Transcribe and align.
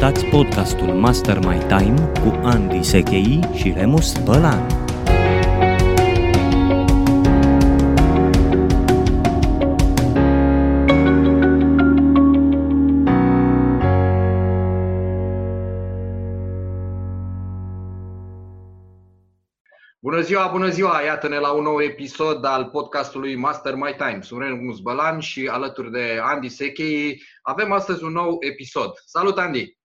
Ascultați 0.00 0.30
podcastul 0.30 0.86
Master 0.86 1.38
My 1.38 1.58
Time 1.58 2.12
cu 2.20 2.40
Andy 2.42 2.82
Sechei 2.82 3.40
și 3.54 3.72
Remus 3.76 4.18
Bălan. 4.24 4.66
Bună 19.98 20.20
ziua, 20.20 20.46
bună 20.46 20.68
ziua! 20.68 21.00
Iată-ne 21.00 21.38
la 21.38 21.52
un 21.52 21.62
nou 21.62 21.80
episod 21.82 22.44
al 22.44 22.64
podcastului 22.64 23.36
Master 23.36 23.74
My 23.74 23.94
Time. 23.96 24.18
Sunt 24.22 24.40
Remus 24.40 24.78
Bălan 24.78 25.18
și 25.18 25.48
alături 25.52 25.90
de 25.90 26.18
Andy 26.22 26.48
Sechei 26.48 27.22
avem 27.42 27.72
astăzi 27.72 28.04
un 28.04 28.12
nou 28.12 28.36
episod. 28.40 28.92
Salut, 29.04 29.38
Andy! 29.38 29.78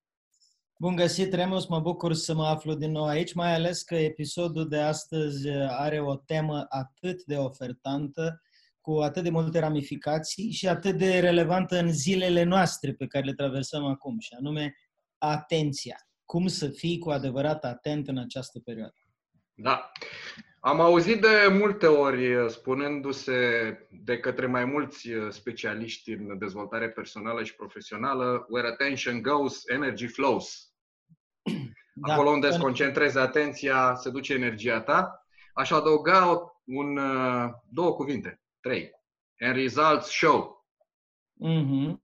Bun 0.78 0.96
găsit, 0.96 1.34
Remus! 1.34 1.68
Mă 1.68 1.80
bucur 1.80 2.14
să 2.14 2.34
mă 2.34 2.46
aflu 2.46 2.74
din 2.74 2.92
nou 2.92 3.06
aici, 3.06 3.34
mai 3.34 3.54
ales 3.54 3.82
că 3.82 3.96
episodul 3.96 4.68
de 4.68 4.78
astăzi 4.78 5.50
are 5.68 6.00
o 6.00 6.16
temă 6.16 6.66
atât 6.70 7.24
de 7.24 7.38
ofertantă, 7.38 8.42
cu 8.82 8.92
atât 8.92 9.24
de 9.24 9.30
multe 9.30 9.60
ramificații 9.60 10.52
și 10.52 10.68
atât 10.68 10.98
de 10.98 11.20
relevantă 11.20 11.80
în 11.80 11.92
zilele 11.92 12.44
noastre 12.44 12.94
pe 12.94 13.08
care 13.08 13.26
le 13.26 13.34
traversăm 13.34 13.86
acum, 13.86 14.20
și 14.20 14.34
anume 14.34 14.76
atenția. 15.18 15.98
Cum 16.26 16.48
să 16.48 16.68
fii 16.68 16.98
cu 16.98 17.10
adevărat 17.10 17.66
atent 17.66 18.08
în 18.08 18.18
această 18.18 18.60
perioadă. 18.60 18.96
Da. 19.54 19.92
Am 20.66 20.80
auzit 20.80 21.22
de 21.22 21.48
multe 21.52 21.88
ori 21.88 22.26
eh, 22.32 22.50
spunându-se 22.50 23.38
de 23.92 24.20
către 24.20 24.46
mai 24.46 24.66
mulți 24.66 25.10
eh, 25.10 25.28
specialiști 25.30 26.12
în 26.12 26.38
dezvoltare 26.38 26.90
personală 26.90 27.44
și 27.44 27.56
profesională, 27.56 28.46
where 28.50 28.68
attention 28.68 29.22
goes, 29.22 29.68
energy 29.68 30.08
flows. 30.08 30.74
Da. 31.94 32.14
Acolo 32.14 32.30
unde 32.30 32.48
îți 32.48 32.60
concentrezi 32.60 33.18
atenția, 33.18 33.96
se 33.96 34.10
duce 34.10 34.34
energia 34.34 34.82
ta. 34.82 35.26
Aș 35.54 35.72
adăuga 35.72 36.54
un, 36.66 36.98
eh, 36.98 37.50
două 37.70 37.94
cuvinte, 37.94 38.42
trei. 38.60 38.92
And 39.40 39.56
results 39.56 40.08
show. 40.08 40.66
Mm-hmm. 41.48 42.00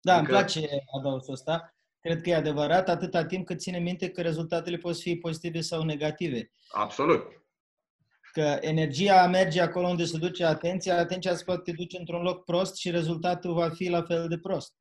Da, 0.00 0.14
adică... 0.16 0.18
îmi 0.18 0.26
place 0.26 0.68
adăusul 0.98 1.32
ăsta. 1.32 1.74
Cred 2.00 2.20
că 2.20 2.30
e 2.30 2.34
adevărat 2.34 2.88
atâta 2.88 3.24
timp 3.24 3.46
cât 3.46 3.60
ține 3.60 3.78
minte 3.78 4.10
că 4.10 4.22
rezultatele 4.22 4.76
pot 4.76 4.98
fi 4.98 5.16
pozitive 5.16 5.60
sau 5.60 5.82
negative. 5.82 6.50
Absolut. 6.68 7.45
Că 8.36 8.58
energia 8.60 9.26
merge 9.26 9.60
acolo 9.60 9.88
unde 9.88 10.04
se 10.04 10.18
duce 10.18 10.44
atenția, 10.44 10.98
atenția 10.98 11.34
se 11.34 11.44
poate 11.44 11.72
duce 11.72 11.98
într-un 11.98 12.22
loc 12.22 12.44
prost 12.44 12.76
și 12.76 12.90
rezultatul 12.90 13.54
va 13.54 13.68
fi 13.68 13.88
la 13.88 14.02
fel 14.02 14.28
de 14.28 14.38
prost. 14.38 14.74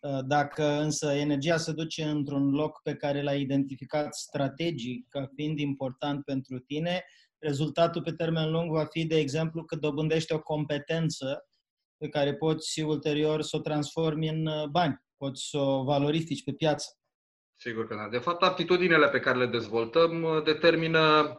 Uh, 0.00 0.18
dacă 0.24 0.64
însă 0.64 1.12
energia 1.12 1.56
se 1.56 1.72
duce 1.72 2.04
într-un 2.04 2.50
loc 2.50 2.80
pe 2.82 2.94
care 2.94 3.22
l-ai 3.22 3.40
identificat 3.40 4.14
strategic 4.14 5.08
ca 5.08 5.30
fiind 5.34 5.58
important 5.58 6.24
pentru 6.24 6.58
tine, 6.58 7.04
rezultatul 7.38 8.02
pe 8.02 8.12
termen 8.12 8.50
lung 8.50 8.70
va 8.70 8.84
fi, 8.84 9.06
de 9.06 9.18
exemplu, 9.18 9.64
că 9.64 9.76
dobândești 9.76 10.32
o 10.32 10.40
competență 10.40 11.46
pe 11.96 12.08
care 12.08 12.34
poți 12.34 12.80
ulterior 12.80 13.42
să 13.42 13.56
o 13.56 13.60
transformi 13.60 14.28
în 14.28 14.46
uh, 14.46 14.66
bani 14.66 15.02
poți 15.16 15.48
să 15.50 15.58
o 15.58 15.82
valorifici 15.82 16.44
pe 16.44 16.52
piață. 16.52 16.86
Sigur 17.54 17.86
că 17.86 17.94
da. 17.94 18.08
De 18.10 18.18
fapt, 18.18 18.42
aptitudinile 18.42 19.08
pe 19.08 19.20
care 19.20 19.38
le 19.38 19.46
dezvoltăm 19.46 20.22
uh, 20.22 20.42
determină 20.42 21.36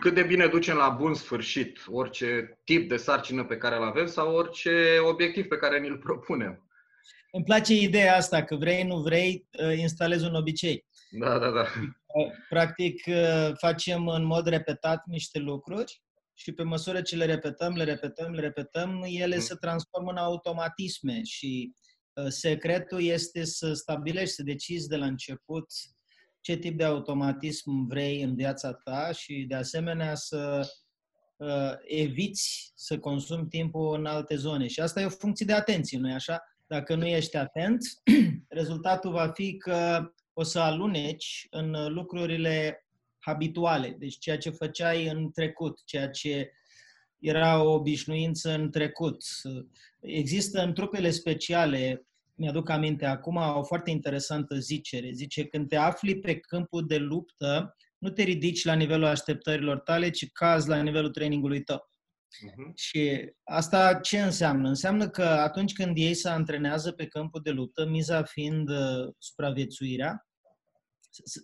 cât 0.00 0.14
de 0.14 0.22
bine 0.22 0.46
ducem 0.46 0.76
la 0.76 0.88
bun 0.88 1.14
sfârșit 1.14 1.78
orice 1.86 2.58
tip 2.64 2.88
de 2.88 2.96
sarcină 2.96 3.44
pe 3.44 3.56
care 3.56 3.76
îl 3.76 3.82
avem 3.82 4.06
sau 4.06 4.34
orice 4.34 4.98
obiectiv 5.00 5.46
pe 5.46 5.56
care 5.56 5.80
ni-l 5.80 5.98
propunem. 5.98 6.66
Îmi 7.30 7.44
place 7.44 7.74
ideea 7.74 8.16
asta, 8.16 8.44
că 8.44 8.56
vrei, 8.56 8.82
nu 8.82 8.96
vrei, 9.00 9.48
uh, 9.58 9.78
instalezi 9.78 10.24
un 10.24 10.34
obicei. 10.34 10.86
Da, 11.10 11.38
da, 11.38 11.50
da. 11.50 11.60
Uh, 11.60 12.30
practic, 12.48 13.02
facem 13.58 14.08
în 14.08 14.24
mod 14.24 14.46
repetat 14.46 15.02
niște 15.06 15.38
lucruri 15.38 16.02
și 16.34 16.52
pe 16.52 16.62
măsură 16.62 17.02
ce 17.02 17.16
le 17.16 17.24
repetăm, 17.24 17.74
le 17.74 17.84
repetăm, 17.84 18.32
le 18.32 18.40
repetăm, 18.40 19.04
ele 19.06 19.34
mm. 19.34 19.40
se 19.40 19.54
transformă 19.54 20.10
în 20.10 20.16
automatisme 20.16 21.22
și 21.22 21.72
Uh, 22.14 22.26
secretul 22.28 23.02
este 23.02 23.44
să 23.44 23.72
stabilești, 23.72 24.34
să 24.34 24.42
decizi 24.42 24.88
de 24.88 24.96
la 24.96 25.06
început 25.06 25.66
ce 26.42 26.56
tip 26.56 26.76
de 26.76 26.84
automatism 26.84 27.86
vrei 27.86 28.22
în 28.22 28.34
viața 28.34 28.72
ta 28.72 29.12
și, 29.12 29.44
de 29.48 29.54
asemenea, 29.54 30.14
să 30.14 30.68
uh, 31.36 31.72
eviți 31.84 32.72
să 32.74 32.98
consumi 32.98 33.48
timpul 33.48 33.98
în 33.98 34.06
alte 34.06 34.36
zone. 34.36 34.66
Și 34.66 34.80
asta 34.80 35.00
e 35.00 35.04
o 35.04 35.08
funcție 35.08 35.46
de 35.46 35.52
atenție, 35.52 35.98
nu-i 35.98 36.12
așa? 36.12 36.42
Dacă 36.66 36.94
nu 36.94 37.06
ești 37.06 37.36
atent, 37.36 37.80
rezultatul 38.48 39.12
va 39.12 39.28
fi 39.28 39.56
că 39.56 40.10
o 40.32 40.42
să 40.42 40.58
aluneci 40.58 41.46
în 41.50 41.92
lucrurile 41.92 42.86
habituale, 43.18 43.96
deci 43.98 44.18
ceea 44.18 44.38
ce 44.38 44.50
făceai 44.50 45.06
în 45.06 45.30
trecut, 45.30 45.84
ceea 45.84 46.10
ce 46.10 46.52
era 47.18 47.62
o 47.62 47.72
obișnuință 47.72 48.54
în 48.54 48.70
trecut. 48.70 49.24
Există 50.00 50.62
în 50.62 50.74
trupele 50.74 51.10
speciale, 51.10 52.06
mi-aduc 52.34 52.68
aminte 52.68 53.06
acum, 53.06 53.36
o 53.36 53.62
foarte 53.62 53.90
interesantă 53.90 54.58
zicere. 54.58 55.10
Zice, 55.10 55.46
când 55.46 55.68
te 55.68 55.76
afli 55.76 56.18
pe 56.18 56.38
câmpul 56.38 56.86
de 56.86 56.96
luptă, 56.96 57.76
nu 57.98 58.10
te 58.10 58.22
ridici 58.22 58.64
la 58.64 58.74
nivelul 58.74 59.04
așteptărilor 59.04 59.78
tale, 59.78 60.10
ci 60.10 60.30
cazi 60.32 60.68
la 60.68 60.82
nivelul 60.82 61.10
trainingului 61.10 61.62
tău. 61.62 61.90
Uh-huh. 62.32 62.72
Și 62.74 63.32
asta 63.44 63.94
ce 63.94 64.22
înseamnă? 64.22 64.68
Înseamnă 64.68 65.08
că 65.08 65.22
atunci 65.22 65.72
când 65.72 65.96
ei 65.96 66.14
se 66.14 66.28
antrenează 66.28 66.92
pe 66.92 67.06
câmpul 67.06 67.40
de 67.42 67.50
luptă, 67.50 67.86
miza 67.86 68.22
fiind 68.22 68.68
uh, 68.68 69.12
supraviețuirea, 69.18 70.26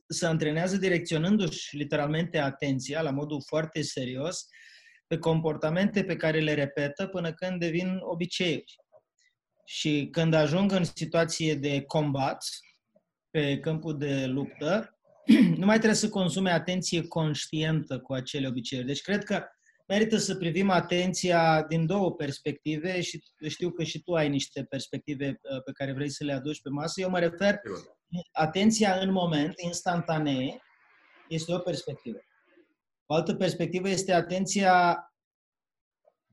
se 0.09 0.27
antrenează 0.27 0.77
direcționându-și 0.77 1.77
literalmente 1.77 2.39
atenția 2.39 3.03
la 3.03 3.11
modul 3.11 3.43
foarte 3.47 3.83
serios 3.83 4.47
pe 5.07 5.19
comportamente 5.19 6.05
pe 6.05 6.17
care 6.17 6.41
le 6.41 6.55
repetă 6.55 7.07
până 7.07 7.33
când 7.33 7.61
devin 7.61 7.99
obiceiuri. 8.01 8.75
Și 9.71 10.09
când 10.11 10.35
ajung 10.35 10.73
în 10.73 10.85
situație 10.85 11.55
de 11.55 11.83
combat, 11.83 12.45
pe 13.31 13.59
câmpul 13.59 13.99
de 13.99 14.27
luptă, 14.27 14.99
nu 15.61 15.67
mai 15.67 15.77
trebuie 15.77 15.95
să 15.95 16.09
consume 16.09 16.51
atenție 16.51 17.07
conștientă 17.07 17.99
cu 17.99 18.13
acele 18.13 18.47
obiceiuri. 18.47 18.87
Deci 18.87 19.01
cred 19.01 19.25
că 19.25 19.45
merită 19.87 20.17
să 20.17 20.35
privim 20.35 20.71
atenția 20.71 21.63
din 21.63 21.87
două 21.87 22.13
perspective 22.13 23.01
și 23.01 23.23
știu 23.49 23.71
că 23.71 23.83
și 23.83 24.03
tu 24.03 24.15
ai 24.15 24.29
niște 24.29 24.65
perspective 24.65 25.29
uh, 25.29 25.63
pe 25.63 25.73
care 25.73 25.93
vrei 25.93 26.11
să 26.11 26.25
le 26.25 26.33
aduci 26.33 26.63
pe 26.63 26.69
masă. 26.69 27.01
Eu 27.01 27.11
mă 27.11 27.19
refer, 27.19 27.61
atenția 28.33 28.99
în 29.01 29.13
moment, 29.13 29.53
instantanee, 29.57 30.63
este 31.29 31.55
o 31.55 31.59
perspectivă. 31.59 32.19
O 33.07 33.15
altă 33.15 33.35
perspectivă 33.35 33.89
este 33.89 34.13
atenția 34.13 34.99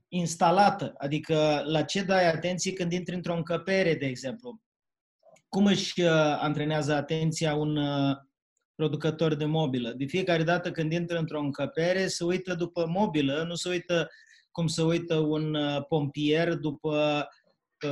instalată, 0.08 0.94
adică 0.98 1.62
la 1.66 1.82
ce 1.82 2.02
dai 2.02 2.28
atenție 2.28 2.72
când 2.72 2.92
intri 2.92 3.14
într-o 3.14 3.34
încăpere, 3.34 3.94
de 3.94 4.06
exemplu. 4.06 4.60
Cum 5.48 5.66
își 5.66 6.00
uh, 6.00 6.10
antrenează 6.38 6.94
atenția 6.94 7.54
un 7.54 7.76
uh, 7.76 8.16
producător 8.74 9.34
de 9.34 9.44
mobilă? 9.44 9.92
De 9.92 10.04
fiecare 10.04 10.42
dată 10.42 10.70
când 10.70 10.92
intră 10.92 11.18
într-o 11.18 11.40
încăpere, 11.40 12.06
se 12.06 12.24
uită 12.24 12.54
după 12.54 12.86
mobilă, 12.88 13.44
nu 13.48 13.54
se 13.54 13.68
uită 13.68 14.08
cum 14.50 14.66
se 14.66 14.82
uită 14.82 15.16
un 15.16 15.54
uh, 15.54 15.84
pompier 15.88 16.54
după 16.54 17.28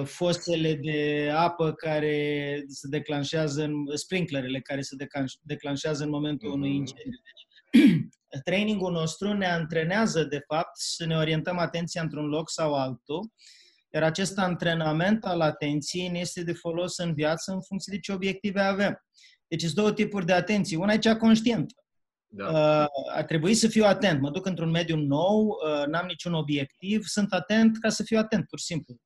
fosele 0.05 0.75
de 0.75 1.31
apă 1.35 1.73
care 1.73 2.63
se 2.67 2.89
declanșează, 2.89 3.63
în, 3.63 3.97
sprinklerele 3.97 4.61
care 4.61 4.81
se 4.81 4.97
declanșează 5.43 6.05
în 6.05 6.11
momentul 6.11 6.53
unui 6.53 6.69
mm. 6.69 6.75
incendiu. 6.75 7.21
Deci, 7.25 8.07
trainingul 8.45 8.93
nostru 8.93 9.33
ne 9.33 9.47
antrenează, 9.47 10.25
de 10.25 10.41
fapt, 10.47 10.77
să 10.77 11.07
ne 11.07 11.17
orientăm 11.17 11.59
atenția 11.59 12.03
într-un 12.03 12.27
loc 12.27 12.51
sau 12.51 12.75
altul, 12.75 13.33
iar 13.91 14.03
acest 14.03 14.39
antrenament 14.39 15.25
al 15.25 15.41
atenției 15.41 16.09
ne 16.09 16.19
este 16.19 16.43
de 16.43 16.53
folos 16.53 16.97
în 16.97 17.15
viață 17.15 17.53
în 17.53 17.63
funcție 17.63 17.93
de 17.95 18.01
ce 18.01 18.13
obiective 18.13 18.61
avem. 18.61 19.05
Deci 19.49 19.61
sunt 19.61 19.75
două 19.75 19.93
tipuri 19.93 20.27
de 20.27 20.33
atenție. 20.33 20.77
Una 20.77 20.93
e 20.93 20.99
cea 20.99 21.17
conștientă. 21.17 21.75
Da. 22.27 22.49
Uh, 22.49 22.87
ar 23.15 23.25
trebui 23.25 23.55
să 23.55 23.69
fiu 23.69 23.85
atent. 23.85 24.21
Mă 24.21 24.31
duc 24.31 24.47
într-un 24.47 24.71
mediu 24.71 24.97
nou, 24.97 25.47
uh, 25.47 25.87
n-am 25.87 26.07
niciun 26.07 26.35
obiectiv, 26.35 27.05
sunt 27.05 27.33
atent 27.33 27.79
ca 27.79 27.89
să 27.89 28.03
fiu 28.03 28.19
atent, 28.19 28.47
pur 28.47 28.59
și 28.59 28.65
simplu. 28.65 28.97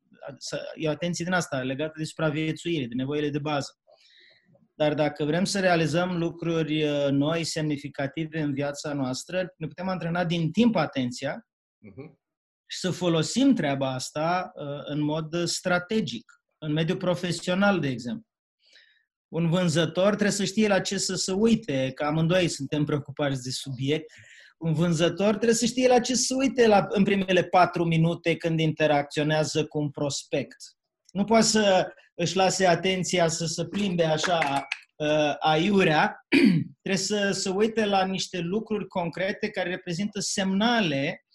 E 0.74 0.88
o 0.88 0.90
atenție 0.90 1.24
din 1.24 1.34
asta, 1.34 1.58
legată 1.58 1.94
de 1.96 2.04
supraviețuire, 2.04 2.86
de 2.86 2.94
nevoile 2.94 3.30
de 3.30 3.38
bază. 3.38 3.78
Dar 4.78 4.94
dacă 4.94 5.24
vrem 5.24 5.44
să 5.44 5.60
realizăm 5.60 6.18
lucruri 6.18 6.82
uh, 6.82 7.08
noi, 7.10 7.44
semnificative 7.44 8.40
în 8.40 8.52
viața 8.52 8.92
noastră, 8.92 9.54
ne 9.56 9.66
putem 9.66 9.88
antrena 9.88 10.24
din 10.24 10.50
timp 10.50 10.76
atenția 10.76 11.34
uh-huh. 11.36 12.12
și 12.66 12.78
să 12.78 12.90
folosim 12.90 13.54
treaba 13.54 13.92
asta 13.92 14.52
uh, 14.54 14.66
în 14.84 15.00
mod 15.00 15.44
strategic, 15.44 16.32
în 16.58 16.72
mediul 16.72 16.96
profesional, 16.96 17.80
de 17.80 17.88
exemplu. 17.88 18.26
Un 19.28 19.50
vânzător 19.50 20.08
trebuie 20.08 20.30
să 20.30 20.44
știe 20.44 20.68
la 20.68 20.80
ce 20.80 20.98
să 20.98 21.14
se 21.14 21.32
uite, 21.32 21.90
că 21.94 22.04
amândoi 22.04 22.48
suntem 22.48 22.84
preocupați 22.84 23.42
de 23.42 23.50
subiect. 23.50 24.12
Un 24.58 24.72
vânzător 24.72 25.34
trebuie 25.34 25.54
să 25.54 25.66
știe 25.66 25.88
la 25.88 26.00
ce 26.00 26.14
să 26.14 26.34
uite 26.36 26.66
la, 26.66 26.86
în 26.88 27.04
primele 27.04 27.44
patru 27.44 27.84
minute 27.84 28.36
când 28.36 28.60
interacționează 28.60 29.66
cu 29.66 29.78
un 29.78 29.90
prospect. 29.90 30.56
Nu 31.18 31.24
poate 31.24 31.44
să 31.44 31.92
își 32.14 32.36
lase 32.36 32.66
atenția 32.66 33.28
să 33.28 33.46
se 33.46 33.66
plimbe 33.66 34.04
așa 34.04 34.66
uh, 34.96 35.34
aiurea, 35.38 36.26
trebuie 36.82 37.04
să, 37.04 37.30
să 37.30 37.50
uite 37.50 37.84
la 37.84 38.04
niște 38.04 38.38
lucruri 38.38 38.86
concrete 38.86 39.50
care 39.50 39.68
reprezintă 39.68 40.20
semnale 40.20 41.26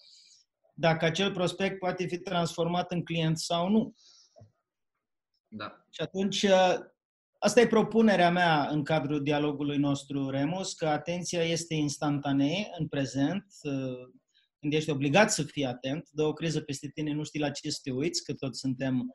dacă 0.74 1.06
acel 1.06 1.31
prospect 1.31 1.80
poate 1.80 2.06
fi 2.06 2.18
transformat 2.18 2.91
în 2.91 3.03
client 3.03 3.38
sau 3.39 3.69
nu. 3.69 3.94
Da. 5.47 5.85
Și 5.89 6.01
atunci, 6.01 6.44
uh, 6.44 6.75
asta 7.39 7.62
e 7.62 7.68
propunerea 7.68 8.30
mea 8.30 8.68
în 8.68 8.83
cadrul 8.83 9.24
dialogului 9.24 9.77
nostru, 9.77 10.30
Remus, 10.30 10.74
că 10.74 10.88
atenția 10.88 11.44
este 11.44 11.74
instantanee, 11.74 12.69
în 12.77 12.88
prezent, 12.88 13.45
uh, 13.62 14.09
când 14.59 14.74
ești 14.74 14.89
obligat 14.89 15.31
să 15.31 15.44
fii 15.44 15.65
atent, 15.65 16.09
dă 16.12 16.24
o 16.24 16.33
criză 16.33 16.62
peste 16.62 16.88
tine, 16.88 17.13
nu 17.13 17.24
știi 17.24 17.39
la 17.39 17.50
ce 17.50 17.69
să 17.69 17.80
te 17.83 17.91
uiți, 17.91 18.24
că 18.24 18.33
toți 18.33 18.59
suntem 18.59 19.13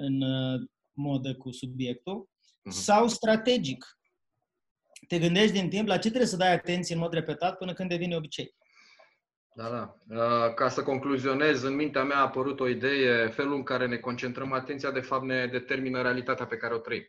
în 0.00 0.20
uh, 0.20 0.60
modă 0.92 1.34
cu 1.36 1.50
subiectul, 1.50 2.28
uh-huh. 2.28 2.70
sau 2.70 3.08
strategic. 3.08 3.84
Te 5.08 5.18
gândești 5.18 5.52
din 5.52 5.68
timp 5.68 5.88
la 5.88 5.98
ce 5.98 6.08
trebuie 6.08 6.28
să 6.28 6.36
dai 6.36 6.52
atenție 6.52 6.94
în 6.94 7.00
mod 7.00 7.12
repetat 7.12 7.56
până 7.56 7.72
când 7.72 7.88
devine 7.88 8.16
obicei. 8.16 8.54
Da, 9.54 9.70
da. 9.70 9.96
Uh, 10.08 10.54
ca 10.54 10.68
să 10.68 10.82
concluzionez, 10.82 11.62
în 11.62 11.74
mintea 11.74 12.04
mea 12.04 12.16
a 12.16 12.20
apărut 12.20 12.60
o 12.60 12.68
idee, 12.68 13.28
felul 13.28 13.54
în 13.54 13.62
care 13.62 13.86
ne 13.86 13.96
concentrăm 13.96 14.52
atenția, 14.52 14.90
de 14.90 15.00
fapt, 15.00 15.24
ne 15.24 15.46
determină 15.46 16.02
realitatea 16.02 16.46
pe 16.46 16.56
care 16.56 16.74
o 16.74 16.78
trăim. 16.78 17.04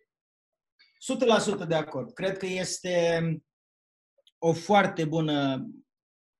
100% 1.63 1.67
de 1.67 1.75
acord. 1.75 2.13
Cred 2.13 2.37
că 2.37 2.45
este 2.45 3.21
o 4.37 4.53
foarte 4.53 5.05
bună 5.05 5.67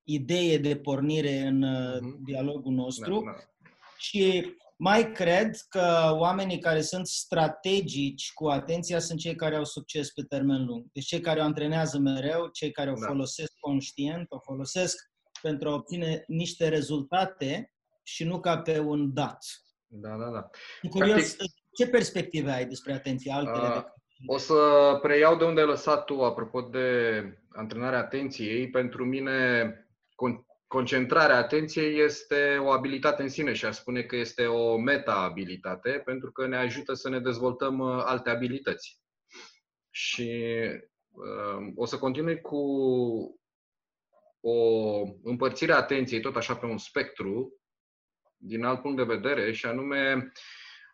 idee 0.04 0.58
de 0.58 0.78
pornire 0.78 1.40
în 1.40 1.64
uh-huh. 1.64 2.26
dialogul 2.26 2.74
nostru 2.74 3.24
da, 3.26 3.32
da. 3.32 3.38
și 3.98 4.56
mai 4.84 5.12
cred 5.12 5.56
că 5.70 6.16
oamenii 6.18 6.60
care 6.60 6.82
sunt 6.82 7.08
strategici 7.08 8.34
cu 8.34 8.48
atenția 8.48 9.00
sunt 9.00 9.20
cei 9.20 9.36
care 9.36 9.56
au 9.56 9.64
succes 9.64 10.12
pe 10.12 10.22
termen 10.22 10.66
lung. 10.66 10.86
Deci 10.94 11.06
cei 11.06 11.20
care 11.20 11.40
o 11.40 11.44
antrenează 11.44 12.00
mereu, 12.00 12.48
cei 12.48 12.72
care 12.72 12.92
o 12.92 12.94
da. 12.94 13.06
folosesc 13.06 13.52
conștient, 13.60 14.26
o 14.30 14.40
folosesc 14.40 14.98
pentru 15.42 15.70
a 15.70 15.74
obține 15.74 16.24
niște 16.28 16.68
rezultate 16.68 17.74
și 18.04 18.24
nu 18.24 18.40
ca 18.40 18.58
pe 18.58 18.80
un 18.80 19.14
dat. 19.14 19.46
Da, 19.88 20.18
da, 20.18 20.30
da. 20.30 20.50
Curios, 20.90 21.34
Practic, 21.34 21.56
ce 21.78 21.88
perspective 21.88 22.52
ai 22.52 22.66
despre 22.66 22.94
atenție 22.94 23.32
altele 23.32 23.66
a, 23.66 23.74
decât 23.74 23.94
o 24.26 24.38
să 24.38 24.54
preiau 25.02 25.38
de 25.38 25.44
unde 25.44 25.62
ai 25.62 25.68
lăsat 25.68 26.06
tu, 26.06 26.24
apropo 26.24 26.62
de 26.62 27.24
antrenarea 27.50 28.00
atenției. 28.00 28.70
Pentru 28.70 29.06
mine, 29.06 29.74
concentrarea 30.72 31.38
atenției 31.38 32.00
este 32.00 32.58
o 32.58 32.70
abilitate 32.70 33.22
în 33.22 33.30
sine 33.30 33.54
și 33.54 33.66
aș 33.66 33.76
spune 33.76 34.02
că 34.02 34.16
este 34.16 34.46
o 34.46 34.78
meta-abilitate 34.78 36.02
pentru 36.06 36.32
că 36.32 36.48
ne 36.48 36.58
ajută 36.58 36.94
să 36.94 37.10
ne 37.10 37.20
dezvoltăm 37.20 37.80
uh, 37.80 38.04
alte 38.06 38.30
abilități. 38.30 39.00
Și 39.90 40.44
uh, 41.10 41.72
o 41.76 41.86
să 41.86 41.98
continui 41.98 42.42
cu 42.42 42.58
o 44.40 44.58
împărțire 45.24 45.74
a 45.74 45.78
atenției 45.78 46.22
tot 46.22 46.36
așa 46.36 46.56
pe 46.56 46.66
un 46.66 46.78
spectru 46.78 47.62
din 48.38 48.64
alt 48.64 48.82
punct 48.82 48.98
de 48.98 49.16
vedere 49.16 49.52
și 49.52 49.66
anume 49.66 50.32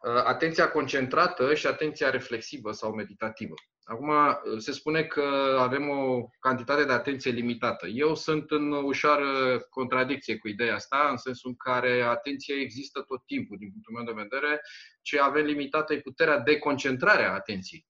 uh, 0.01 0.24
atenția 0.24 0.71
concentrată 0.71 1.53
și 1.53 1.68
atenția 1.68 2.09
reflexivă 2.09 2.71
sau 2.71 2.94
meditativă. 2.94 3.53
Acum, 3.89 4.12
se 4.57 4.72
spune 4.72 5.04
că 5.04 5.57
avem 5.60 5.89
o 5.89 6.28
cantitate 6.39 6.84
de 6.86 6.92
atenție 6.92 7.31
limitată. 7.31 7.88
Eu 7.88 8.16
sunt 8.16 8.51
în 8.51 8.72
ușoară 8.72 9.60
contradicție 9.69 10.38
cu 10.38 10.48
ideea 10.48 10.75
asta, 10.75 11.07
în 11.10 11.18
sensul 11.18 11.50
în 11.50 11.56
care 11.56 12.01
atenția 12.01 12.56
există 12.56 13.01
tot 13.01 13.25
timpul, 13.25 13.57
din 13.57 13.72
punctul 13.72 13.94
meu 13.94 14.04
de 14.04 14.22
vedere, 14.22 14.62
ce 15.01 15.19
avem 15.19 15.45
limitată 15.45 15.94
e 15.94 16.00
puterea 16.00 16.39
de 16.39 16.60
concentrare 16.60 17.24
a 17.24 17.34
atenției. 17.34 17.88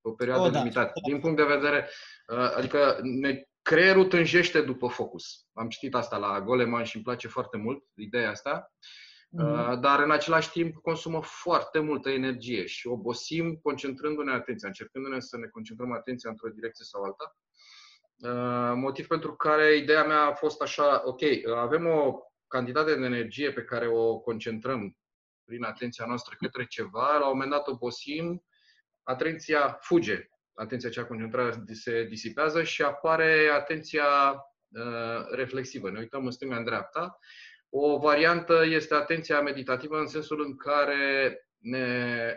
O 0.00 0.12
perioadă 0.12 0.42
o, 0.42 0.50
da. 0.50 0.58
limitată. 0.58 0.92
Din 1.06 1.20
punct 1.20 1.36
de 1.36 1.54
vedere, 1.54 1.88
uh, 2.26 2.52
adică 2.56 2.98
ne, 3.02 3.42
creierul 3.62 4.04
tânjește 4.04 4.60
după 4.60 4.88
focus. 4.88 5.46
Am 5.52 5.68
citit 5.68 5.94
asta 5.94 6.16
la 6.16 6.40
Goleman 6.40 6.84
și 6.84 6.96
îmi 6.96 7.04
place 7.04 7.28
foarte 7.28 7.56
mult 7.56 7.84
ideea 7.94 8.30
asta. 8.30 8.72
Mm-hmm. 9.38 9.80
Dar 9.80 10.00
în 10.00 10.10
același 10.10 10.50
timp 10.50 10.76
consumă 10.76 11.22
foarte 11.22 11.78
multă 11.78 12.10
energie 12.10 12.66
și 12.66 12.86
obosim 12.86 13.56
concentrându-ne 13.56 14.32
atenția, 14.32 14.68
încercându-ne 14.68 15.20
să 15.20 15.36
ne 15.36 15.46
concentrăm 15.46 15.92
atenția 15.92 16.30
într-o 16.30 16.48
direcție 16.48 16.84
sau 16.84 17.02
alta. 17.02 17.36
Uh, 18.16 18.72
motiv 18.76 19.06
pentru 19.06 19.34
care 19.34 19.76
ideea 19.76 20.04
mea 20.04 20.22
a 20.22 20.32
fost 20.32 20.62
așa, 20.62 21.02
ok, 21.04 21.20
avem 21.56 21.86
o 21.86 22.18
cantitate 22.46 22.94
de 22.94 23.04
energie 23.04 23.52
pe 23.52 23.64
care 23.64 23.88
o 23.88 24.18
concentrăm 24.18 24.96
prin 25.44 25.64
atenția 25.64 26.04
noastră 26.06 26.34
către 26.38 26.66
ceva, 26.66 27.18
la 27.18 27.26
un 27.26 27.32
moment 27.32 27.50
dat 27.50 27.66
obosim, 27.66 28.44
atenția 29.02 29.78
fuge, 29.80 30.28
atenția 30.54 30.90
cea 30.90 31.06
concentrată 31.06 31.64
se 31.72 32.04
disipează 32.04 32.62
și 32.62 32.82
apare 32.82 33.50
atenția 33.52 34.04
uh, 34.68 35.26
reflexivă. 35.30 35.90
Ne 35.90 35.98
uităm 35.98 36.24
în 36.24 36.30
stânga, 36.30 36.56
în 36.56 36.64
dreapta 36.64 37.18
o 37.70 37.98
variantă 37.98 38.64
este 38.66 38.94
atenția 38.94 39.40
meditativă 39.40 39.98
în 39.98 40.06
sensul 40.06 40.44
în 40.44 40.56
care 40.56 41.36
ne 41.58 42.34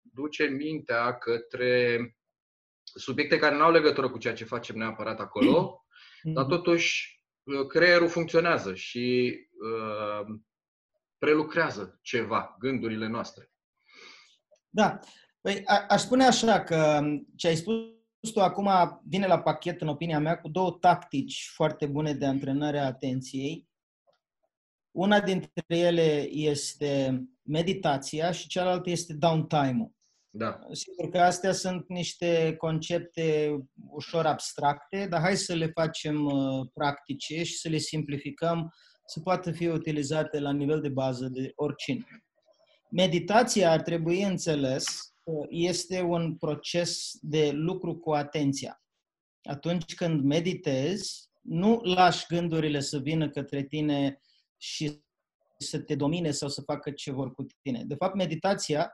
duce 0.00 0.44
mintea 0.44 1.18
către 1.18 2.00
subiecte 2.82 3.38
care 3.38 3.54
nu 3.54 3.62
au 3.62 3.70
legătură 3.72 4.10
cu 4.10 4.18
ceea 4.18 4.34
ce 4.34 4.44
facem 4.44 4.76
neapărat 4.76 5.20
acolo, 5.20 5.84
dar 6.22 6.44
totuși 6.44 7.22
uh, 7.42 7.66
creierul 7.66 8.08
funcționează 8.08 8.74
și 8.74 9.36
uh, 9.50 10.36
prelucrează 11.18 11.98
ceva, 12.02 12.56
gândurile 12.58 13.06
noastre. 13.06 13.50
Da. 14.68 14.98
Păi, 15.40 15.62
a- 15.64 15.86
aș 15.88 16.00
spune 16.00 16.24
așa 16.24 16.60
că 16.60 17.00
ce 17.36 17.48
ai 17.48 17.56
spus 17.56 17.76
tu 18.32 18.40
acum 18.40 19.00
vine 19.08 19.26
la 19.26 19.40
pachet, 19.42 19.80
în 19.80 19.88
opinia 19.88 20.18
mea, 20.18 20.40
cu 20.40 20.48
două 20.48 20.70
tactici 20.80 21.50
foarte 21.54 21.86
bune 21.86 22.12
de 22.12 22.26
antrenare 22.26 22.78
a 22.78 22.86
atenției. 22.86 23.65
Una 24.96 25.20
dintre 25.20 25.64
ele 25.66 26.28
este 26.30 27.22
meditația 27.42 28.30
și 28.30 28.48
cealaltă 28.48 28.90
este 28.90 29.14
downtime-ul. 29.14 29.94
Da. 30.30 30.58
Sigur 30.72 31.10
că 31.10 31.18
astea 31.18 31.52
sunt 31.52 31.88
niște 31.88 32.54
concepte 32.58 33.56
ușor 33.90 34.26
abstracte, 34.26 35.06
dar 35.10 35.20
hai 35.20 35.36
să 35.36 35.54
le 35.54 35.66
facem 35.66 36.24
uh, 36.24 36.68
practice 36.74 37.42
și 37.42 37.56
să 37.56 37.68
le 37.68 37.76
simplificăm 37.76 38.72
să 39.06 39.20
poată 39.20 39.50
fi 39.50 39.66
utilizate 39.66 40.40
la 40.40 40.52
nivel 40.52 40.80
de 40.80 40.88
bază 40.88 41.28
de 41.28 41.52
oricine. 41.54 42.04
Meditația 42.90 43.70
ar 43.70 43.82
trebui 43.82 44.22
înțeles 44.22 45.14
că 45.24 45.32
este 45.48 46.00
un 46.00 46.36
proces 46.36 47.10
de 47.20 47.50
lucru 47.52 47.98
cu 47.98 48.12
atenția. 48.12 48.82
Atunci 49.42 49.94
când 49.94 50.22
meditezi, 50.22 51.28
nu 51.42 51.80
lași 51.82 52.26
gândurile 52.28 52.80
să 52.80 52.98
vină 52.98 53.30
către 53.30 53.62
tine 53.62 54.20
și 54.56 55.04
să 55.58 55.78
te 55.78 55.94
domine 55.94 56.30
sau 56.30 56.48
să 56.48 56.60
facă 56.60 56.90
ce 56.90 57.12
vor 57.12 57.32
cu 57.32 57.46
tine. 57.62 57.84
De 57.84 57.94
fapt, 57.94 58.14
meditația 58.14 58.90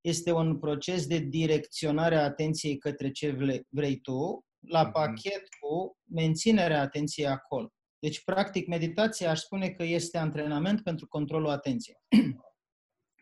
este 0.00 0.32
un 0.32 0.58
proces 0.58 1.06
de 1.06 1.18
direcționare 1.18 2.16
a 2.16 2.24
atenției 2.24 2.78
către 2.78 3.10
ce 3.10 3.64
vrei 3.68 4.00
tu, 4.00 4.44
la 4.60 4.82
mhm. 4.82 4.92
pachet 4.92 5.42
cu 5.60 5.98
menținerea 6.04 6.80
atenției 6.80 7.26
acolo. 7.26 7.72
Deci, 7.98 8.24
practic, 8.24 8.66
meditația 8.66 9.30
aș 9.30 9.40
spune 9.40 9.70
că 9.70 9.82
este 9.82 10.18
antrenament 10.18 10.82
pentru 10.82 11.06
controlul 11.06 11.48
atenției. 11.48 11.96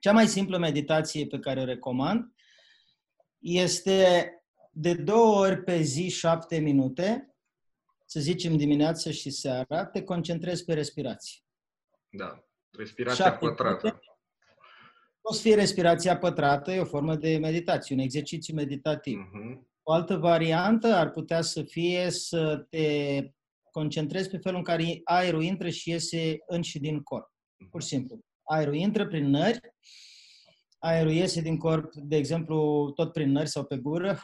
Cea 0.01 0.13
mai 0.13 0.27
simplă 0.27 0.59
meditație 0.59 1.27
pe 1.27 1.39
care 1.39 1.61
o 1.61 1.65
recomand 1.65 2.33
este 3.39 4.31
de 4.71 4.95
două 4.95 5.37
ori 5.37 5.63
pe 5.63 5.81
zi, 5.81 6.09
șapte 6.09 6.59
minute, 6.59 7.35
să 8.07 8.21
zicem 8.21 8.57
dimineața 8.57 9.11
și 9.11 9.31
seara, 9.31 9.87
te 9.87 10.03
concentrezi 10.03 10.65
pe 10.65 10.75
respirație. 10.75 11.39
Da, 12.11 12.45
respirația 12.71 13.37
pătrată. 13.37 14.01
O 15.21 15.33
să 15.33 15.41
fie 15.41 15.55
respirația 15.55 16.19
pătrată, 16.19 16.73
e 16.73 16.81
o 16.81 16.85
formă 16.85 17.17
de 17.17 17.39
meditație, 17.39 17.95
un 17.95 18.01
exercițiu 18.01 18.55
meditativ. 18.55 19.19
Uh-huh. 19.19 19.69
O 19.83 19.93
altă 19.93 20.17
variantă 20.17 20.87
ar 20.87 21.11
putea 21.11 21.41
să 21.41 21.63
fie 21.63 22.11
să 22.11 22.67
te 22.71 23.21
concentrezi 23.71 24.31
pe 24.31 24.39
felul 24.39 24.59
în 24.59 24.65
care 24.65 25.01
aerul 25.05 25.43
intră 25.43 25.69
și 25.69 25.91
iese 25.91 26.39
în 26.47 26.63
și 26.63 26.79
din 26.79 27.03
corp. 27.03 27.33
Mhm. 27.57 27.71
Pur 27.71 27.83
și 27.83 27.89
simplu. 27.89 28.21
Aerul 28.43 28.75
intră 28.75 29.07
prin 29.07 29.31
nări, 29.31 29.61
aerul 30.79 31.13
iese 31.13 31.41
din 31.41 31.57
corp, 31.57 31.95
de 31.95 32.17
exemplu, 32.17 32.91
tot 32.95 33.13
prin 33.13 33.31
nări 33.31 33.49
sau 33.49 33.65
pe 33.65 33.77
gură 33.77 34.19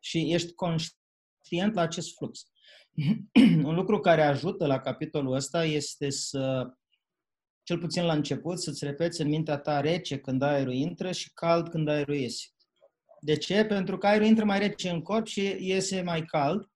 și 0.00 0.32
ești 0.32 0.52
conștient 0.52 1.74
la 1.74 1.80
acest 1.80 2.16
flux. 2.16 2.50
Un 3.68 3.74
lucru 3.74 4.00
care 4.00 4.22
ajută 4.22 4.66
la 4.66 4.80
capitolul 4.80 5.34
ăsta 5.34 5.64
este 5.64 6.10
să 6.10 6.72
cel 7.68 7.78
puțin 7.78 8.04
la 8.04 8.12
început, 8.12 8.60
să-ți 8.60 8.84
repeți 8.84 9.20
în 9.20 9.28
mintea 9.28 9.58
ta 9.58 9.80
rece 9.80 10.18
când 10.18 10.42
aerul 10.42 10.72
intră 10.72 11.12
și 11.12 11.30
cald 11.34 11.68
când 11.68 11.88
aerul 11.88 12.14
iese. 12.14 12.46
De 13.20 13.36
ce? 13.36 13.64
Pentru 13.64 13.98
că 13.98 14.06
aerul 14.06 14.26
intră 14.26 14.44
mai 14.44 14.58
rece 14.58 14.90
în 14.90 15.02
corp 15.02 15.26
și 15.26 15.56
iese 15.58 16.02
mai 16.02 16.24
cald. 16.24 16.70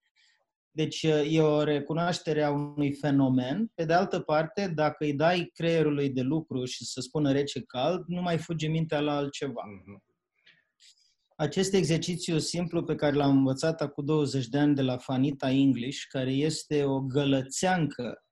Deci 0.71 1.03
e 1.29 1.41
o 1.41 1.63
recunoaștere 1.63 2.43
a 2.43 2.51
unui 2.51 2.93
fenomen. 2.93 3.71
Pe 3.75 3.85
de 3.85 3.93
altă 3.93 4.21
parte, 4.21 4.69
dacă 4.75 5.05
îi 5.05 5.15
dai 5.15 5.51
creierului 5.55 6.11
de 6.11 6.21
lucru 6.21 6.65
și 6.65 6.85
să 6.85 7.01
spună 7.01 7.33
rece-cald, 7.33 8.05
nu 8.07 8.21
mai 8.23 8.39
fuge 8.39 8.69
mintea 8.69 9.01
la 9.01 9.17
altceva. 9.17 9.63
Mm-hmm. 9.63 10.15
acest 11.37 11.75
exercițiu 11.75 12.39
simplu 12.39 12.85
pe 12.85 12.95
care 12.95 13.17
l-am 13.17 13.37
învățat 13.37 13.81
acum 13.81 14.05
20 14.05 14.47
de 14.47 14.59
ani 14.59 14.75
de 14.75 14.83
la 14.83 14.99
Fanita 14.99 15.51
English, 15.51 16.01
care 16.09 16.33
este 16.33 16.85
o 16.85 17.01
gălățeancă 17.01 18.25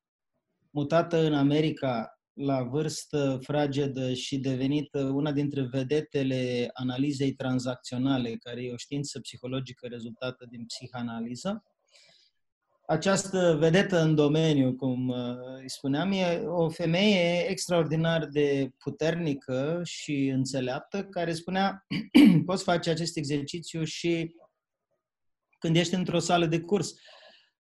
mutată 0.71 1.17
în 1.17 1.35
America 1.35 2.20
la 2.33 2.63
vârstă 2.63 3.39
fragedă 3.43 4.13
și 4.15 4.39
devenită 4.39 5.03
una 5.03 5.33
dintre 5.33 5.63
vedetele 5.63 6.71
analizei 6.73 7.33
tranzacționale, 7.33 8.37
care 8.37 8.63
e 8.63 8.73
o 8.73 8.77
știință 8.77 9.21
psihologică 9.21 9.87
rezultată 9.87 10.47
din 10.51 10.65
psihanaliză. 10.67 11.65
Această 12.87 13.57
vedetă 13.59 14.01
în 14.01 14.15
domeniu, 14.15 14.75
cum 14.75 15.09
uh, 15.09 15.17
îi 15.61 15.71
spuneam, 15.71 16.13
e 16.13 16.43
o 16.47 16.69
femeie 16.69 17.49
extraordinar 17.49 18.27
de 18.27 18.71
puternică 18.79 19.81
și 19.85 20.27
înțeleaptă, 20.27 21.05
care 21.05 21.33
spunea, 21.33 21.87
poți 22.47 22.63
face 22.63 22.91
acest 22.91 23.17
exercițiu 23.17 23.85
și 23.85 24.35
când 25.59 25.77
ești 25.77 25.95
într-o 25.95 26.19
sală 26.19 26.47
de 26.47 26.61
curs 26.61 26.95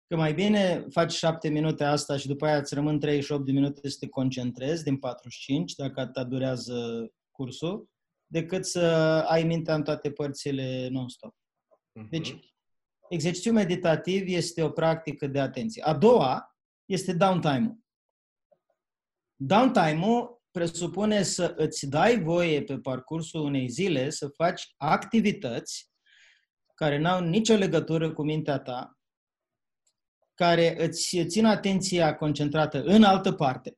că 0.08 0.16
mai 0.16 0.34
bine 0.34 0.86
faci 0.90 1.12
șapte 1.12 1.48
minute 1.48 1.84
asta 1.84 2.16
și 2.16 2.26
după 2.26 2.46
aia 2.46 2.56
îți 2.56 2.74
rămân 2.74 2.98
38 2.98 3.44
de 3.44 3.52
minute 3.52 3.88
să 3.88 3.96
te 4.00 4.08
concentrezi 4.08 4.84
din 4.84 4.96
45, 4.96 5.74
dacă 5.74 6.00
atâta 6.00 6.24
durează 6.24 7.08
cursul, 7.30 7.88
decât 8.26 8.64
să 8.64 8.80
ai 9.28 9.42
mintea 9.42 9.74
în 9.74 9.82
toate 9.82 10.10
părțile 10.10 10.88
non-stop. 10.90 11.34
Mhm. 11.92 12.08
Deci, 12.10 12.34
exercițiul 13.08 13.54
meditativ 13.54 14.24
este 14.26 14.62
o 14.62 14.70
practică 14.70 15.26
de 15.26 15.40
atenție. 15.40 15.82
A 15.82 15.94
doua 15.94 16.56
este 16.84 17.12
downtime-ul. 17.12 17.78
Downtime-ul 19.36 20.42
presupune 20.50 21.22
să 21.22 21.54
îți 21.56 21.86
dai 21.86 22.22
voie 22.22 22.62
pe 22.62 22.78
parcursul 22.78 23.40
unei 23.40 23.68
zile 23.68 24.10
să 24.10 24.28
faci 24.28 24.74
activități 24.76 25.90
care 26.74 26.98
n-au 26.98 27.20
nicio 27.20 27.54
legătură 27.54 28.12
cu 28.12 28.22
mintea 28.22 28.58
ta, 28.58 28.95
care 30.36 30.84
îți 30.84 31.24
țin 31.26 31.44
atenția 31.44 32.16
concentrată 32.16 32.82
în 32.82 33.02
altă 33.02 33.32
parte, 33.32 33.74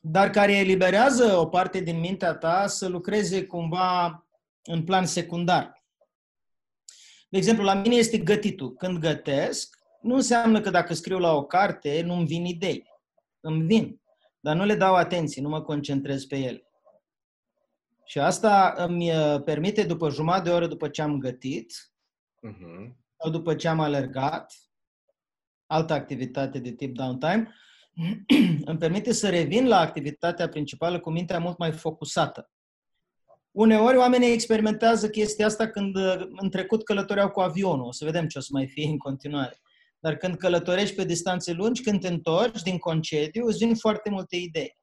dar 0.00 0.30
care 0.30 0.56
eliberează 0.56 1.36
o 1.36 1.46
parte 1.46 1.80
din 1.80 1.98
mintea 1.98 2.34
ta 2.34 2.66
să 2.66 2.88
lucreze 2.88 3.46
cumva 3.46 4.26
în 4.62 4.84
plan 4.84 5.06
secundar. 5.06 5.84
De 7.28 7.36
exemplu, 7.36 7.64
la 7.64 7.74
mine 7.74 7.94
este 7.94 8.18
gătitul. 8.18 8.74
Când 8.74 8.98
gătesc, 8.98 9.78
nu 10.00 10.14
înseamnă 10.14 10.60
că 10.60 10.70
dacă 10.70 10.94
scriu 10.94 11.18
la 11.18 11.34
o 11.34 11.44
carte, 11.44 12.02
nu-mi 12.02 12.26
vin 12.26 12.44
idei. 12.44 12.90
Îmi 13.40 13.62
vin, 13.62 14.00
dar 14.40 14.56
nu 14.56 14.64
le 14.64 14.74
dau 14.74 14.94
atenție, 14.94 15.42
nu 15.42 15.48
mă 15.48 15.62
concentrez 15.62 16.24
pe 16.24 16.36
ele. 16.36 16.62
Și 18.04 18.18
asta 18.18 18.74
îmi 18.76 19.10
uh, 19.16 19.42
permite, 19.44 19.82
după 19.82 20.10
jumătate 20.10 20.48
de 20.48 20.54
oră 20.54 20.66
după 20.66 20.88
ce 20.88 21.02
am 21.02 21.18
gătit, 21.18 21.92
uh-huh 22.48 23.06
sau 23.18 23.30
după 23.30 23.54
ce 23.54 23.68
am 23.68 23.80
alergat, 23.80 24.52
altă 25.66 25.92
activitate 25.92 26.58
de 26.58 26.72
tip 26.72 26.94
downtime, 26.94 27.54
îmi 28.70 28.78
permite 28.78 29.12
să 29.12 29.28
revin 29.28 29.68
la 29.68 29.78
activitatea 29.78 30.48
principală 30.48 31.00
cu 31.00 31.10
mintea 31.10 31.38
mult 31.38 31.58
mai 31.58 31.72
focusată. 31.72 32.50
Uneori 33.50 33.96
oamenii 33.96 34.32
experimentează 34.32 35.08
chestia 35.08 35.46
asta 35.46 35.68
când 35.68 35.96
în 36.40 36.50
trecut 36.50 36.84
călătoreau 36.84 37.30
cu 37.30 37.40
avionul. 37.40 37.86
O 37.86 37.92
să 37.92 38.04
vedem 38.04 38.26
ce 38.26 38.38
o 38.38 38.40
să 38.40 38.48
mai 38.52 38.66
fie 38.66 38.88
în 38.88 38.98
continuare. 38.98 39.60
Dar 39.98 40.16
când 40.16 40.36
călătorești 40.36 40.94
pe 40.94 41.04
distanțe 41.04 41.52
lungi, 41.52 41.82
când 41.82 42.00
te 42.00 42.08
întorci 42.08 42.62
din 42.62 42.78
concediu, 42.78 43.46
îți 43.46 43.58
vin 43.58 43.74
foarte 43.74 44.10
multe 44.10 44.36
idei. 44.36 44.78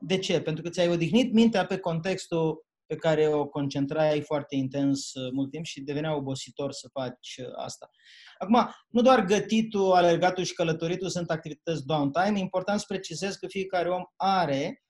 De 0.00 0.18
ce? 0.18 0.40
Pentru 0.40 0.62
că 0.62 0.68
ți-ai 0.68 0.88
odihnit 0.88 1.32
mintea 1.32 1.66
pe 1.66 1.78
contextul 1.78 2.66
pe 2.92 2.98
care 2.98 3.28
o 3.28 3.46
concentrai 3.46 4.20
foarte 4.20 4.56
intens 4.56 5.12
uh, 5.12 5.32
mult 5.32 5.50
timp 5.50 5.64
și 5.64 5.80
devenea 5.80 6.16
obositor 6.16 6.72
să 6.72 6.88
faci 6.92 7.36
uh, 7.38 7.52
asta. 7.56 7.90
Acum, 8.38 8.74
nu 8.88 9.02
doar 9.02 9.24
gătitul, 9.24 9.92
alergatul 9.92 10.44
și 10.44 10.54
călătoritul 10.54 11.08
sunt 11.08 11.30
activități 11.30 11.86
downtime, 11.86 12.38
e 12.38 12.40
important 12.40 12.80
să 12.80 12.84
precizez 12.88 13.34
că 13.34 13.46
fiecare 13.46 13.88
om 13.88 14.02
are 14.16 14.82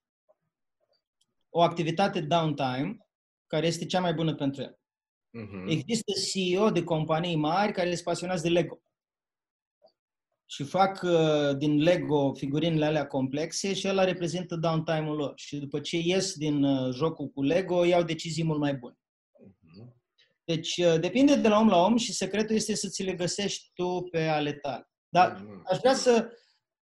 o 1.49 1.63
activitate 1.63 2.21
downtime 2.21 2.97
care 3.47 3.67
este 3.67 3.87
cea 3.87 4.01
mai 4.01 4.15
bună 4.15 4.35
pentru 4.35 4.63
el. 4.63 4.73
Uh-huh. 4.73 5.71
Există 5.71 6.13
CEO 6.33 6.71
de 6.71 6.85
companii 6.85 7.37
mari 7.37 7.73
care 7.73 7.91
sunt 7.91 8.05
pasionați 8.05 8.43
de 8.43 8.49
Lego 8.49 8.83
și 10.53 10.65
fac 10.65 11.03
uh, 11.03 11.57
din 11.57 11.83
Lego 11.83 12.35
figurinele 12.35 12.85
alea 12.85 13.07
complexe 13.07 13.75
și 13.75 13.89
ăla 13.89 14.05
reprezintă 14.05 14.57
downtime-ul 14.57 15.17
lor. 15.17 15.33
Și 15.37 15.57
după 15.57 15.81
ce 15.81 15.99
ies 15.99 16.35
din 16.35 16.65
uh, 16.65 16.95
jocul 16.95 17.29
cu 17.29 17.43
Lego, 17.43 17.85
iau 17.85 18.03
decizii 18.03 18.45
mult 18.45 18.59
mai 18.59 18.75
bune. 18.75 18.99
Mhm. 19.59 20.03
Deci 20.45 20.77
uh, 20.77 21.01
depinde 21.01 21.35
de 21.35 21.49
la 21.49 21.59
om 21.59 21.69
la 21.69 21.77
om 21.77 21.97
și 21.97 22.13
secretul 22.13 22.55
este 22.55 22.75
să 22.75 22.89
ți 22.89 23.03
le 23.03 23.13
găsești 23.13 23.71
tu 23.75 24.09
pe 24.11 24.27
ale 24.27 24.53
tale. 24.53 24.89
Dar 25.09 25.33
mhm. 25.33 25.63
aș 25.71 25.79
vrea 25.79 25.95
să 25.95 26.33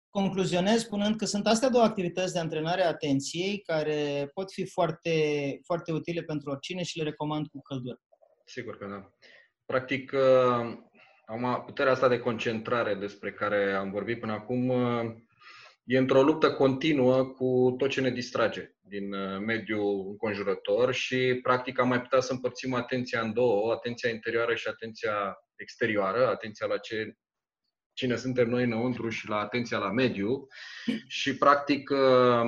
concluzionez 0.09 0.81
spunând 0.81 1.15
că 1.15 1.25
sunt 1.25 1.47
astea 1.47 1.69
două 1.69 1.83
activități 1.83 2.33
de 2.33 2.39
antrenare 2.39 2.83
a 2.83 2.87
atenției 2.87 3.61
care 3.61 4.29
pot 4.33 4.51
fi 4.51 4.65
foarte, 4.65 5.59
foarte 5.65 5.91
utile 5.91 6.21
pentru 6.21 6.49
oricine 6.49 6.83
și 6.83 6.97
le 6.97 7.03
recomand 7.03 7.47
cu 7.47 7.61
căldură. 7.61 8.01
Sigur 8.45 8.77
că 8.77 8.85
da. 8.85 9.09
Practic, 9.65 10.11
Acum, 11.25 11.63
puterea 11.65 11.91
asta 11.91 12.07
de 12.07 12.19
concentrare 12.19 12.95
despre 12.95 13.31
care 13.31 13.73
am 13.73 13.91
vorbit 13.91 14.19
până 14.19 14.31
acum 14.31 14.69
e 15.83 15.97
într-o 15.97 16.23
luptă 16.23 16.53
continuă 16.53 17.25
cu 17.25 17.75
tot 17.77 17.89
ce 17.89 18.01
ne 18.01 18.09
distrage 18.09 18.75
din 18.79 19.13
uh, 19.13 19.39
mediul 19.39 20.07
înconjurător 20.09 20.93
și, 20.93 21.39
practic, 21.41 21.79
am 21.79 21.87
mai 21.87 22.01
putea 22.01 22.19
să 22.19 22.31
împărțim 22.31 22.73
atenția 22.73 23.21
în 23.21 23.33
două, 23.33 23.71
atenția 23.71 24.09
interioară 24.09 24.55
și 24.55 24.67
atenția 24.67 25.37
exterioară, 25.55 26.27
atenția 26.27 26.67
la 26.67 26.77
ce, 26.77 27.17
cine 27.93 28.15
suntem 28.15 28.49
noi 28.49 28.63
înăuntru 28.63 29.09
și 29.09 29.29
la 29.29 29.37
atenția 29.37 29.77
la 29.77 29.91
mediu. 29.91 30.47
Și, 31.07 31.37
practic, 31.37 31.89
uh, 31.89 32.43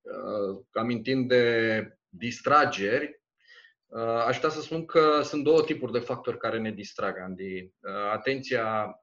uh, 0.00 0.64
amintind 0.72 1.28
de 1.28 1.84
distrageri, 2.08 3.04
Uh, 3.04 3.19
aș 4.26 4.34
putea 4.34 4.50
să 4.50 4.60
spun 4.60 4.84
că 4.84 5.20
sunt 5.22 5.44
două 5.44 5.62
tipuri 5.62 5.92
de 5.92 5.98
factori 5.98 6.38
care 6.38 6.58
ne 6.58 6.70
distrag, 6.70 7.18
Andy. 7.18 7.62
Uh, 7.62 7.70
atenția, 8.12 8.94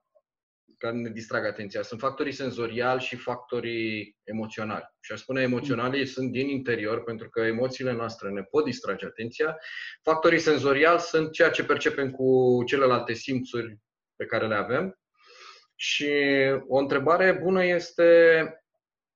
care 0.78 0.96
ne 0.96 1.10
distrag 1.10 1.44
atenția. 1.44 1.82
Sunt 1.82 2.00
factorii 2.00 2.32
senzoriali 2.32 3.00
și 3.00 3.16
factorii 3.16 4.16
emoționali. 4.24 4.94
Și 5.00 5.12
aș 5.12 5.20
spune 5.20 5.42
emoționalii 5.42 6.06
sunt 6.06 6.30
din 6.30 6.48
interior, 6.48 7.02
pentru 7.02 7.28
că 7.28 7.40
emoțiile 7.40 7.92
noastre 7.92 8.28
ne 8.28 8.42
pot 8.42 8.64
distrage 8.64 9.06
atenția. 9.06 9.56
Factorii 10.02 10.38
senzoriali 10.38 11.00
sunt 11.00 11.32
ceea 11.32 11.50
ce 11.50 11.64
percepem 11.64 12.10
cu 12.10 12.62
celelalte 12.66 13.12
simțuri 13.12 13.78
pe 14.16 14.26
care 14.26 14.46
le 14.46 14.54
avem. 14.54 14.98
Și 15.74 16.12
o 16.66 16.78
întrebare 16.78 17.32
bună 17.32 17.64
este 17.64 18.52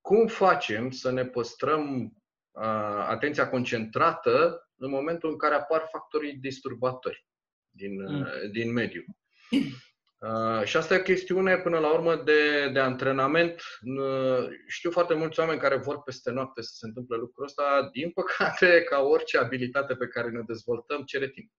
cum 0.01 0.27
facem 0.27 0.91
să 0.91 1.11
ne 1.11 1.25
păstrăm 1.25 2.13
uh, 2.51 3.05
atenția 3.07 3.49
concentrată 3.49 4.63
în 4.83 4.89
momentul 4.89 5.29
în 5.29 5.37
care 5.37 5.55
apar 5.55 5.87
factorii 5.91 6.33
disturbatori 6.33 7.25
din, 7.69 8.01
mm. 8.01 8.21
Uh, 8.21 8.49
din 8.51 8.71
mediu. 8.71 9.03
Uh, 9.51 10.63
și 10.63 10.77
asta 10.77 10.93
e 10.93 10.99
o 10.99 11.01
chestiune, 11.01 11.57
până 11.57 11.79
la 11.79 11.93
urmă, 11.93 12.15
de, 12.15 12.69
de 12.69 12.79
antrenament. 12.79 13.61
Uh, 13.81 14.47
știu 14.67 14.91
foarte 14.91 15.13
mulți 15.13 15.39
oameni 15.39 15.59
care 15.59 15.75
vor 15.75 16.03
peste 16.03 16.31
noapte 16.31 16.61
să 16.61 16.71
se 16.73 16.85
întâmple 16.85 17.15
lucrul 17.15 17.45
ăsta. 17.45 17.89
Din 17.91 18.11
păcate, 18.19 18.83
ca 18.83 18.99
orice 18.99 19.37
abilitate 19.37 19.95
pe 19.95 20.07
care 20.07 20.29
ne 20.29 20.41
dezvoltăm, 20.47 21.03
cere 21.03 21.29
timp. 21.29 21.51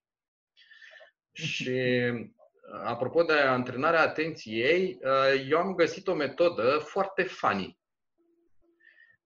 Și 1.32 1.70
uh, 2.12 2.80
apropo 2.84 3.22
de 3.22 3.32
antrenarea 3.32 4.02
atenției, 4.02 4.98
uh, 5.02 5.44
eu 5.48 5.58
am 5.58 5.74
găsit 5.74 6.06
o 6.06 6.14
metodă 6.14 6.78
foarte 6.78 7.22
funny. 7.22 7.78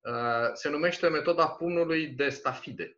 Uh, 0.00 0.50
se 0.52 0.69
numește 0.69 1.09
metoda 1.09 1.49
pumnului 1.49 2.07
de 2.07 2.28
stafide. 2.28 2.98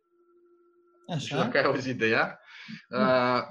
Așa. 1.07 1.15
Nu 1.15 1.19
știu 1.19 1.37
dacă 1.37 1.57
ai 1.57 1.63
auzit 1.63 1.97
de 1.97 2.07
ea. 2.07 2.41
Uh, 2.89 3.41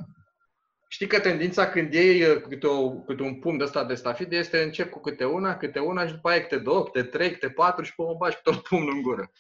știi 0.88 1.06
că 1.06 1.20
tendința 1.20 1.70
când 1.70 1.94
iei 1.94 2.22
uh, 2.22 2.42
câte, 2.42 2.66
o, 2.66 2.90
câte 2.90 3.22
un 3.22 3.38
pumn 3.38 3.58
de 3.58 3.64
ăsta 3.64 3.84
de 3.84 3.94
stafide 3.94 4.36
este 4.36 4.62
încep 4.62 4.90
cu 4.90 5.00
câte 5.00 5.24
una, 5.24 5.56
câte 5.56 5.78
una 5.78 6.06
și 6.06 6.12
după 6.12 6.28
aia 6.28 6.40
câte 6.40 6.58
două, 6.58 6.84
câte 6.84 7.02
trei, 7.02 7.32
câte 7.32 7.50
patru 7.50 7.84
și 7.84 7.94
pe 7.94 8.02
o 8.02 8.16
bagi 8.16 8.38
tot 8.42 8.62
pumnul 8.62 8.92
în 8.92 9.02
gură. 9.02 9.30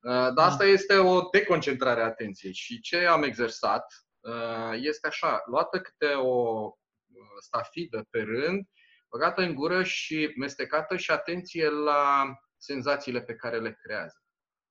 Uh, 0.00 0.12
dar 0.12 0.32
da. 0.32 0.44
asta 0.44 0.64
este 0.64 0.96
o 0.96 1.20
deconcentrare 1.32 2.00
a 2.00 2.04
atenției 2.04 2.54
și 2.54 2.80
ce 2.80 3.06
am 3.06 3.22
exersat 3.22 3.86
uh, 4.20 4.78
este 4.80 5.06
așa, 5.06 5.42
luată 5.46 5.80
câte 5.80 6.12
o 6.12 6.62
uh, 6.62 7.36
stafidă 7.40 8.06
pe 8.10 8.20
rând, 8.20 8.66
băgată 9.10 9.42
în 9.42 9.54
gură 9.54 9.82
și 9.82 10.32
mestecată 10.36 10.96
și 10.96 11.10
atenție 11.10 11.68
la 11.68 12.24
senzațiile 12.56 13.20
pe 13.20 13.34
care 13.34 13.58
le 13.58 13.78
creează. 13.82 14.22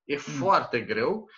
E 0.03 0.15
mm. 0.15 0.19
foarte 0.19 0.81
greu, 0.81 1.13
uh, 1.13 1.29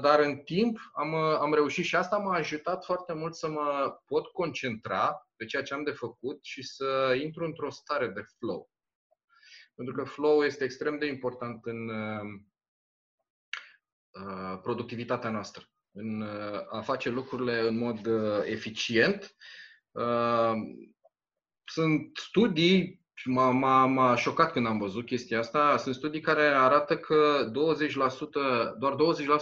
dar 0.00 0.20
în 0.20 0.36
timp 0.36 0.90
am, 0.94 1.12
uh, 1.12 1.36
am 1.38 1.54
reușit 1.54 1.84
și 1.84 1.96
asta 1.96 2.16
m-a 2.16 2.34
ajutat 2.34 2.84
foarte 2.84 3.12
mult 3.12 3.34
să 3.34 3.48
mă 3.48 3.98
pot 4.06 4.26
concentra 4.26 5.28
pe 5.36 5.44
ceea 5.44 5.62
ce 5.62 5.74
am 5.74 5.84
de 5.84 5.90
făcut 5.90 6.44
și 6.44 6.62
să 6.62 7.18
intru 7.22 7.44
într-o 7.44 7.70
stare 7.70 8.08
de 8.08 8.22
flow. 8.38 8.70
Pentru 9.74 9.94
că 9.94 10.04
flow 10.04 10.44
este 10.44 10.64
extrem 10.64 10.98
de 10.98 11.06
important 11.06 11.64
în 11.64 11.88
uh, 11.88 12.40
productivitatea 14.62 15.30
noastră. 15.30 15.64
în 15.92 16.22
a 16.70 16.80
face 16.80 17.08
lucrurile 17.08 17.60
în 17.60 17.78
mod 17.78 18.06
eficient. 18.44 19.36
Sunt 21.64 22.16
studii 22.16 22.99
și 23.20 23.28
m-a, 23.28 23.50
m-a, 23.50 23.86
m-a 23.86 24.16
șocat 24.16 24.52
când 24.52 24.66
am 24.66 24.78
văzut 24.78 25.06
chestia 25.06 25.38
asta. 25.38 25.76
Sunt 25.76 25.94
studii 25.94 26.20
care 26.20 26.42
arată 26.42 26.96
că 26.96 27.50
20%, 27.50 28.78
doar 28.78 28.94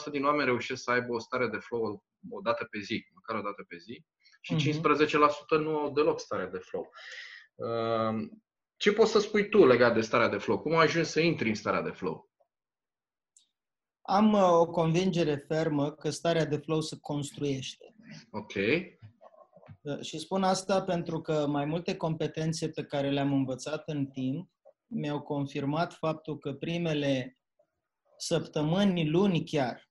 20% 0.08 0.10
din 0.10 0.24
oameni 0.24 0.44
reușesc 0.44 0.82
să 0.82 0.90
aibă 0.90 1.12
o 1.12 1.18
stare 1.18 1.46
de 1.46 1.56
flow 1.56 2.04
o 2.30 2.40
dată 2.40 2.66
pe 2.70 2.78
zi, 2.78 3.06
măcar 3.14 3.36
o 3.36 3.42
dată 3.42 3.64
pe 3.68 3.76
zi, 3.76 4.04
și 4.40 4.54
uh-huh. 4.54 5.58
15% 5.58 5.60
nu 5.60 5.76
au 5.76 5.92
deloc 5.92 6.20
stare 6.20 6.48
de 6.52 6.58
flow. 6.58 6.90
Ehm, 7.56 8.42
ce 8.76 8.92
poți 8.92 9.10
să 9.10 9.20
spui 9.20 9.48
tu 9.48 9.66
legat 9.66 9.94
de 9.94 10.00
starea 10.00 10.28
de 10.28 10.38
flow? 10.38 10.58
Cum 10.58 10.76
ai 10.76 10.84
ajuns 10.84 11.08
să 11.08 11.20
intri 11.20 11.48
în 11.48 11.54
starea 11.54 11.82
de 11.82 11.90
flow? 11.90 12.30
Am 14.02 14.32
uh, 14.32 14.50
o 14.50 14.66
convingere 14.66 15.44
fermă 15.48 15.92
că 15.92 16.10
starea 16.10 16.44
de 16.44 16.56
flow 16.56 16.80
se 16.80 16.96
construiește. 17.00 17.94
Ok. 18.30 18.52
Uh, 19.80 20.00
și 20.00 20.18
spun 20.18 20.42
asta 20.42 20.82
pentru 20.82 21.20
că 21.20 21.46
mai 21.46 21.64
multe 21.64 21.96
competențe 21.96 22.68
pe 22.68 22.84
care 22.84 23.10
le-am 23.10 23.32
învățat 23.32 23.88
în 23.88 24.06
timp 24.06 24.50
mi-au 24.86 25.20
confirmat 25.20 25.92
faptul 25.92 26.38
că 26.38 26.52
primele 26.52 27.38
săptămâni, 28.18 29.08
luni 29.08 29.44
chiar, 29.44 29.88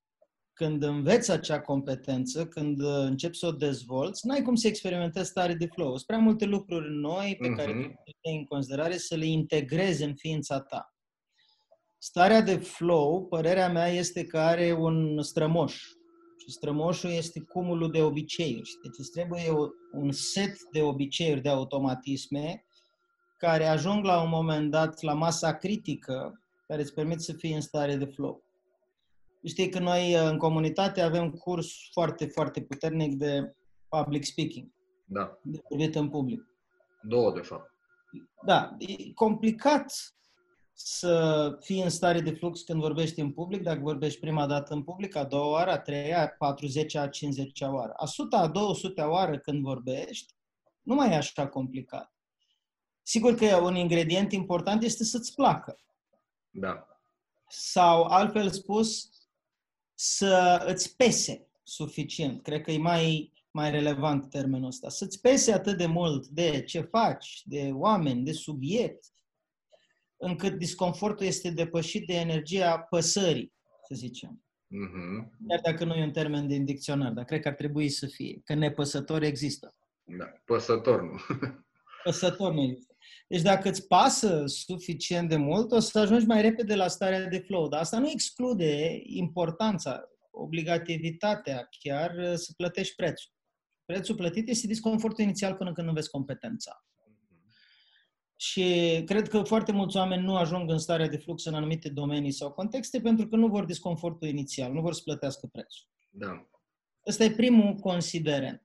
când 0.53 0.83
înveți 0.83 1.31
acea 1.31 1.61
competență, 1.61 2.47
când 2.47 2.79
uh, 2.79 2.97
începi 2.97 3.37
să 3.37 3.47
o 3.47 3.51
dezvolți, 3.51 4.27
n-ai 4.27 4.41
cum 4.41 4.55
să 4.55 4.67
experimentezi 4.67 5.29
stare 5.29 5.53
de 5.53 5.67
flow. 5.67 5.89
Sunt 5.89 6.05
prea 6.05 6.19
multe 6.19 6.45
lucruri 6.45 6.93
noi 6.93 7.35
pe 7.39 7.47
uh-huh. 7.47 7.55
care 7.55 7.73
mhm. 7.73 7.81
trebuie 7.81 8.39
în 8.39 8.45
considerare 8.45 8.97
să 8.97 9.15
le 9.15 9.25
integrezi 9.25 10.03
în 10.03 10.15
ființa 10.15 10.61
ta. 10.61 10.91
Starea 11.97 12.41
de 12.41 12.57
flow, 12.57 13.27
părerea 13.27 13.69
mea, 13.69 13.87
este 13.87 14.25
că 14.25 14.37
are 14.37 14.73
un 14.73 15.21
strămoș. 15.21 15.83
Și 16.47 16.53
strămoșul 16.53 17.09
este 17.09 17.39
cumulul 17.39 17.91
de 17.91 18.03
obiceiuri. 18.03 18.79
Deci 18.83 18.97
îți 18.97 19.11
trebuie 19.11 19.53
un 19.91 20.11
set 20.11 20.61
de 20.71 20.81
obiceiuri, 20.81 21.41
de 21.41 21.49
automatisme, 21.49 22.65
care 23.37 23.65
ajung 23.65 24.05
la 24.05 24.21
un 24.21 24.29
moment 24.29 24.71
dat 24.71 25.01
la 25.01 25.13
masa 25.13 25.55
critică, 25.55 26.41
care 26.67 26.81
îți 26.81 26.93
permit 26.93 27.19
să 27.19 27.33
fii 27.33 27.53
în 27.53 27.61
stare 27.61 27.95
de 27.95 28.05
flow. 28.05 28.43
Știi 29.43 29.69
că 29.69 29.79
noi 29.79 30.13
în 30.13 30.37
comunitate 30.37 31.01
avem 31.01 31.31
curs 31.31 31.89
foarte, 31.91 32.25
foarte 32.25 32.61
puternic 32.61 33.15
de 33.15 33.55
public 33.89 34.23
speaking. 34.23 34.71
Da. 35.05 35.39
De 35.43 35.59
vorbit 35.69 35.95
în 35.95 36.09
public. 36.09 36.47
Două, 37.01 37.31
de 37.31 37.41
fapt. 37.41 37.71
Da. 38.45 38.75
E 38.77 39.13
complicat 39.13 39.93
să 40.79 41.57
fii 41.61 41.81
în 41.81 41.89
stare 41.89 42.19
de 42.19 42.31
flux 42.31 42.61
când 42.61 42.81
vorbești 42.81 43.19
în 43.19 43.31
public, 43.31 43.61
dacă 43.61 43.79
vorbești 43.79 44.19
prima 44.19 44.47
dată 44.47 44.73
în 44.73 44.83
public, 44.83 45.15
a 45.15 45.23
doua 45.23 45.49
oară, 45.49 45.71
a 45.71 45.79
treia, 45.79 46.21
a 46.21 46.27
40 46.27 46.95
a 46.95 47.07
50 47.07 47.61
a 47.61 47.71
oară. 47.71 47.93
A 47.95 48.03
100 48.03 48.35
a 48.35 48.47
200 48.47 49.01
a 49.01 49.07
oară 49.07 49.39
când 49.39 49.63
vorbești, 49.63 50.33
nu 50.81 50.95
mai 50.95 51.11
e 51.11 51.15
așa 51.15 51.47
complicat. 51.47 52.13
Sigur 53.01 53.35
că 53.35 53.55
un 53.55 53.75
ingredient 53.75 54.31
important 54.31 54.83
este 54.83 55.03
să-ți 55.03 55.33
placă. 55.33 55.79
Da. 56.49 56.87
Sau, 57.47 58.03
altfel 58.03 58.49
spus, 58.49 59.09
să 59.93 60.63
îți 60.67 60.95
pese 60.95 61.47
suficient. 61.63 62.41
Cred 62.41 62.61
că 62.61 62.71
e 62.71 62.77
mai, 62.77 63.33
mai 63.51 63.71
relevant 63.71 64.29
termenul 64.29 64.67
ăsta. 64.67 64.89
Să-ți 64.89 65.21
pese 65.21 65.53
atât 65.53 65.77
de 65.77 65.85
mult 65.85 66.27
de 66.27 66.63
ce 66.63 66.81
faci, 66.81 67.41
de 67.45 67.71
oameni, 67.73 68.23
de 68.23 68.31
subiect, 68.31 69.05
încât 70.17 70.57
disconfortul 70.57 71.25
este 71.25 71.49
depășit 71.49 72.07
de 72.07 72.13
energia 72.13 72.79
păsării, 72.79 73.53
să 73.87 73.95
zicem. 73.95 74.41
Mm-hmm. 74.67 75.47
Chiar 75.47 75.59
dacă 75.63 75.85
nu 75.85 75.93
e 75.93 76.03
un 76.03 76.11
termen 76.11 76.47
din 76.47 76.65
dicționar, 76.65 77.11
dar 77.11 77.25
cred 77.25 77.41
că 77.41 77.47
ar 77.47 77.53
trebui 77.53 77.89
să 77.89 78.05
fie, 78.05 78.41
că 78.43 78.53
nepăsător 78.53 79.23
există. 79.23 79.75
Da, 80.03 80.25
păsător 80.45 81.01
nu. 81.01 81.17
păsător 82.03 82.53
nu 82.53 82.61
există. 82.61 82.95
Deci 83.27 83.41
dacă 83.41 83.69
îți 83.69 83.87
pasă 83.87 84.43
suficient 84.45 85.29
de 85.29 85.35
mult, 85.35 85.71
o 85.71 85.79
să 85.79 85.99
ajungi 85.99 86.25
mai 86.25 86.41
repede 86.41 86.75
la 86.75 86.87
starea 86.87 87.27
de 87.27 87.39
flow. 87.39 87.67
Dar 87.67 87.79
asta 87.79 87.99
nu 87.99 88.09
exclude 88.09 88.99
importanța, 89.03 90.03
obligativitatea 90.31 91.67
chiar 91.79 92.35
să 92.35 92.53
plătești 92.57 92.95
prețul. 92.95 93.31
Prețul 93.85 94.15
plătit 94.15 94.49
este 94.49 94.67
disconfortul 94.67 95.23
inițial 95.23 95.55
până 95.55 95.73
când 95.73 95.87
înveți 95.87 96.09
competența. 96.09 96.85
Și 98.39 99.01
cred 99.05 99.27
că 99.27 99.43
foarte 99.43 99.71
mulți 99.71 99.97
oameni 99.97 100.23
nu 100.23 100.35
ajung 100.35 100.69
în 100.69 100.77
starea 100.77 101.07
de 101.07 101.17
flux 101.17 101.45
în 101.45 101.53
anumite 101.53 101.89
domenii 101.89 102.31
sau 102.31 102.51
contexte 102.51 103.01
pentru 103.01 103.27
că 103.27 103.35
nu 103.35 103.47
vor 103.47 103.65
disconfortul 103.65 104.27
inițial, 104.27 104.73
nu 104.73 104.81
vor 104.81 104.93
să 104.93 105.01
plătească 105.03 105.47
prețul. 105.51 105.87
Da. 106.09 106.47
Ăsta 107.07 107.23
e 107.23 107.31
primul 107.31 107.73
considerent. 107.73 108.63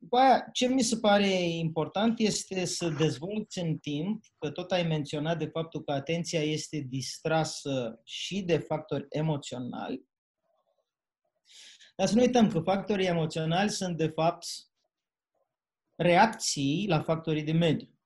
După 0.00 0.16
aia, 0.16 0.48
ce 0.52 0.68
mi 0.68 0.82
se 0.82 0.96
pare 0.96 1.28
important 1.40 2.18
este 2.18 2.64
să 2.64 2.88
dezvolți 2.88 3.58
în 3.58 3.78
timp, 3.78 4.24
că 4.38 4.50
tot 4.50 4.72
ai 4.72 4.82
menționat 4.82 5.38
de 5.38 5.46
faptul 5.46 5.84
că 5.84 5.92
atenția 5.92 6.42
este 6.42 6.78
distrasă 6.78 8.00
și 8.04 8.42
de 8.42 8.58
factori 8.58 9.06
emoționali, 9.08 10.08
dar 11.96 12.06
să 12.06 12.14
nu 12.14 12.20
uităm 12.20 12.48
că 12.48 12.60
factorii 12.60 13.06
emoționali 13.06 13.70
sunt, 13.70 13.96
de 13.96 14.08
fapt, 14.08 14.46
reacții 15.94 16.86
la 16.88 17.02
factorii 17.02 17.42
de 17.42 17.52
mediu. 17.52 17.97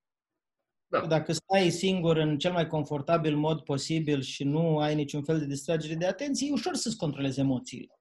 Da. 0.92 1.07
Dacă 1.07 1.33
stai 1.33 1.70
singur 1.70 2.16
în 2.16 2.38
cel 2.38 2.52
mai 2.52 2.66
confortabil 2.66 3.37
mod 3.37 3.61
posibil 3.61 4.22
și 4.22 4.44
nu 4.44 4.78
ai 4.78 4.94
niciun 4.94 5.22
fel 5.22 5.38
de 5.38 5.46
distragere 5.46 5.94
de 5.94 6.07
atenție, 6.07 6.48
e 6.48 6.52
ușor 6.52 6.74
să-ți 6.74 6.96
controlezi 6.96 7.40
emoțiile. 7.40 8.00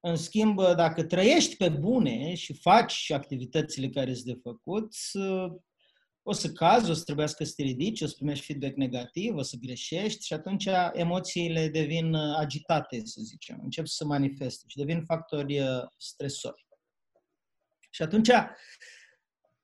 În 0.00 0.16
schimb, 0.16 0.60
dacă 0.60 1.04
trăiești 1.04 1.56
pe 1.56 1.68
bune 1.68 2.34
și 2.34 2.54
faci 2.54 3.10
activitățile 3.10 3.88
care 3.88 4.14
sunt 4.14 4.26
de 4.26 4.40
făcut, 4.42 4.94
o 6.22 6.32
să 6.32 6.52
cazi, 6.52 6.90
o 6.90 6.94
să 6.94 7.02
trebuiască 7.04 7.44
să 7.44 7.52
te 7.56 7.62
ridici, 7.62 8.00
o 8.00 8.06
să 8.06 8.14
primești 8.16 8.44
feedback 8.44 8.76
negativ, 8.76 9.34
o 9.34 9.42
să 9.42 9.56
greșești 9.60 10.24
și 10.24 10.32
atunci 10.32 10.68
emoțiile 10.92 11.68
devin 11.68 12.14
agitate, 12.14 13.00
să 13.04 13.20
zicem, 13.22 13.60
încep 13.62 13.86
să 13.86 13.94
se 13.96 14.04
manifeste 14.04 14.64
și 14.68 14.76
devin 14.76 15.04
factori 15.04 15.60
uh, 15.60 15.82
stresori. 15.96 16.66
Și 17.90 18.02
atunci, 18.02 18.30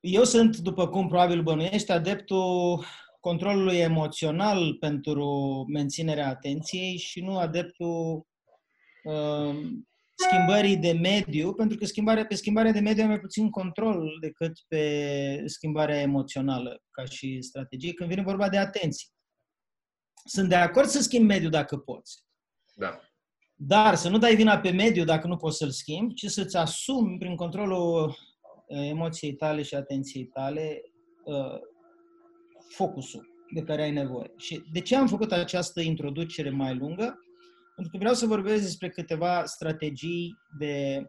eu 0.01 0.23
sunt, 0.23 0.57
după 0.57 0.87
cum 0.87 1.07
probabil 1.07 1.41
bănuiești, 1.41 1.91
adeptul 1.91 2.85
controlului 3.19 3.77
emoțional 3.77 4.73
pentru 4.73 5.25
menținerea 5.69 6.27
atenției 6.27 6.97
și 6.97 7.21
nu 7.21 7.37
adeptul 7.37 8.27
uh, 9.03 9.55
schimbării 10.15 10.77
de 10.77 10.91
mediu, 10.91 11.53
pentru 11.53 11.77
că 11.77 11.85
schimbarea, 11.85 12.25
pe 12.25 12.35
schimbarea 12.35 12.71
de 12.71 12.79
mediu 12.79 13.01
ai 13.01 13.07
mai 13.07 13.19
puțin 13.19 13.49
control 13.49 14.17
decât 14.21 14.59
pe 14.67 15.43
schimbarea 15.45 15.99
emoțională 15.99 16.81
ca 16.91 17.05
și 17.05 17.41
strategie, 17.41 17.93
când 17.93 18.09
vine 18.09 18.21
vorba 18.21 18.49
de 18.49 18.57
atenție. 18.57 19.07
Sunt 20.25 20.49
de 20.49 20.55
acord 20.55 20.87
să 20.87 21.01
schimbi 21.01 21.25
mediul 21.25 21.51
dacă 21.51 21.77
poți. 21.77 22.25
Da. 22.73 22.99
Dar 23.55 23.95
să 23.95 24.09
nu 24.09 24.17
dai 24.17 24.35
vina 24.35 24.59
pe 24.59 24.69
mediu 24.71 25.03
dacă 25.03 25.27
nu 25.27 25.37
poți 25.37 25.57
să-l 25.57 25.71
schimbi, 25.71 26.13
ci 26.13 26.25
să-ți 26.25 26.57
asumi 26.57 27.17
prin 27.17 27.35
controlul 27.35 28.07
uh, 28.07 28.15
emoției 28.77 29.33
tale 29.33 29.61
și 29.61 29.75
atenției 29.75 30.25
tale 30.25 30.81
uh, 31.23 31.59
focusul 32.69 33.29
de 33.53 33.61
care 33.61 33.81
ai 33.81 33.91
nevoie. 33.91 34.31
Și 34.37 34.63
de 34.71 34.79
ce 34.79 34.95
am 34.95 35.07
făcut 35.07 35.31
această 35.31 35.81
introducere 35.81 36.49
mai 36.49 36.75
lungă? 36.75 37.19
Pentru 37.75 37.91
că 37.91 37.97
vreau 37.97 38.13
să 38.13 38.25
vorbesc 38.25 38.61
despre 38.61 38.89
câteva 38.89 39.45
strategii 39.45 40.37
de 40.57 41.05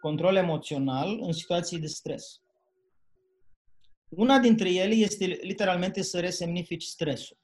control 0.00 0.36
emoțional 0.36 1.18
în 1.20 1.32
situații 1.32 1.78
de 1.78 1.86
stres. 1.86 2.40
Una 4.08 4.38
dintre 4.38 4.72
ele 4.72 4.94
este 4.94 5.24
literalmente 5.24 6.02
să 6.02 6.20
resemnifici 6.20 6.82
stresul. 6.82 7.38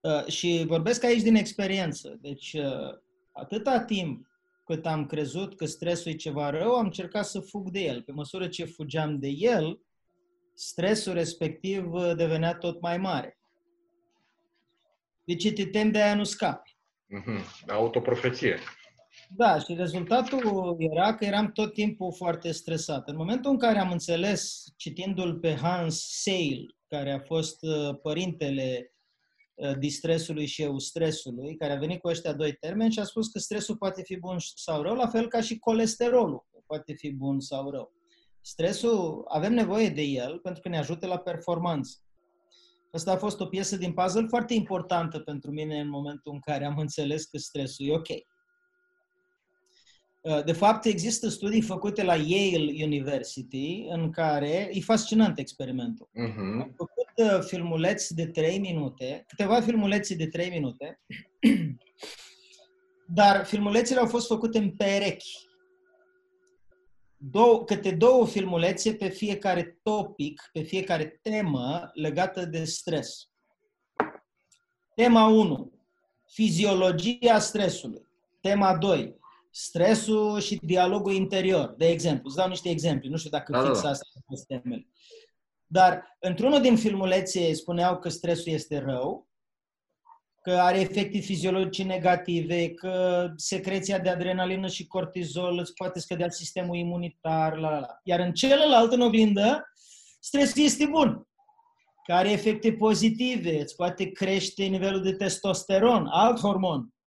Uh, 0.00 0.26
și 0.26 0.64
vorbesc 0.66 1.04
aici 1.04 1.22
din 1.22 1.34
experiență. 1.34 2.18
Deci, 2.20 2.52
uh, 2.52 2.98
atâta 3.32 3.80
timp 3.80 4.26
cât 4.74 4.86
am 4.86 5.06
crezut 5.06 5.56
că 5.56 5.64
stresul 5.64 6.12
e 6.12 6.14
ceva 6.14 6.50
rău, 6.50 6.74
am 6.74 6.84
încercat 6.84 7.24
să 7.24 7.40
fug 7.40 7.70
de 7.70 7.80
el. 7.80 8.02
Pe 8.02 8.12
măsură 8.12 8.48
ce 8.48 8.64
fugeam 8.64 9.18
de 9.18 9.28
el, 9.28 9.80
stresul 10.54 11.12
respectiv 11.12 11.92
uh, 11.92 12.12
devenea 12.16 12.54
tot 12.54 12.80
mai 12.80 12.98
mare. 12.98 13.38
Deci 15.24 15.52
te 15.52 15.66
temi, 15.66 15.90
de 15.90 16.02
aia 16.02 16.14
nu 16.14 16.24
scapi. 16.24 16.76
Mm-hmm. 16.76 17.66
Autoprofeție. 17.66 18.58
Da, 19.28 19.58
și 19.58 19.74
rezultatul 19.74 20.76
era 20.78 21.14
că 21.14 21.24
eram 21.24 21.52
tot 21.52 21.72
timpul 21.72 22.12
foarte 22.12 22.52
stresat. 22.52 23.08
În 23.08 23.16
momentul 23.16 23.50
în 23.50 23.58
care 23.58 23.78
am 23.78 23.90
înțeles, 23.90 24.64
citindu-l 24.76 25.38
pe 25.38 25.54
Hans 25.54 26.20
Seil, 26.20 26.76
care 26.88 27.12
a 27.12 27.18
fost 27.18 27.62
uh, 27.62 27.98
părintele 28.02 28.78
uh, 28.78 28.91
distresului 29.78 30.46
și 30.46 30.62
eustresului, 30.62 31.56
care 31.56 31.72
a 31.72 31.78
venit 31.78 32.00
cu 32.00 32.08
ăștia 32.08 32.32
doi 32.32 32.52
termeni 32.52 32.92
și 32.92 32.98
a 32.98 33.04
spus 33.04 33.28
că 33.28 33.38
stresul 33.38 33.76
poate 33.76 34.02
fi 34.02 34.16
bun 34.16 34.36
sau 34.38 34.82
rău, 34.82 34.94
la 34.94 35.08
fel 35.08 35.28
ca 35.28 35.40
și 35.40 35.58
colesterolul 35.58 36.46
poate 36.66 36.92
fi 36.92 37.10
bun 37.12 37.40
sau 37.40 37.70
rău. 37.70 37.92
Stresul, 38.40 39.24
avem 39.28 39.52
nevoie 39.52 39.88
de 39.88 40.02
el 40.02 40.38
pentru 40.38 40.62
că 40.62 40.68
ne 40.68 40.78
ajută 40.78 41.06
la 41.06 41.18
performanță. 41.18 41.96
Asta 42.92 43.12
a 43.12 43.16
fost 43.16 43.40
o 43.40 43.46
piesă 43.46 43.76
din 43.76 43.92
puzzle 43.92 44.26
foarte 44.28 44.54
importantă 44.54 45.18
pentru 45.18 45.50
mine 45.50 45.80
în 45.80 45.88
momentul 45.88 46.32
în 46.32 46.40
care 46.40 46.64
am 46.64 46.78
înțeles 46.78 47.24
că 47.24 47.38
stresul 47.38 47.86
e 47.86 47.94
ok. 47.94 48.08
Uh, 50.22 50.44
de 50.44 50.52
fapt, 50.52 50.84
există 50.84 51.28
studii 51.28 51.62
făcute 51.62 52.02
la 52.02 52.14
Yale 52.14 52.84
University 52.84 53.84
în 53.88 54.10
care 54.10 54.68
e 54.72 54.80
fascinant 54.80 55.38
experimentul. 55.38 56.08
Uh-huh. 56.08 56.62
Am 56.62 56.74
făcut 56.76 57.12
uh, 57.16 57.40
filmuleți 57.40 58.14
de 58.14 58.26
3 58.26 58.58
minute, 58.58 59.24
câteva 59.28 59.60
filmulețe 59.60 60.14
de 60.14 60.26
3 60.26 60.50
minute, 60.50 61.00
dar 63.18 63.44
filmulețele 63.44 64.00
au 64.00 64.06
fost 64.06 64.26
făcute 64.26 64.58
în 64.58 64.70
perechi. 64.70 65.50
Două, 67.16 67.64
câte 67.64 67.90
două 67.90 68.26
filmulețe 68.26 68.94
pe 68.94 69.08
fiecare 69.08 69.78
topic, 69.82 70.50
pe 70.52 70.60
fiecare 70.60 71.18
temă 71.22 71.90
legată 71.94 72.44
de 72.44 72.64
stres. 72.64 73.30
Tema 74.94 75.26
1. 75.26 75.72
Fiziologia 76.26 77.38
stresului. 77.38 78.06
Tema 78.40 78.76
2 78.76 79.20
stresul 79.52 80.40
și 80.40 80.58
dialogul 80.62 81.12
interior, 81.12 81.74
de 81.76 81.88
exemplu. 81.88 82.22
Îți 82.24 82.36
dau 82.36 82.48
niște 82.48 82.68
exemple, 82.68 83.08
nu 83.08 83.16
știu 83.16 83.30
dacă 83.30 83.52
da, 83.52 83.62
fix 83.64 83.76
da, 83.76 83.82
da. 83.82 83.88
asta 83.90 84.04
sunt 84.26 84.62
temele. 84.62 84.88
Dar 85.66 86.16
într-unul 86.20 86.60
din 86.60 86.76
filmulețe 86.76 87.52
spuneau 87.52 87.98
că 87.98 88.08
stresul 88.08 88.52
este 88.52 88.78
rău, 88.78 89.30
că 90.42 90.50
are 90.50 90.80
efecte 90.80 91.18
fiziologice 91.18 91.82
negative, 91.82 92.70
că 92.70 93.26
secreția 93.36 93.98
de 93.98 94.08
adrenalină 94.08 94.66
și 94.66 94.86
cortizol 94.86 95.58
îți 95.58 95.74
poate 95.74 96.00
scădea 96.00 96.30
sistemul 96.30 96.76
imunitar, 96.76 97.56
la, 97.56 97.70
la, 97.70 97.78
la. 97.78 98.00
Iar 98.02 98.20
în 98.20 98.32
celălalt, 98.32 98.92
în 98.92 99.00
oglindă, 99.00 99.72
stresul 100.20 100.62
este 100.62 100.86
bun, 100.86 101.26
că 102.04 102.12
are 102.12 102.30
efecte 102.30 102.72
pozitive, 102.72 103.60
îți 103.60 103.76
poate 103.76 104.10
crește 104.10 104.64
nivelul 104.64 105.02
de 105.02 105.12
testosteron, 105.12 106.06
alt 106.06 106.40
hormon, 106.40 106.80
Uh, 106.80 107.01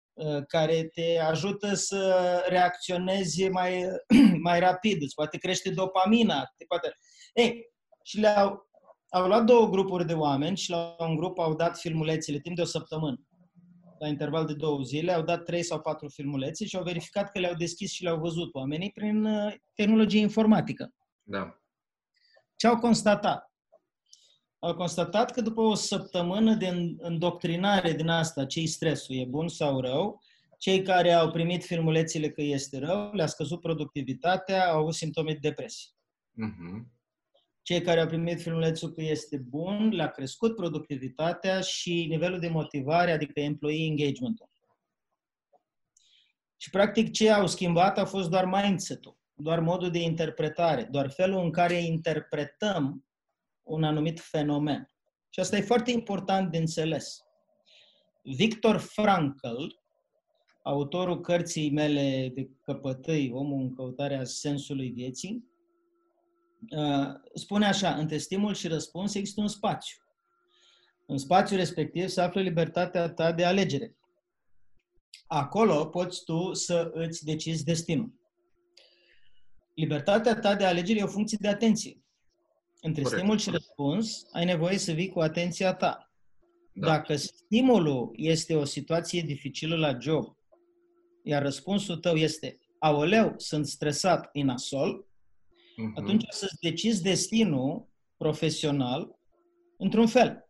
care 0.48 0.84
te 0.84 1.18
ajută 1.18 1.74
să 1.74 2.42
reacționezi 2.48 3.48
mai, 3.48 3.84
mai 4.42 4.60
rapid, 4.60 5.02
îți 5.02 5.14
poate 5.14 5.38
crește 5.38 5.70
dopamina. 5.70 6.52
Te 6.56 6.64
poate... 6.64 6.96
Ei, 7.34 7.70
și 8.02 8.20
le-au 8.20 8.66
au 9.08 9.26
luat 9.26 9.44
două 9.44 9.68
grupuri 9.68 10.06
de 10.06 10.14
oameni 10.14 10.56
și 10.56 10.70
la 10.70 10.96
un 10.98 11.16
grup 11.16 11.38
au 11.38 11.54
dat 11.54 11.78
filmulețele 11.78 12.38
timp 12.38 12.56
de 12.56 12.62
o 12.62 12.64
săptămână. 12.64 13.16
La 13.98 14.08
interval 14.08 14.46
de 14.46 14.54
două 14.54 14.82
zile 14.82 15.12
au 15.12 15.22
dat 15.22 15.44
trei 15.44 15.62
sau 15.62 15.80
patru 15.80 16.08
filmulețe 16.08 16.66
și 16.66 16.76
au 16.76 16.82
verificat 16.82 17.30
că 17.30 17.38
le-au 17.38 17.54
deschis 17.54 17.92
și 17.92 18.02
le-au 18.02 18.18
văzut 18.18 18.54
oamenii 18.54 18.90
prin 18.90 19.24
uh, 19.24 19.54
tehnologie 19.74 20.20
informatică. 20.20 20.94
Da. 21.22 21.60
Ce 22.56 22.66
au 22.66 22.78
constatat? 22.78 23.45
Au 24.58 24.74
constatat 24.74 25.30
că 25.30 25.40
după 25.40 25.60
o 25.60 25.74
săptămână 25.74 26.54
de 26.54 26.96
îndoctrinare 26.98 27.92
din 27.92 28.08
asta, 28.08 28.44
ce 28.46 28.64
stresul, 28.64 29.16
e 29.16 29.24
bun 29.24 29.48
sau 29.48 29.80
rău, 29.80 30.22
cei 30.58 30.82
care 30.82 31.12
au 31.12 31.30
primit 31.30 31.64
filmulețele 31.64 32.30
că 32.30 32.42
este 32.42 32.78
rău, 32.78 33.12
le-a 33.12 33.26
scăzut 33.26 33.60
productivitatea, 33.60 34.70
au 34.70 34.80
avut 34.80 34.94
simptome 34.94 35.32
de 35.32 35.38
depresie. 35.48 35.90
Uh-huh. 36.32 36.94
Cei 37.62 37.80
care 37.80 38.00
au 38.00 38.06
primit 38.06 38.40
filmulețul 38.40 38.92
că 38.92 39.02
este 39.02 39.36
bun, 39.36 39.88
le-a 39.88 40.10
crescut 40.10 40.56
productivitatea 40.56 41.60
și 41.60 42.06
nivelul 42.08 42.38
de 42.38 42.48
motivare, 42.48 43.12
adică 43.12 43.40
employee 43.40 43.86
engagement-ul. 43.86 44.50
Și 46.56 46.70
practic 46.70 47.12
ce 47.12 47.30
au 47.30 47.46
schimbat 47.46 47.98
a 47.98 48.04
fost 48.04 48.30
doar 48.30 48.44
mindset-ul, 48.44 49.18
doar 49.34 49.60
modul 49.60 49.90
de 49.90 49.98
interpretare, 49.98 50.88
doar 50.90 51.10
felul 51.10 51.44
în 51.44 51.50
care 51.50 51.74
interpretăm 51.74 53.05
un 53.66 53.84
anumit 53.84 54.20
fenomen. 54.20 54.90
Și 55.30 55.40
asta 55.40 55.56
e 55.56 55.60
foarte 55.60 55.90
important 55.90 56.50
de 56.50 56.58
înțeles. 56.58 57.20
Victor 58.22 58.76
Frankl, 58.76 59.64
autorul 60.62 61.20
cărții 61.20 61.70
mele 61.70 62.30
de 62.34 62.50
căpătâi, 62.62 63.30
Omul 63.32 63.60
în 63.60 63.74
căutarea 63.74 64.24
sensului 64.24 64.90
vieții, 64.90 65.44
uh, 66.70 67.08
spune 67.34 67.66
așa, 67.66 67.94
între 67.94 68.16
stimul 68.16 68.54
și 68.54 68.68
răspuns 68.68 69.14
există 69.14 69.40
un 69.40 69.48
spațiu. 69.48 69.96
În 71.06 71.18
spațiul 71.18 71.58
respectiv 71.58 72.08
se 72.08 72.20
află 72.20 72.40
libertatea 72.40 73.12
ta 73.12 73.32
de 73.32 73.44
alegere. 73.44 73.96
Acolo 75.26 75.86
poți 75.86 76.24
tu 76.24 76.52
să 76.52 76.90
îți 76.92 77.24
decizi 77.24 77.64
destinul. 77.64 78.14
Libertatea 79.74 80.38
ta 80.38 80.54
de 80.54 80.64
alegere 80.64 80.98
e 80.98 81.02
o 81.02 81.06
funcție 81.06 81.38
de 81.40 81.48
atenție. 81.48 82.05
Între 82.80 83.02
Corect. 83.02 83.20
stimul 83.20 83.38
și 83.38 83.50
răspuns, 83.50 84.26
ai 84.32 84.44
nevoie 84.44 84.78
să 84.78 84.92
vii 84.92 85.08
cu 85.08 85.20
atenția 85.20 85.74
ta. 85.74 86.10
Da. 86.72 86.86
Dacă 86.86 87.16
stimulul 87.16 88.10
este 88.16 88.54
o 88.54 88.64
situație 88.64 89.22
dificilă 89.22 89.76
la 89.76 89.98
job, 90.00 90.36
iar 91.22 91.42
răspunsul 91.42 91.96
tău 91.96 92.14
este 92.14 92.58
aoleu, 92.78 93.34
sunt 93.36 93.66
stresat, 93.66 94.28
în 94.32 94.48
asol, 94.48 95.06
uh-huh. 95.06 95.94
atunci 95.94 96.24
să-ți 96.28 96.60
decizi 96.60 97.02
destinul 97.02 97.88
profesional 98.16 99.18
într-un 99.78 100.06
fel. 100.06 100.48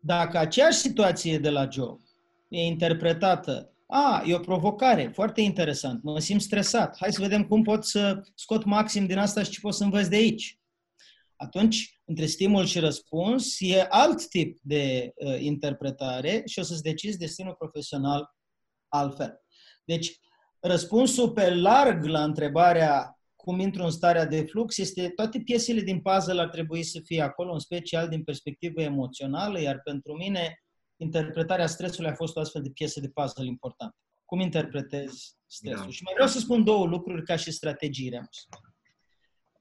Dacă 0.00 0.38
aceeași 0.38 0.78
situație 0.78 1.38
de 1.38 1.50
la 1.50 1.68
job 1.70 2.00
e 2.48 2.60
interpretată, 2.60 3.70
a, 3.86 4.22
e 4.26 4.34
o 4.34 4.38
provocare, 4.38 5.10
foarte 5.14 5.40
interesant, 5.40 6.02
mă 6.02 6.18
simt 6.18 6.40
stresat, 6.40 6.96
hai 6.98 7.12
să 7.12 7.20
vedem 7.20 7.44
cum 7.44 7.62
pot 7.62 7.84
să 7.84 8.22
scot 8.34 8.64
maxim 8.64 9.06
din 9.06 9.18
asta 9.18 9.42
și 9.42 9.50
ce 9.50 9.60
pot 9.60 9.74
să 9.74 9.84
învăț 9.84 10.06
de 10.06 10.16
aici 10.16 10.58
atunci, 11.36 12.00
între 12.04 12.26
stimul 12.26 12.64
și 12.64 12.78
răspuns, 12.78 13.56
e 13.58 13.86
alt 13.88 14.28
tip 14.28 14.58
de 14.62 15.12
uh, 15.14 15.40
interpretare 15.40 16.42
și 16.46 16.58
o 16.58 16.62
să-ți 16.62 16.82
decizi 16.82 17.18
destinul 17.18 17.54
profesional 17.54 18.34
altfel. 18.88 19.40
Deci, 19.84 20.18
răspunsul 20.60 21.30
pe 21.30 21.54
larg 21.54 22.04
la 22.04 22.22
întrebarea 22.22 23.16
cum 23.46 23.58
intru 23.58 23.82
în 23.82 23.90
starea 23.90 24.26
de 24.26 24.42
flux 24.42 24.78
este 24.78 25.08
toate 25.08 25.38
piesele 25.38 25.80
din 25.80 26.00
puzzle 26.00 26.40
ar 26.40 26.48
trebui 26.48 26.82
să 26.82 27.00
fie 27.04 27.22
acolo, 27.22 27.52
în 27.52 27.58
special 27.58 28.08
din 28.08 28.22
perspectivă 28.24 28.82
emoțională, 28.82 29.60
iar 29.60 29.80
pentru 29.84 30.12
mine 30.12 30.64
interpretarea 30.96 31.66
stresului 31.66 32.10
a 32.10 32.14
fost 32.14 32.36
o 32.36 32.40
astfel 32.40 32.62
de 32.62 32.70
piesă 32.70 33.00
de 33.00 33.08
puzzle 33.08 33.46
importantă. 33.46 33.96
Cum 34.24 34.40
interpretezi 34.40 35.36
stresul? 35.46 35.84
Da. 35.84 35.90
Și 35.90 36.02
mai 36.02 36.12
vreau 36.12 36.28
să 36.28 36.38
spun 36.38 36.64
două 36.64 36.86
lucruri 36.86 37.22
ca 37.24 37.36
și 37.36 37.50
strategie. 37.50 38.28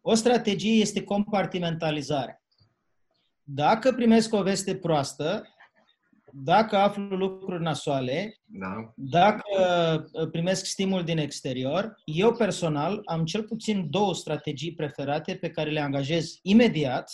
O 0.07 0.13
strategie 0.13 0.81
este 0.81 1.03
compartimentalizarea. 1.03 2.43
Dacă 3.43 3.91
primesc 3.91 4.33
o 4.33 4.41
veste 4.41 4.75
proastă, 4.75 5.47
dacă 6.31 6.77
aflu 6.77 7.03
lucruri 7.03 7.63
nasoale, 7.63 8.37
da. 8.43 8.93
dacă 8.95 9.43
uh, 10.13 10.29
primesc 10.29 10.65
stimul 10.65 11.03
din 11.03 11.17
exterior, 11.17 12.01
eu 12.03 12.33
personal 12.33 13.01
am 13.05 13.25
cel 13.25 13.43
puțin 13.43 13.89
două 13.89 14.13
strategii 14.13 14.73
preferate 14.73 15.35
pe 15.35 15.49
care 15.49 15.69
le 15.69 15.79
angajez 15.79 16.39
imediat 16.41 17.11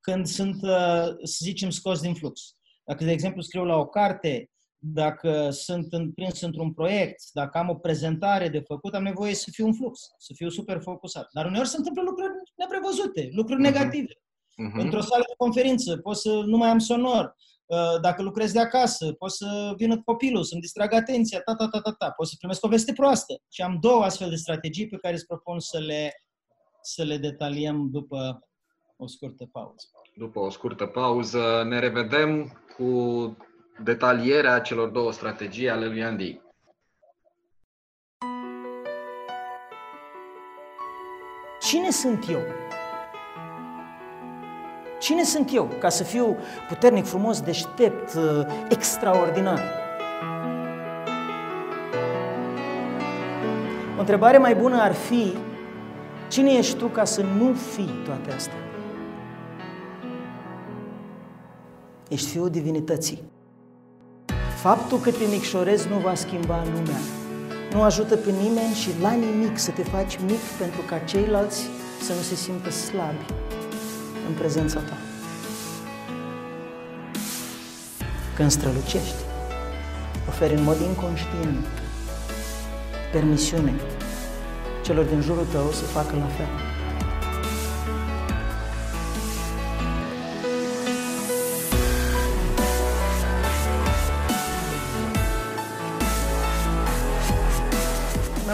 când 0.00 0.26
sunt, 0.26 0.62
uh, 0.62 1.06
să 1.22 1.38
zicem, 1.44 1.70
scos 1.70 2.00
din 2.00 2.14
flux. 2.14 2.56
Dacă, 2.84 3.04
de 3.04 3.12
exemplu, 3.12 3.40
scriu 3.40 3.64
la 3.64 3.76
o 3.76 3.86
carte 3.86 4.50
dacă 4.86 5.50
sunt 5.50 5.88
prins 6.14 6.40
într-un 6.40 6.72
proiect, 6.72 7.22
dacă 7.32 7.58
am 7.58 7.68
o 7.68 7.74
prezentare 7.74 8.48
de 8.48 8.60
făcut, 8.60 8.94
am 8.94 9.02
nevoie 9.02 9.34
să 9.34 9.50
fiu 9.52 9.66
în 9.66 9.74
flux, 9.74 10.00
să 10.18 10.32
fiu 10.36 10.48
super 10.48 10.80
focusat. 10.82 11.28
Dar 11.32 11.46
uneori 11.46 11.68
se 11.68 11.76
întâmplă 11.76 12.02
lucruri 12.02 12.32
neprevăzute, 12.54 13.28
lucruri 13.32 13.60
uh-huh. 13.60 13.72
negative. 13.72 14.12
Uh-huh. 14.12 14.82
Într-o 14.82 15.00
sală 15.00 15.24
de 15.26 15.34
conferință 15.36 15.96
pot 15.96 16.16
să 16.16 16.42
nu 16.46 16.56
mai 16.56 16.68
am 16.68 16.78
sonor. 16.78 17.36
Uh, 17.66 18.00
dacă 18.00 18.22
lucrez 18.22 18.52
de 18.52 18.60
acasă, 18.60 19.12
pot 19.12 19.30
să 19.30 19.74
vină 19.76 20.02
copilul, 20.02 20.42
să-mi 20.42 20.60
distrag 20.60 20.92
atenția, 20.92 21.40
ta, 21.40 21.54
ta, 21.54 21.68
ta, 21.68 21.80
ta, 21.80 21.92
ta. 21.92 22.10
Pot 22.10 22.26
să 22.26 22.34
primesc 22.38 22.64
o 22.64 22.68
veste 22.68 22.92
proastă. 22.92 23.42
Și 23.48 23.62
am 23.62 23.78
două 23.80 24.02
astfel 24.02 24.28
de 24.28 24.36
strategii 24.36 24.88
pe 24.88 24.96
care 24.96 25.14
îți 25.14 25.26
propun 25.26 25.60
să 25.60 25.78
le, 25.78 26.12
să 26.82 27.02
le 27.02 27.16
detaliem 27.16 27.88
după 27.90 28.48
o 28.96 29.06
scurtă 29.06 29.48
pauză. 29.52 29.86
După 30.16 30.38
o 30.38 30.50
scurtă 30.50 30.86
pauză 30.86 31.64
ne 31.68 31.78
revedem 31.78 32.62
cu 32.76 32.84
detalierea 33.82 34.60
celor 34.60 34.88
două 34.88 35.12
strategii 35.12 35.70
ale 35.70 35.86
lui 35.86 36.04
Andy. 36.04 36.40
Cine 41.60 41.90
sunt 41.90 42.28
eu? 42.30 42.40
Cine 45.00 45.22
sunt 45.22 45.54
eu 45.54 45.68
ca 45.78 45.88
să 45.88 46.02
fiu 46.02 46.36
puternic, 46.68 47.04
frumos, 47.04 47.40
deștept, 47.40 48.14
uh, 48.14 48.46
extraordinar? 48.68 49.60
O 53.96 54.00
întrebare 54.00 54.38
mai 54.38 54.54
bună 54.54 54.80
ar 54.80 54.92
fi, 54.92 55.32
cine 56.28 56.50
ești 56.50 56.76
tu 56.76 56.86
ca 56.86 57.04
să 57.04 57.22
nu 57.22 57.52
fii 57.52 58.02
toate 58.04 58.32
astea? 58.32 58.58
Ești 62.08 62.30
fiul 62.30 62.50
divinității. 62.50 63.33
Faptul 64.64 64.98
că 64.98 65.10
te 65.10 65.24
micșorezi 65.30 65.88
nu 65.88 65.98
va 65.98 66.14
schimba 66.14 66.62
lumea. 66.74 67.00
Nu 67.72 67.82
ajută 67.82 68.16
pe 68.16 68.30
nimeni 68.30 68.74
și 68.74 68.90
la 69.00 69.12
nimic 69.12 69.58
să 69.58 69.70
te 69.70 69.82
faci 69.82 70.18
mic 70.26 70.40
pentru 70.58 70.80
ca 70.80 70.98
ceilalți 70.98 71.62
să 72.02 72.12
nu 72.12 72.20
se 72.20 72.34
simtă 72.34 72.70
slabi 72.70 73.24
în 74.28 74.34
prezența 74.38 74.80
ta. 74.80 74.96
când 78.36 78.50
strălucești, 78.50 79.22
oferi 80.28 80.54
în 80.54 80.62
mod 80.62 80.80
inconștient 80.80 81.66
permisiune 83.12 83.74
celor 84.82 85.04
din 85.04 85.20
jurul 85.20 85.46
tău 85.52 85.70
să 85.70 85.84
facă 85.84 86.16
la 86.16 86.26
fel. 86.26 86.73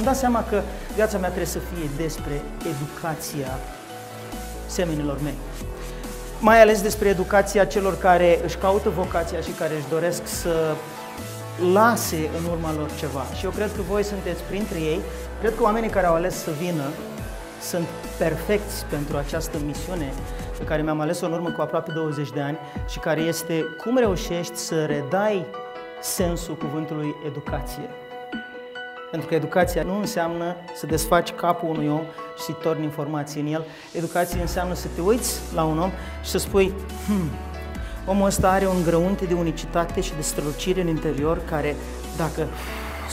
Mi-am 0.00 0.12
dat 0.12 0.20
seama 0.20 0.44
că 0.44 0.62
viața 0.94 1.18
mea 1.18 1.28
trebuie 1.28 1.48
să 1.48 1.58
fie 1.58 1.90
despre 1.96 2.42
educația 2.72 3.58
semenilor 4.66 5.18
mei. 5.22 5.34
Mai 6.38 6.60
ales 6.60 6.82
despre 6.82 7.08
educația 7.08 7.64
celor 7.64 7.98
care 7.98 8.40
își 8.44 8.56
caută 8.56 8.88
vocația 8.88 9.40
și 9.40 9.50
care 9.50 9.74
își 9.74 9.88
doresc 9.88 10.26
să 10.26 10.74
lase 11.72 12.30
în 12.38 12.44
urma 12.50 12.74
lor 12.74 12.90
ceva. 12.98 13.24
Și 13.36 13.44
eu 13.44 13.50
cred 13.50 13.70
că 13.76 13.82
voi 13.82 14.02
sunteți 14.02 14.42
printre 14.42 14.78
ei. 14.78 15.00
Cred 15.40 15.54
că 15.56 15.62
oamenii 15.62 15.90
care 15.90 16.06
au 16.06 16.14
ales 16.14 16.34
să 16.42 16.50
vină 16.50 16.84
sunt 17.60 17.86
perfecți 18.18 18.84
pentru 18.84 19.16
această 19.16 19.56
misiune 19.64 20.12
pe 20.58 20.64
care 20.64 20.82
mi-am 20.82 21.00
ales-o 21.00 21.26
în 21.26 21.32
urmă 21.32 21.50
cu 21.50 21.60
aproape 21.60 21.92
20 21.92 22.30
de 22.30 22.40
ani 22.40 22.58
și 22.88 22.98
care 22.98 23.20
este 23.20 23.64
cum 23.84 23.96
reușești 23.96 24.56
să 24.56 24.84
redai 24.84 25.46
sensul 26.00 26.56
cuvântului 26.56 27.14
educație. 27.26 27.99
Pentru 29.10 29.28
că 29.28 29.34
educația 29.34 29.82
nu 29.82 29.98
înseamnă 29.98 30.56
să 30.74 30.86
desfaci 30.86 31.32
capul 31.32 31.68
unui 31.68 31.88
om 31.88 32.02
și 32.36 32.42
să-i 32.44 32.56
torni 32.62 32.84
informații 32.84 33.40
în 33.40 33.46
el. 33.46 33.64
Educația 33.92 34.40
înseamnă 34.40 34.74
să 34.74 34.86
te 34.94 35.00
uiți 35.00 35.40
la 35.54 35.64
un 35.64 35.78
om 35.78 35.90
și 36.22 36.30
să 36.30 36.38
spui, 36.38 36.72
hmm, 37.06 37.30
omul 38.06 38.26
ăsta 38.26 38.50
are 38.50 38.66
un 38.66 38.82
grăunte 38.84 39.24
de 39.24 39.34
unicitate 39.34 40.00
și 40.00 40.14
de 40.14 40.22
strălucire 40.22 40.80
în 40.80 40.88
interior 40.88 41.44
care, 41.44 41.76
dacă 42.16 42.46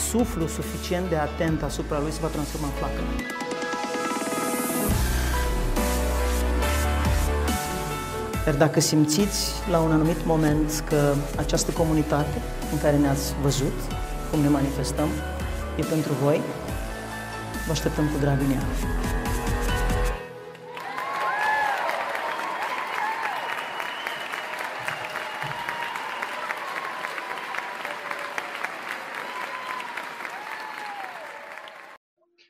suflu 0.10 0.48
suficient 0.48 1.10
de 1.10 1.16
atent 1.16 1.64
asupra 1.64 2.00
lui, 2.00 2.12
se 2.12 2.20
va 2.22 2.28
transforma 2.28 2.68
în 2.68 2.74
flacără. 2.74 3.06
Dar 8.46 8.56
dacă 8.56 8.80
simțiți 8.80 9.52
la 9.72 9.80
un 9.80 9.92
anumit 9.92 10.26
moment 10.26 10.84
că 10.90 11.14
această 11.38 11.72
comunitate 11.72 12.42
în 12.72 12.80
care 12.80 12.98
ne-ați 12.98 13.34
văzut, 13.42 13.74
cum 14.32 14.40
ne 14.40 14.48
manifestăm, 14.50 15.08
e 15.78 15.84
pentru 15.90 16.14
voi, 16.14 16.42
vă 17.66 17.72
așteptăm 17.72 18.10
cu 18.10 18.18
drag 18.20 18.40
în 18.40 18.52
ea. 18.52 18.62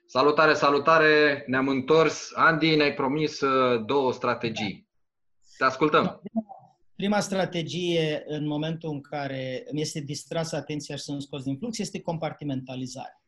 Salutare, 0.06 0.54
salutare! 0.54 1.44
Ne-am 1.48 1.68
întors. 1.68 2.32
Andy, 2.36 2.76
ne-ai 2.76 2.94
promis 2.94 3.42
uh, 3.42 3.86
două 3.86 4.14
strategii. 4.14 4.88
Te 5.58 5.64
ascultăm! 5.64 6.22
Prima 6.98 7.20
strategie, 7.20 8.24
în 8.28 8.48
momentul 8.48 8.90
în 8.90 9.02
care 9.02 9.64
îmi 9.72 9.82
este 9.82 10.00
distrasă 10.00 10.56
atenția 10.56 10.96
și 10.96 11.04
sunt 11.04 11.22
scos 11.22 11.44
din 11.44 11.58
flux, 11.58 11.78
este 11.80 12.02
compartimentalizarea. 12.02 13.22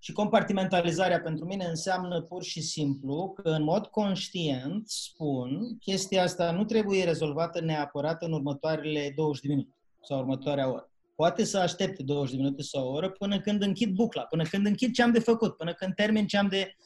Și 0.00 0.12
compartimentalizarea 0.12 1.20
pentru 1.20 1.44
mine 1.44 1.64
înseamnă 1.64 2.22
pur 2.22 2.42
și 2.42 2.60
simplu 2.60 3.32
că 3.42 3.48
în 3.50 3.62
mod 3.62 3.86
conștient 3.86 4.88
spun 4.88 5.76
chestia 5.78 6.22
asta 6.22 6.50
nu 6.50 6.64
trebuie 6.64 7.04
rezolvată 7.04 7.60
neapărat 7.60 8.22
în 8.22 8.32
următoarele 8.32 9.12
20 9.16 9.42
de 9.42 9.48
minute 9.48 9.76
sau 10.02 10.18
următoarea 10.18 10.72
oră 10.72 10.88
poate 11.14 11.44
să 11.44 11.58
aștepte 11.58 12.02
20 12.02 12.30
de 12.30 12.42
minute 12.42 12.62
sau 12.62 12.86
o 12.86 12.92
oră 12.92 13.10
până 13.10 13.40
când 13.40 13.62
închid 13.62 13.94
bucla, 13.94 14.22
până 14.22 14.42
când 14.42 14.66
închid 14.66 14.94
ce 14.94 15.02
am 15.02 15.12
de 15.12 15.18
făcut, 15.18 15.56
până 15.56 15.72
când 15.72 15.94
termin 15.94 16.26
ce 16.26 16.36
am 16.36 16.48
de 16.48 16.76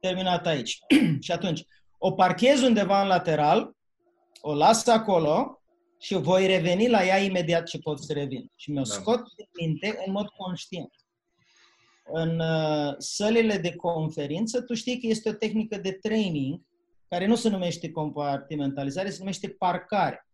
terminat 0.00 0.46
aici. 0.46 0.78
și 1.20 1.32
atunci, 1.32 1.64
o 1.98 2.12
parchez 2.12 2.62
undeva 2.62 3.02
în 3.02 3.08
lateral, 3.08 3.76
o 4.40 4.54
las 4.54 4.86
acolo 4.86 5.62
și 5.98 6.14
voi 6.14 6.46
reveni 6.46 6.88
la 6.88 7.04
ea 7.04 7.18
imediat 7.18 7.64
ce 7.66 7.78
pot 7.78 8.04
să 8.04 8.12
revin. 8.12 8.50
Și 8.56 8.70
mi-o 8.70 8.82
da. 8.82 8.90
scot 8.90 9.20
de 9.36 9.48
minte 9.60 10.02
în 10.06 10.12
mod 10.12 10.28
conștient. 10.28 10.92
În 12.12 12.40
uh, 12.40 12.94
sălile 12.98 13.56
de 13.56 13.74
conferință, 13.76 14.62
tu 14.62 14.74
știi 14.74 15.00
că 15.00 15.06
este 15.06 15.28
o 15.28 15.32
tehnică 15.32 15.76
de 15.76 15.92
training 15.92 16.60
care 17.08 17.26
nu 17.26 17.34
se 17.34 17.48
numește 17.48 17.90
compartimentalizare, 17.90 19.10
se 19.10 19.18
numește 19.18 19.48
parcare. 19.48 20.26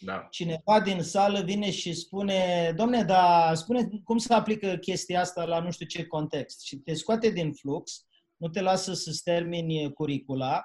Da. 0.00 0.26
Cineva 0.30 0.80
din 0.80 1.02
sală 1.02 1.40
vine 1.40 1.70
și 1.70 1.94
spune, 1.94 2.72
domne, 2.76 3.02
dar 3.02 3.54
spune 3.54 3.88
cum 4.04 4.18
se 4.18 4.34
aplică 4.34 4.76
chestia 4.76 5.20
asta 5.20 5.44
la 5.44 5.60
nu 5.60 5.70
știu 5.70 5.86
ce 5.86 6.06
context. 6.06 6.60
Și 6.60 6.76
te 6.76 6.94
scoate 6.94 7.30
din 7.30 7.52
flux, 7.52 8.06
nu 8.36 8.48
te 8.48 8.60
lasă 8.60 8.94
să-ți 8.94 9.22
termini 9.22 9.92
curicula, 9.92 10.64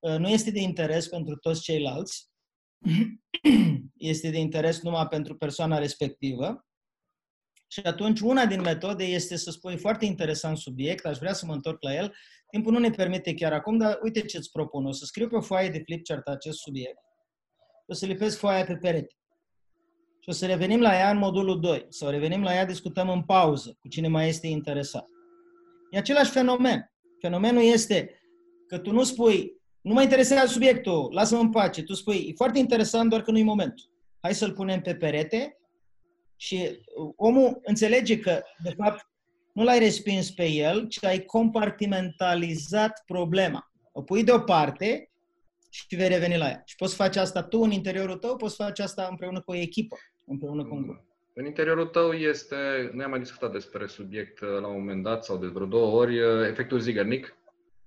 uh, 0.00 0.16
nu 0.16 0.28
este 0.28 0.50
de 0.50 0.60
interes 0.60 1.08
pentru 1.08 1.36
toți 1.36 1.62
ceilalți, 1.62 2.28
este 4.12 4.30
de 4.30 4.38
interes 4.38 4.82
numai 4.82 5.06
pentru 5.06 5.36
persoana 5.36 5.78
respectivă. 5.78 6.66
Și 7.68 7.80
atunci 7.80 8.20
una 8.20 8.46
din 8.46 8.60
metode 8.60 9.04
este 9.04 9.36
să 9.36 9.50
spui 9.50 9.76
foarte 9.76 10.04
interesant 10.04 10.58
subiect, 10.58 11.04
aș 11.04 11.18
vrea 11.18 11.32
să 11.32 11.46
mă 11.46 11.52
întorc 11.52 11.82
la 11.82 11.94
el. 11.94 12.14
Timpul 12.50 12.72
nu 12.72 12.78
ne 12.78 12.90
permite 12.90 13.34
chiar 13.34 13.52
acum, 13.52 13.76
dar 13.76 13.98
uite 14.02 14.20
ce 14.20 14.36
îți 14.36 14.50
propun. 14.50 14.86
O 14.86 14.92
să 14.92 15.04
scriu 15.04 15.28
pe 15.28 15.36
o 15.36 15.40
foaie 15.40 15.68
de 15.68 15.82
flipchart 15.84 16.26
acest 16.26 16.58
subiect 16.58 16.98
o 17.86 17.92
să 17.92 18.06
lipesc 18.06 18.38
foaia 18.38 18.64
pe 18.64 18.76
perete. 18.76 19.14
Și 20.20 20.28
o 20.28 20.32
să 20.32 20.46
revenim 20.46 20.80
la 20.80 20.94
ea 20.94 21.10
în 21.10 21.18
modulul 21.18 21.60
2. 21.60 21.86
Sau 21.88 22.10
revenim 22.10 22.42
la 22.42 22.54
ea, 22.54 22.64
discutăm 22.66 23.08
în 23.08 23.22
pauză 23.22 23.76
cu 23.80 23.88
cine 23.88 24.08
mai 24.08 24.28
este 24.28 24.46
interesat. 24.46 25.08
E 25.90 25.98
același 25.98 26.30
fenomen. 26.30 26.92
Fenomenul 27.20 27.62
este 27.62 28.20
că 28.66 28.78
tu 28.78 28.92
nu 28.92 29.02
spui, 29.02 29.62
nu 29.84 29.92
mă 29.92 30.02
interesează 30.02 30.52
subiectul, 30.52 31.08
lasă-mă 31.12 31.40
în 31.40 31.50
pace. 31.50 31.82
Tu 31.82 31.94
spui, 31.94 32.26
e 32.28 32.32
foarte 32.36 32.58
interesant, 32.58 33.10
doar 33.10 33.22
că 33.22 33.30
nu-i 33.30 33.42
momentul. 33.42 33.84
Hai 34.20 34.34
să-l 34.34 34.52
punem 34.52 34.80
pe 34.80 34.94
perete 34.94 35.58
și 36.36 36.80
omul 37.16 37.60
înțelege 37.62 38.18
că, 38.18 38.42
de 38.62 38.74
fapt, 38.76 39.06
nu 39.52 39.64
l-ai 39.64 39.78
respins 39.78 40.30
pe 40.30 40.46
el, 40.46 40.88
ci 40.88 41.04
ai 41.04 41.24
compartimentalizat 41.24 43.02
problema. 43.06 43.72
O 43.92 44.02
pui 44.02 44.24
deoparte 44.24 45.10
și 45.70 45.96
vei 45.96 46.08
reveni 46.08 46.36
la 46.36 46.48
ea. 46.48 46.62
Și 46.64 46.76
poți 46.76 46.94
face 46.94 47.18
asta 47.18 47.42
tu 47.42 47.60
în 47.60 47.70
interiorul 47.70 48.16
tău, 48.16 48.36
poți 48.36 48.56
face 48.56 48.82
asta 48.82 49.06
împreună 49.10 49.40
cu 49.40 49.50
o 49.50 49.56
echipă, 49.56 49.96
împreună 50.26 50.64
cu 50.64 50.74
un 50.74 50.82
grup. 50.82 51.04
În 51.32 51.46
interiorul 51.46 51.86
tău 51.86 52.12
este, 52.12 52.90
noi 52.92 53.04
am 53.04 53.10
mai 53.10 53.18
discutat 53.18 53.52
despre 53.52 53.86
subiect 53.86 54.40
uh, 54.40 54.48
la 54.60 54.66
un 54.66 54.78
moment 54.78 55.02
dat 55.02 55.24
sau 55.24 55.36
de 55.36 55.46
vreo 55.46 55.66
două 55.66 56.00
ori, 56.00 56.20
uh, 56.20 56.48
efectul 56.48 56.78
Zigernic. 56.78 57.36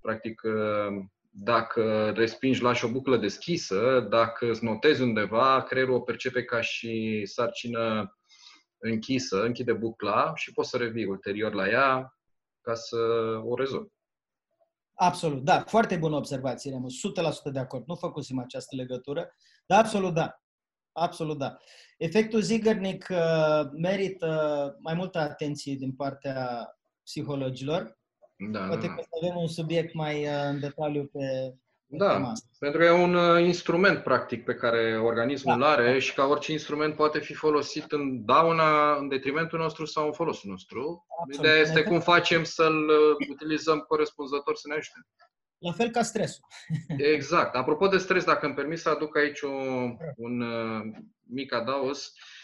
Practic, 0.01 0.41
uh, 0.43 1.03
dacă 1.39 2.11
respingi, 2.15 2.61
lași 2.61 2.85
o 2.85 2.91
buclă 2.91 3.17
deschisă, 3.17 4.07
dacă 4.09 4.49
îți 4.49 4.63
notezi 4.63 5.01
undeva, 5.01 5.63
creierul 5.63 5.95
o 5.95 6.01
percepe 6.01 6.43
ca 6.43 6.61
și 6.61 7.21
sarcină 7.25 8.15
închisă, 8.77 9.43
închide 9.43 9.73
bucla 9.73 10.35
și 10.35 10.51
poți 10.51 10.69
să 10.69 10.77
revii 10.77 11.05
ulterior 11.05 11.53
la 11.53 11.67
ea 11.67 12.17
ca 12.61 12.73
să 12.73 12.97
o 13.43 13.55
rezolvi. 13.55 13.95
Absolut, 14.93 15.43
da. 15.43 15.63
Foarte 15.67 15.95
bună 15.95 16.15
observație, 16.15 16.71
Remus. 16.71 16.93
100% 17.49 17.51
de 17.51 17.59
acord. 17.59 17.87
Nu 17.87 17.95
făcusem 17.95 18.39
această 18.39 18.75
legătură, 18.75 19.35
dar 19.65 19.79
absolut 19.79 20.13
da. 20.13 20.41
Absolut 20.91 21.37
da. 21.37 21.57
Efectul 21.97 22.41
Zigernic 22.41 23.07
uh, 23.09 23.69
merită 23.71 24.77
mai 24.81 24.93
multă 24.93 25.19
atenție 25.19 25.75
din 25.75 25.95
partea 25.95 26.67
psihologilor. 27.03 27.97
Da, 28.37 28.59
Poate 28.67 28.87
da, 28.87 28.93
că 28.93 29.01
să 29.01 29.09
avem 29.21 29.41
un 29.41 29.47
subiect 29.47 29.93
mai 29.93 30.23
uh, 30.23 30.43
în 30.49 30.59
detaliu 30.59 31.09
pe, 31.13 31.53
da, 31.89 32.31
pentru 32.59 32.79
că 32.79 32.85
e 32.85 32.91
un 32.91 33.13
uh, 33.13 33.45
instrument, 33.45 34.03
practic, 34.03 34.43
pe 34.43 34.53
care 34.53 34.97
organismul 34.97 35.59
da. 35.59 35.67
are 35.67 35.99
și 35.99 36.13
ca 36.13 36.25
orice 36.25 36.51
instrument 36.51 36.95
poate 36.95 37.19
fi 37.19 37.33
folosit 37.33 37.91
în 37.91 38.25
dauna, 38.25 38.95
în 38.95 39.07
detrimentul 39.07 39.59
nostru 39.59 39.85
sau 39.85 40.05
în 40.05 40.11
folosul 40.11 40.49
nostru. 40.49 41.05
Absolut. 41.21 41.45
Ideea 41.45 41.61
este 41.61 41.83
cum 41.83 41.99
facem 41.99 42.43
să-l 42.43 42.89
uh, 42.89 43.27
utilizăm 43.29 43.79
corespunzător 43.79 44.55
să 44.55 44.67
ne 44.67 44.73
ajute. 44.73 44.99
La 45.57 45.71
fel 45.71 45.89
ca 45.89 46.01
stresul. 46.01 46.43
Exact. 46.97 47.55
Apropo 47.55 47.87
de 47.87 47.97
stres, 47.97 48.23
dacă 48.23 48.45
îmi 48.45 48.55
permis 48.55 48.81
să 48.81 48.89
aduc 48.89 49.17
aici 49.17 49.41
un, 49.41 49.97
un 50.15 50.41
uh, 50.41 50.81
mic 51.23 51.53
adaos, 51.53 52.13
Uh, 52.13 52.36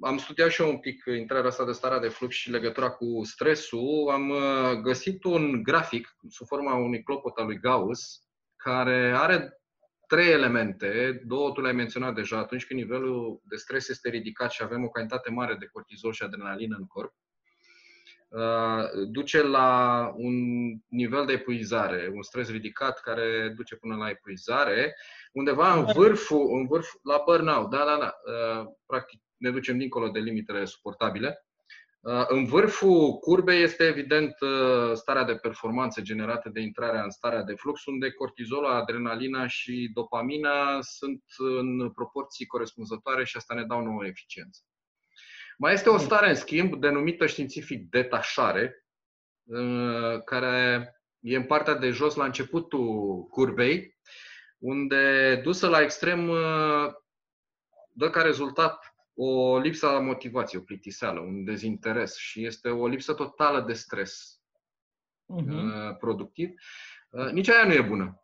am 0.00 0.18
studiat 0.18 0.50
și 0.50 0.62
eu 0.62 0.68
un 0.68 0.78
pic 0.78 1.04
intrarea 1.04 1.48
asta 1.48 1.64
de 1.64 1.72
starea 1.72 1.98
de 1.98 2.08
flux 2.08 2.34
și 2.34 2.50
legătura 2.50 2.90
cu 2.90 3.20
stresul. 3.24 4.08
Am 4.12 4.28
uh, 4.28 4.72
găsit 4.82 5.24
un 5.24 5.62
grafic 5.62 6.16
sub 6.28 6.46
forma 6.46 6.74
unui 6.74 7.02
clopot 7.02 7.36
al 7.36 7.46
lui 7.46 7.58
Gauss 7.58 8.22
care 8.56 9.12
are 9.16 9.60
trei 10.06 10.30
elemente. 10.32 11.22
Două 11.24 11.52
tu 11.52 11.60
le-ai 11.60 11.72
menționat 11.72 12.14
deja. 12.14 12.38
Atunci 12.38 12.66
când 12.66 12.80
nivelul 12.80 13.40
de 13.44 13.56
stres 13.56 13.88
este 13.88 14.08
ridicat 14.08 14.50
și 14.50 14.62
avem 14.62 14.84
o 14.84 14.88
cantitate 14.88 15.30
mare 15.30 15.54
de 15.54 15.68
cortizol 15.72 16.12
și 16.12 16.22
adrenalină 16.22 16.76
în 16.78 16.86
corp, 16.86 17.12
uh, 18.28 18.84
duce 19.10 19.42
la 19.42 20.12
un 20.16 20.34
nivel 20.88 21.26
de 21.26 21.32
epuizare, 21.32 22.10
un 22.14 22.22
stres 22.22 22.50
ridicat 22.50 23.00
care 23.00 23.52
duce 23.56 23.76
până 23.76 23.96
la 23.96 24.08
epuizare, 24.08 24.96
undeva 25.32 25.74
în 25.74 25.84
vârful, 25.94 26.58
în 26.58 26.66
vârf, 26.66 26.88
la 27.02 27.22
burnout, 27.24 27.70
da, 27.70 27.84
da, 27.84 27.96
da, 27.96 28.14
uh, 28.32 28.66
practic 28.86 29.20
ne 29.36 29.50
ducem 29.50 29.78
dincolo 29.78 30.08
de 30.08 30.18
limitele 30.18 30.64
suportabile. 30.64 31.46
Uh, 32.00 32.24
în 32.28 32.44
vârful 32.44 33.18
curbei 33.18 33.62
este 33.62 33.84
evident 33.84 34.40
uh, 34.40 34.92
starea 34.94 35.24
de 35.24 35.34
performanță 35.34 36.00
generată 36.00 36.48
de 36.48 36.60
intrarea 36.60 37.02
în 37.02 37.10
starea 37.10 37.42
de 37.42 37.54
flux, 37.54 37.84
unde 37.84 38.10
cortizolul, 38.10 38.70
adrenalina 38.70 39.46
și 39.46 39.90
dopamina 39.94 40.80
sunt 40.80 41.22
în 41.36 41.90
proporții 41.90 42.46
corespunzătoare 42.46 43.24
și 43.24 43.36
asta 43.36 43.54
ne 43.54 43.64
dau 43.64 43.82
nouă 43.82 44.06
eficiență. 44.06 44.60
Mai 45.58 45.72
este 45.72 45.88
o 45.88 45.98
stare, 45.98 46.28
în 46.28 46.34
schimb, 46.34 46.74
denumită 46.74 47.26
științific 47.26 47.90
detașare, 47.90 48.86
uh, 49.44 50.22
care 50.24 50.86
e 51.20 51.36
în 51.36 51.44
partea 51.44 51.74
de 51.74 51.90
jos, 51.90 52.14
la 52.14 52.24
începutul 52.24 53.22
curbei, 53.30 53.98
unde, 54.62 55.36
dusă 55.42 55.68
la 55.68 55.80
extrem, 55.80 56.26
dă 57.92 58.10
ca 58.10 58.22
rezultat 58.22 58.94
o 59.14 59.58
lipsă 59.58 59.86
a 59.86 60.00
motivației, 60.00 60.60
o 60.60 60.64
plictiseală, 60.64 61.20
un 61.20 61.44
dezinteres 61.44 62.16
și 62.16 62.44
este 62.44 62.68
o 62.68 62.86
lipsă 62.86 63.14
totală 63.14 63.60
de 63.60 63.72
stres 63.72 64.40
uh-huh. 65.40 65.98
productiv. 65.98 66.54
Uh, 67.10 67.30
nici 67.30 67.48
aia 67.48 67.66
nu 67.66 67.72
e 67.72 67.82
bună. 67.82 68.16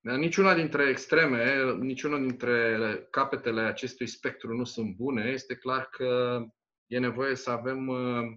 Niciuna 0.00 0.54
dintre 0.54 0.88
extreme, 0.88 1.72
niciuna 1.74 2.18
dintre 2.18 2.78
capetele 3.10 3.60
acestui 3.60 4.06
spectru 4.06 4.56
nu 4.56 4.64
sunt 4.64 4.94
bune. 4.96 5.30
Este 5.30 5.54
clar 5.54 5.88
că 5.88 6.40
e 6.86 6.98
nevoie 6.98 7.34
să 7.34 7.50
avem 7.50 7.88
uh, 7.88 8.34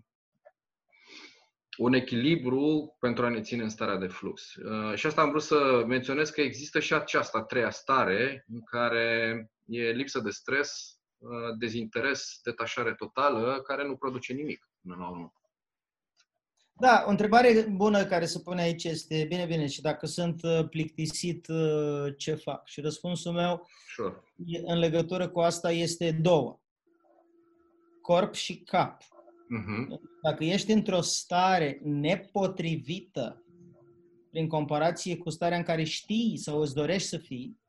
un 1.80 1.94
echilibru 1.94 2.98
pentru 3.00 3.26
a 3.26 3.30
ne 3.30 3.42
ține 3.42 3.63
în 3.63 3.70
starea 3.70 3.98
de 3.98 4.08
flux. 4.08 4.56
Uh, 4.56 4.96
și 4.96 5.06
asta 5.06 5.22
am 5.22 5.30
vrut 5.30 5.42
să 5.42 5.84
menționez 5.88 6.30
că 6.30 6.42
există 6.42 6.80
și 6.80 6.94
această 6.94 7.38
a 7.38 7.44
treia 7.44 7.70
stare 7.70 8.46
în 8.48 8.63
care 8.63 9.50
e 9.65 9.92
lipsă 9.92 10.20
de 10.20 10.30
stres, 10.30 11.00
Uh, 11.20 11.58
dezinteres, 11.58 12.39
detașare 12.44 12.94
totală, 12.94 13.62
care 13.62 13.88
nu 13.88 13.96
produce 13.96 14.34
nimic 14.34 14.70
până 14.82 14.96
la 15.00 15.10
urmă. 15.10 15.34
Da, 16.74 17.04
o 17.08 17.10
întrebare 17.10 17.68
bună 17.72 18.06
care 18.06 18.26
se 18.26 18.39
pune 18.39 18.62
aici 18.62 18.84
este, 18.84 19.26
bine, 19.30 19.46
bine, 19.46 19.68
și 19.68 19.82
dacă 19.82 20.06
sunt 20.06 20.44
uh, 20.44 20.70
plictisit, 20.70 21.48
uh, 21.48 22.13
ce 22.18 22.36
fac? 22.36 22.68
Și 22.68 22.82
răspunsul 22.82 23.32
meu 23.32 23.68
sure. 23.94 24.24
în 24.63 24.78
legătură 24.78 25.30
cu 25.30 25.39
asta 25.39 25.72
este 25.72 26.12
două. 26.12 26.60
Corp 28.02 28.34
și 28.34 28.60
cap. 28.60 29.02
Uh-huh. 29.57 29.99
Dacă 30.21 30.43
ești 30.43 30.71
într-o 30.71 31.01
stare 31.01 31.79
nepotrivită, 31.83 33.43
prin 34.31 34.47
comparație 34.47 35.17
cu 35.17 35.29
starea 35.29 35.57
în 35.57 35.63
care 35.63 35.83
știi 35.83 36.38
sau 36.38 36.59
îți 36.59 36.73
dorești 36.73 37.07
să 37.07 37.17
fii, 37.17 37.59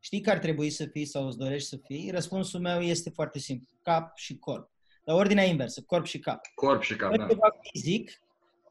știi 0.00 0.20
că 0.20 0.30
ar 0.30 0.38
trebui 0.38 0.70
să 0.70 0.86
fii 0.86 1.04
sau 1.04 1.26
îți 1.26 1.38
dorești 1.38 1.68
să 1.68 1.76
fii? 1.84 2.10
Răspunsul 2.10 2.60
meu 2.60 2.80
este 2.80 3.10
foarte 3.10 3.38
simplu. 3.38 3.76
Cap 3.82 4.16
și 4.16 4.38
corp. 4.38 4.70
Dar 5.04 5.16
ordinea 5.16 5.44
inversă, 5.44 5.82
corp 5.82 6.04
și 6.04 6.18
cap. 6.18 6.40
Corp 6.54 6.82
și 6.82 6.96
cap, 6.96 7.10
fă 7.10 7.16
da. 7.16 7.26
ceva 7.26 7.48
fizic, 7.60 8.22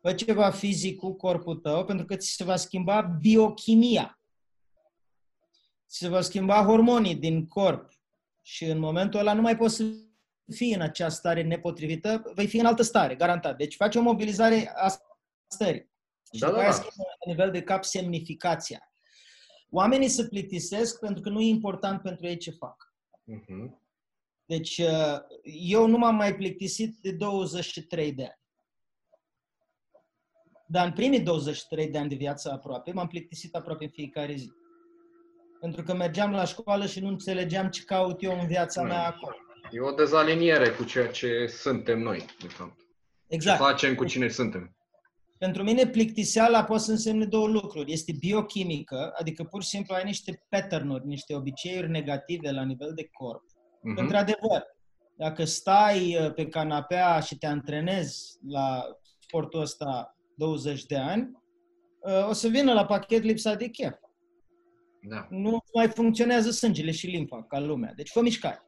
fă 0.02 0.14
ceva 0.14 0.50
fizic 0.50 0.98
cu 0.98 1.14
corpul 1.14 1.56
tău, 1.56 1.86
pentru 1.86 2.06
că 2.06 2.16
ți 2.16 2.30
se 2.30 2.44
va 2.44 2.56
schimba 2.56 3.02
biochimia. 3.02 4.20
Ți 5.88 5.98
se 5.98 6.08
va 6.08 6.22
schimba 6.22 6.64
hormonii 6.64 7.16
din 7.16 7.48
corp. 7.48 7.90
Și 8.42 8.66
în 8.66 8.80
momentul 8.80 9.20
ăla 9.20 9.34
nu 9.34 9.42
mai 9.42 9.58
poți 9.58 9.76
să 9.76 9.84
fii 10.52 10.74
în 10.74 10.82
acea 10.82 11.10
stare 11.10 11.42
nepotrivită, 11.42 12.32
vei 12.36 12.48
fi 12.48 12.58
în 12.58 12.66
altă 12.66 12.82
stare, 12.82 13.16
garantat. 13.16 13.58
Deci 13.58 13.76
faci 13.76 13.96
o 13.96 14.02
mobilizare 14.02 14.72
a 14.76 14.94
stării. 15.48 15.90
Și 16.34 16.40
da, 16.40 16.48
după 16.48 16.60
da, 16.60 16.66
aia 16.66 16.78
da. 16.78 16.86
la 16.86 17.32
nivel 17.32 17.52
de 17.52 17.62
cap 17.62 17.84
semnificația. 17.84 18.92
Oamenii 19.70 20.08
se 20.08 20.28
plictisesc 20.28 21.00
pentru 21.00 21.22
că 21.22 21.30
nu 21.30 21.42
e 21.42 21.46
important 21.46 22.02
pentru 22.02 22.28
ei 22.28 22.38
ce 22.38 22.52
fac. 22.52 22.94
Uh-huh. 23.32 23.84
Deci, 24.46 24.78
uh, 24.78 25.18
eu 25.44 25.88
nu 25.88 25.98
m-am 25.98 26.16
mai 26.16 26.36
plictisit 26.36 26.98
de 27.02 27.12
23 27.12 28.14
de 28.14 28.24
ani. 28.24 28.44
Dar 30.68 30.86
în 30.86 30.94
primii 30.94 31.20
23 31.20 31.90
de 31.90 31.98
ani 31.98 32.10
de 32.10 32.16
viață 32.16 32.52
aproape, 32.52 32.92
m-am 32.92 33.08
plictisit 33.08 33.56
aproape 33.56 33.84
în 33.84 33.90
fiecare 33.90 34.36
zi. 34.36 34.52
Pentru 35.60 35.84
că 35.84 35.94
mergeam 35.94 36.32
la 36.32 36.46
școală 36.46 36.86
și 36.86 37.00
nu 37.00 37.08
înțelegeam 37.08 37.70
ce 37.70 37.84
caut 37.84 38.24
eu 38.24 38.40
în 38.40 38.48
viața 38.48 38.84
mea 38.84 39.06
acolo. 39.06 39.36
E 39.72 39.80
o 39.80 39.92
dezaliniere 39.92 40.70
cu 40.70 40.84
ceea 40.84 41.08
ce 41.08 41.48
suntem 41.48 42.00
noi, 42.00 42.26
de 42.42 42.48
fapt. 42.48 42.80
Exact. 43.28 43.58
Ce 43.58 43.64
facem 43.64 43.96
cu 43.96 44.06
cine 44.06 44.28
suntem. 44.28 44.76
Pentru 45.38 45.64
mine 45.64 45.88
plictiseala 45.88 46.64
poate 46.64 46.84
să 46.84 46.92
însemne 46.92 47.26
două 47.26 47.48
lucruri. 47.48 47.92
Este 47.92 48.12
biochimică, 48.20 49.14
adică 49.20 49.44
pur 49.44 49.64
și 49.64 49.70
simplu 49.70 49.96
ai 49.96 50.04
niște 50.04 50.46
pattern 50.50 51.02
niște 51.04 51.36
obiceiuri 51.36 51.90
negative 51.90 52.52
la 52.52 52.64
nivel 52.64 52.92
de 52.96 53.10
corp. 53.12 53.42
Uh-huh. 53.42 53.96
Într-adevăr, 53.96 54.64
dacă 55.18 55.44
stai 55.44 56.18
uh, 56.18 56.34
pe 56.34 56.48
canapea 56.48 57.20
și 57.20 57.38
te 57.38 57.46
antrenezi 57.46 58.38
la 58.48 58.84
sportul 59.20 59.62
ăsta 59.62 60.18
20 60.36 60.86
de 60.86 60.98
ani, 60.98 61.32
uh, 62.00 62.28
o 62.30 62.34
să 62.34 62.48
vină 62.48 62.74
la 62.74 62.86
pachet 62.86 63.24
lipsa 63.24 63.56
de 63.56 63.68
chef. 63.68 63.96
Da. 65.02 65.28
Nu 65.30 65.64
mai 65.74 65.88
funcționează 65.88 66.52
sângele 66.52 66.92
și 66.92 67.08
limfa 67.08 67.44
ca 67.44 67.60
lumea. 67.60 67.94
Deci 67.96 68.10
fă 68.10 68.22
mișcare. 68.22 68.65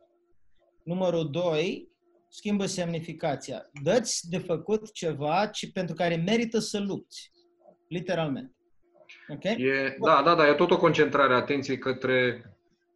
Numărul 0.88 1.30
2, 1.32 1.91
schimbă 2.30 2.65
semnificația. 2.65 3.69
Dă-ți 3.84 4.30
de 4.30 4.38
făcut 4.38 4.91
ceva 4.91 5.47
ci 5.47 5.71
pentru 5.71 5.95
care 5.95 6.15
merită 6.15 6.60
să 6.60 6.80
lupți. 6.80 7.32
Literalmente. 7.88 8.56
Okay? 9.30 9.56
E, 9.62 9.97
da, 10.00 10.21
da, 10.26 10.36
da, 10.36 10.47
e 10.47 10.54
tot 10.54 10.71
o 10.71 10.78
concentrare 10.78 11.34
a 11.34 11.38
atenției 11.38 11.78
către 11.78 12.43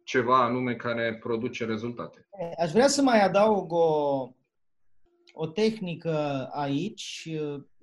ceva 0.04 0.44
anume 0.44 0.74
care 0.74 1.16
produce 1.20 1.64
rezultate. 1.64 2.28
Aș 2.58 2.70
vrea 2.70 2.88
să 2.88 3.02
mai 3.02 3.24
adaug 3.24 3.72
o, 3.72 4.28
o 5.32 5.46
tehnică 5.46 6.48
aici, 6.52 7.28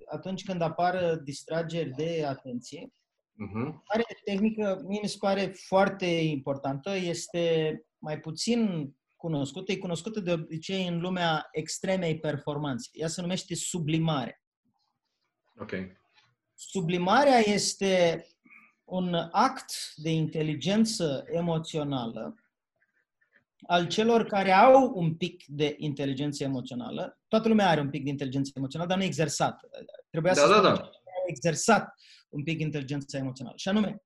atunci 0.08 0.44
când 0.44 0.62
apar 0.62 1.16
distrageri 1.16 1.90
de 1.90 2.24
atenție. 2.28 2.88
Uh-huh. 2.88 3.74
Are 3.84 4.04
tehnică, 4.24 4.82
mie 4.86 4.98
mi 5.02 5.08
se 5.08 5.16
pare 5.20 5.52
foarte 5.66 6.06
importantă, 6.06 6.96
este 6.96 7.74
mai 7.98 8.20
puțin 8.20 8.92
cunoscută, 9.20 9.72
e 9.72 9.76
cunoscută 9.76 10.20
de 10.20 10.32
obicei 10.32 10.86
în 10.86 11.00
lumea 11.00 11.48
extremei 11.52 12.18
performanțe. 12.18 12.88
Ea 12.92 13.08
se 13.08 13.20
numește 13.20 13.54
sublimare. 13.54 14.42
Ok. 15.58 15.72
Sublimarea 16.54 17.38
este 17.38 18.26
un 18.84 19.14
act 19.30 19.72
de 19.96 20.10
inteligență 20.10 21.24
emoțională 21.26 22.34
al 23.66 23.86
celor 23.86 24.24
care 24.26 24.52
au 24.52 24.92
un 24.94 25.14
pic 25.14 25.44
de 25.46 25.74
inteligență 25.78 26.44
emoțională. 26.44 27.20
Toată 27.28 27.48
lumea 27.48 27.68
are 27.68 27.80
un 27.80 27.90
pic 27.90 28.04
de 28.04 28.10
inteligență 28.10 28.52
emoțională, 28.54 28.88
dar 28.90 28.98
nu 28.98 29.04
exersat. 29.04 29.60
Trebuia 30.10 30.34
da, 30.34 30.40
să 30.40 30.48
da, 30.48 30.60
da. 30.60 30.90
exersat 31.26 31.94
un 32.28 32.42
pic 32.42 32.56
de 32.56 32.62
inteligență 32.62 33.16
emoțională. 33.16 33.56
Și 33.56 33.68
anume, 33.68 34.02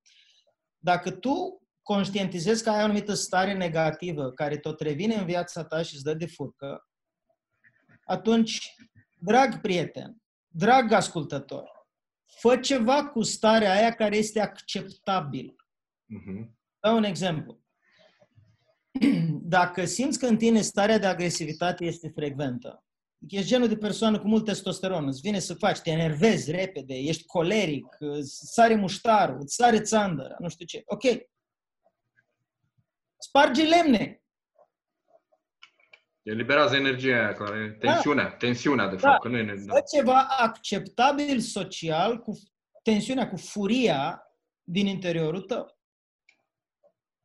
dacă 0.79 1.11
tu 1.11 1.64
conștientizezi 1.85 2.63
că 2.63 2.71
ai 2.71 2.81
o 2.81 2.85
anumită 2.85 3.15
stare 3.15 3.53
negativă 3.53 4.31
care 4.31 4.57
tot 4.57 4.81
revine 4.81 5.15
în 5.15 5.25
viața 5.25 5.65
ta 5.65 5.83
și 5.83 5.95
îți 5.95 6.05
dă 6.05 6.15
de 6.15 6.27
furcă, 6.27 6.89
atunci, 8.05 8.75
drag 9.19 9.61
prieten, 9.61 10.17
drag 10.49 10.93
ascultător, 10.93 11.71
fă 12.41 12.57
ceva 12.57 13.07
cu 13.07 13.23
starea 13.23 13.73
aia 13.73 13.95
care 13.95 14.17
este 14.17 14.41
acceptabil. 14.41 15.55
Uh-huh. 15.55 16.51
Dau 16.81 16.97
un 16.97 17.05
exemplu. 17.05 17.61
Dacă 19.57 19.85
simți 19.85 20.19
că 20.19 20.27
în 20.27 20.37
tine 20.37 20.61
starea 20.61 20.99
de 20.99 21.07
agresivitate 21.07 21.85
este 21.85 22.09
frecventă, 22.09 22.85
ești 23.29 23.47
genul 23.47 23.69
de 23.69 23.77
persoană 23.77 24.19
cu 24.19 24.29
mult 24.29 24.45
testosteron, 24.45 25.07
îți 25.07 25.21
vine 25.21 25.39
să 25.39 25.55
faci, 25.55 25.79
te 25.79 25.91
enervezi 25.91 26.51
repede, 26.51 26.95
ești 26.95 27.27
coleric, 27.27 27.87
sare 28.23 28.75
muștarul, 28.75 29.41
îți 29.41 29.55
sare 29.55 29.81
țandăra, 29.81 30.37
nu 30.39 30.49
știu 30.49 30.67
ce. 30.67 30.83
Ok, 30.85 31.03
Sparge 33.25 33.63
lemne. 33.63 34.23
Eliberează 36.23 36.77
energia 36.77 37.17
aia, 37.17 37.33
care, 37.33 37.77
tensiunea, 37.81 38.29
da. 38.29 38.37
tensiunea 38.37 38.89
de 38.89 38.97
fapt, 38.97 39.13
da. 39.13 39.19
că 39.19 39.29
nu 39.29 39.37
e 39.37 39.41
energie. 39.41 39.67
Da. 39.67 39.81
ceva 39.81 40.27
acceptabil 40.27 41.41
social 41.41 42.19
cu 42.19 42.33
tensiunea, 42.83 43.29
cu 43.29 43.37
furia 43.37 44.23
din 44.63 44.87
interiorul 44.87 45.41
tău. 45.41 45.79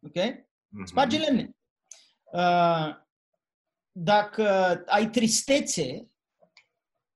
Ok? 0.05 0.23
Mm-hmm. 0.23 0.83
Sparge 0.83 1.17
lemne. 1.17 1.57
Uh, 2.23 2.95
dacă 3.91 4.47
ai 4.85 5.09
tristețe, 5.09 6.11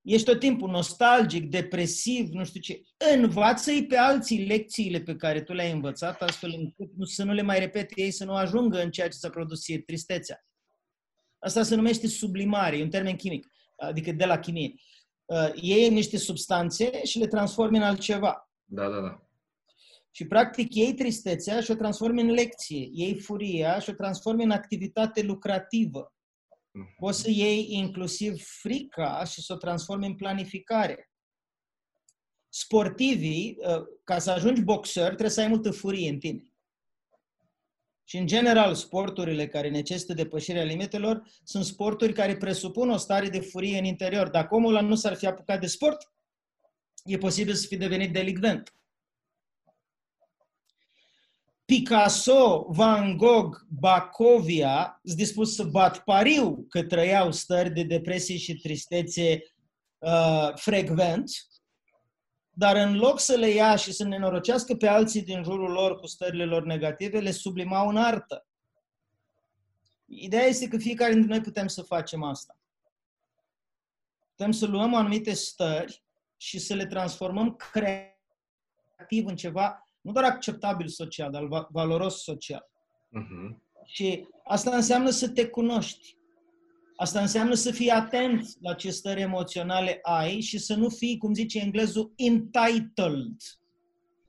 ești 0.03 0.25
tot 0.25 0.39
timpul 0.39 0.69
nostalgic, 0.69 1.49
depresiv, 1.49 2.29
nu 2.29 2.45
știu 2.45 2.59
ce, 2.59 2.81
învață-i 3.13 3.85
pe 3.85 3.97
alții 3.97 4.45
lecțiile 4.45 5.01
pe 5.01 5.15
care 5.15 5.41
tu 5.41 5.53
le-ai 5.53 5.71
învățat, 5.71 6.21
astfel 6.21 6.53
încât 6.57 6.95
nu, 6.97 7.05
să 7.05 7.23
nu 7.23 7.33
le 7.33 7.41
mai 7.41 7.59
repete 7.59 8.01
ei, 8.01 8.11
să 8.11 8.25
nu 8.25 8.33
ajungă 8.33 8.81
în 8.81 8.91
ceea 8.91 9.07
ce 9.07 9.17
s-a 9.17 9.29
produs 9.29 9.61
ție, 9.61 9.79
tristețea. 9.79 10.45
Asta 11.39 11.63
se 11.63 11.75
numește 11.75 12.07
sublimare, 12.07 12.77
e 12.77 12.83
un 12.83 12.89
termen 12.89 13.15
chimic, 13.15 13.47
adică 13.77 14.11
de 14.11 14.25
la 14.25 14.39
chimie. 14.39 14.73
uh, 15.25 15.51
iei 15.55 15.89
niște 15.89 16.17
substanțe 16.17 17.05
și 17.05 17.19
le 17.19 17.27
transformi 17.27 17.77
în 17.77 17.83
altceva. 17.83 18.49
Da, 18.63 18.89
da, 18.89 18.99
da. 18.99 19.27
Și 20.11 20.25
practic 20.25 20.75
iei 20.75 20.93
tristețea 20.93 21.61
și 21.61 21.71
o 21.71 21.75
transformi 21.75 22.21
în 22.21 22.31
lecție, 22.31 22.89
iei 22.91 23.19
furia 23.19 23.79
și 23.79 23.89
o 23.89 23.93
transformi 23.93 24.43
în 24.43 24.51
activitate 24.51 25.21
lucrativă. 25.21 26.13
Mhm. 26.73 26.95
Poți 26.97 27.21
să 27.21 27.29
iei 27.29 27.67
inclusiv 27.71 28.43
frica 28.43 29.23
și 29.23 29.41
să 29.41 29.53
o 29.53 29.57
transformi 29.57 30.05
în 30.05 30.15
planificare. 30.15 31.11
Sportivii, 32.49 33.57
uh, 33.57 33.83
ca 34.03 34.19
să 34.19 34.31
ajungi 34.31 34.61
boxer, 34.61 35.05
trebuie 35.05 35.29
să 35.29 35.41
ai 35.41 35.47
multă 35.47 35.71
furie 35.71 36.09
în 36.09 36.19
tine. 36.19 36.47
Și 38.03 38.17
în 38.17 38.27
general, 38.27 38.75
sporturile 38.75 39.47
care 39.47 39.69
necesită 39.69 40.13
depășirea 40.13 40.63
limitelor 40.63 41.23
sunt 41.43 41.65
sporturi 41.65 42.13
care 42.13 42.37
presupun 42.37 42.89
o 42.89 42.97
stare 42.97 43.29
de 43.29 43.39
furie 43.39 43.77
în 43.77 43.85
interior. 43.85 44.29
Dacă 44.29 44.55
omul 44.55 44.75
ăla 44.75 44.87
nu 44.87 44.95
s-ar 44.95 45.15
fi 45.15 45.25
apucat 45.25 45.59
de 45.59 45.67
sport, 45.67 46.13
e 47.03 47.17
posibil 47.17 47.53
să 47.53 47.67
fi 47.67 47.77
devenit 47.77 48.13
delicvent. 48.13 48.73
Picasso, 51.65 52.65
Van 52.69 53.17
Gogh, 53.17 53.57
Bacovia 53.79 54.99
sunt 55.03 55.17
dispus 55.17 55.55
să 55.55 55.63
bat 55.63 56.03
pariu 56.03 56.65
că 56.69 56.83
trăiau 56.83 57.31
stări 57.31 57.73
de 57.73 57.83
depresie 57.83 58.37
și 58.37 58.55
tristețe 58.55 59.41
uh, 59.97 60.51
frecvent, 60.55 61.31
dar 62.49 62.75
în 62.75 62.95
loc 62.95 63.19
să 63.19 63.35
le 63.35 63.49
ia 63.49 63.75
și 63.75 63.91
să 63.91 64.03
nenorocească 64.03 64.75
pe 64.75 64.87
alții 64.87 65.21
din 65.21 65.43
jurul 65.43 65.71
lor 65.71 65.99
cu 65.99 66.07
stările 66.07 66.45
lor 66.45 66.63
negative, 66.63 67.19
le 67.19 67.31
sublimau 67.31 67.87
în 67.87 67.97
artă. 67.97 68.47
Ideea 70.05 70.45
este 70.45 70.67
că 70.67 70.77
fiecare 70.77 71.13
dintre 71.13 71.31
noi 71.31 71.41
putem 71.41 71.67
să 71.67 71.81
facem 71.81 72.23
asta. 72.23 72.57
Putem 74.29 74.51
să 74.51 74.65
luăm 74.65 74.93
anumite 74.93 75.33
stări 75.33 76.03
și 76.37 76.59
să 76.59 76.73
le 76.73 76.85
transformăm 76.85 77.55
creativ 77.55 79.25
în 79.25 79.35
ceva 79.35 79.87
nu 80.03 80.11
doar 80.11 80.25
acceptabil 80.25 80.87
social, 80.87 81.31
dar 81.31 81.45
va- 81.45 81.67
valoros 81.71 82.23
social. 82.23 82.69
Mhm. 83.09 83.61
Și 83.85 84.27
asta 84.43 84.75
înseamnă 84.75 85.09
să 85.09 85.29
te 85.29 85.47
cunoști. 85.47 86.17
Asta 86.95 87.21
înseamnă 87.21 87.53
să 87.53 87.71
fii 87.71 87.89
atent 87.89 88.47
la 88.61 88.73
ce 88.73 88.89
stări 88.91 89.21
emoționale 89.21 89.99
ai 90.01 90.41
și 90.41 90.57
să 90.57 90.75
nu 90.75 90.89
fii, 90.89 91.17
cum 91.17 91.33
zice 91.33 91.59
englezul, 91.59 92.13
entitled. 92.15 93.35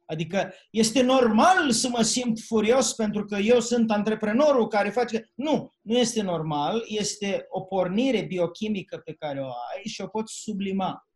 Adică 0.07 0.53
este 0.71 1.03
normal 1.03 1.71
să 1.71 1.89
mă 1.89 2.03
simt 2.03 2.41
furios 2.41 2.93
pentru 2.93 3.25
că 3.25 3.37
eu 3.37 3.61
sunt 3.61 3.91
antreprenorul 3.91 4.67
care 4.69 4.91
face... 4.91 5.31
Nu, 5.35 5.75
nu 5.81 5.99
este 5.99 6.23
normal, 6.23 6.85
este 6.87 7.47
o 7.49 7.61
pornire 7.61 8.23
biochimică 8.23 8.97
pe 9.05 9.13
care 9.13 9.41
o 9.41 9.47
ai 9.47 9.83
și 9.85 10.01
o 10.01 10.07
poți 10.07 10.35
sublima. 10.35 11.09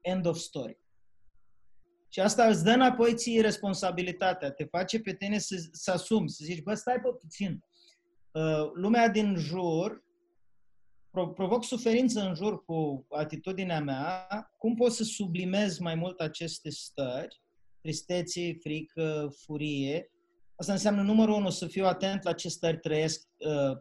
End 0.00 0.26
of 0.26 0.38
story. 0.38 0.78
Și 2.12 2.20
asta 2.20 2.46
îți 2.46 2.64
dă 2.64 2.70
înapoi 2.70 3.14
ție 3.14 3.40
responsabilitatea, 3.40 4.50
te 4.50 4.64
face 4.64 5.00
pe 5.00 5.14
tine 5.14 5.38
să, 5.38 5.68
să 5.72 5.90
asumi, 5.90 6.30
să 6.30 6.44
zici, 6.44 6.62
bă, 6.62 6.74
stai 6.74 7.00
pe 7.02 7.08
puțin. 7.20 7.64
Uh, 8.32 8.70
lumea 8.74 9.08
din 9.08 9.36
jur 9.36 10.04
pro- 11.10 11.28
provoc 11.28 11.64
suferință 11.64 12.20
în 12.20 12.34
jur 12.34 12.64
cu 12.64 13.06
atitudinea 13.08 13.80
mea, 13.80 14.26
cum 14.56 14.74
pot 14.74 14.92
să 14.92 15.04
sublimez 15.04 15.78
mai 15.78 15.94
mult 15.94 16.20
aceste 16.20 16.70
stări, 16.70 17.42
tristețe, 17.80 18.58
frică, 18.60 19.34
furie. 19.44 20.10
Asta 20.56 20.72
înseamnă, 20.72 21.02
numărul 21.02 21.34
unu, 21.34 21.50
să 21.50 21.66
fiu 21.66 21.84
atent 21.84 22.22
la 22.22 22.32
ce 22.32 22.48
stări 22.48 22.78
trăiesc 22.78 23.28
uh, 23.38 23.78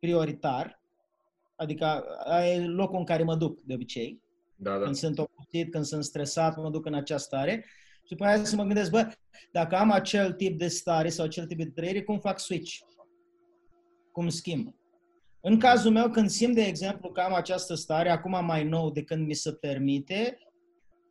prioritar, 0.00 0.82
adică 1.56 1.84
aia 2.24 2.52
e 2.52 2.66
locul 2.66 2.98
în 2.98 3.04
care 3.04 3.22
mă 3.22 3.36
duc 3.36 3.60
de 3.60 3.74
obicei. 3.74 4.22
Da, 4.60 4.78
da. 4.78 4.84
Când 4.84 4.94
sunt 4.94 5.18
obosit, 5.18 5.70
când 5.70 5.84
sunt 5.84 6.04
stresat, 6.04 6.56
mă 6.56 6.70
duc 6.70 6.86
în 6.86 6.94
această 6.94 7.36
stare. 7.36 7.64
Și 8.02 8.14
după 8.14 8.24
aia 8.24 8.44
să 8.44 8.56
mă 8.56 8.64
gândesc, 8.64 8.90
bă, 8.90 9.12
dacă 9.52 9.76
am 9.76 9.90
acel 9.90 10.32
tip 10.32 10.58
de 10.58 10.68
stare 10.68 11.08
sau 11.08 11.24
acel 11.24 11.46
tip 11.46 11.58
de 11.58 11.70
trăire, 11.70 12.02
cum 12.02 12.18
fac 12.18 12.38
switch? 12.38 12.76
Cum 14.12 14.28
schimb? 14.28 14.74
În 15.40 15.58
cazul 15.58 15.92
meu, 15.92 16.10
când 16.10 16.28
simt, 16.28 16.54
de 16.54 16.62
exemplu, 16.62 17.10
că 17.10 17.20
am 17.20 17.34
această 17.34 17.74
stare, 17.74 18.10
acum 18.10 18.44
mai 18.44 18.64
nou 18.64 18.90
de 18.90 19.02
când 19.02 19.26
mi 19.26 19.34
se 19.34 19.52
permite, 19.52 20.38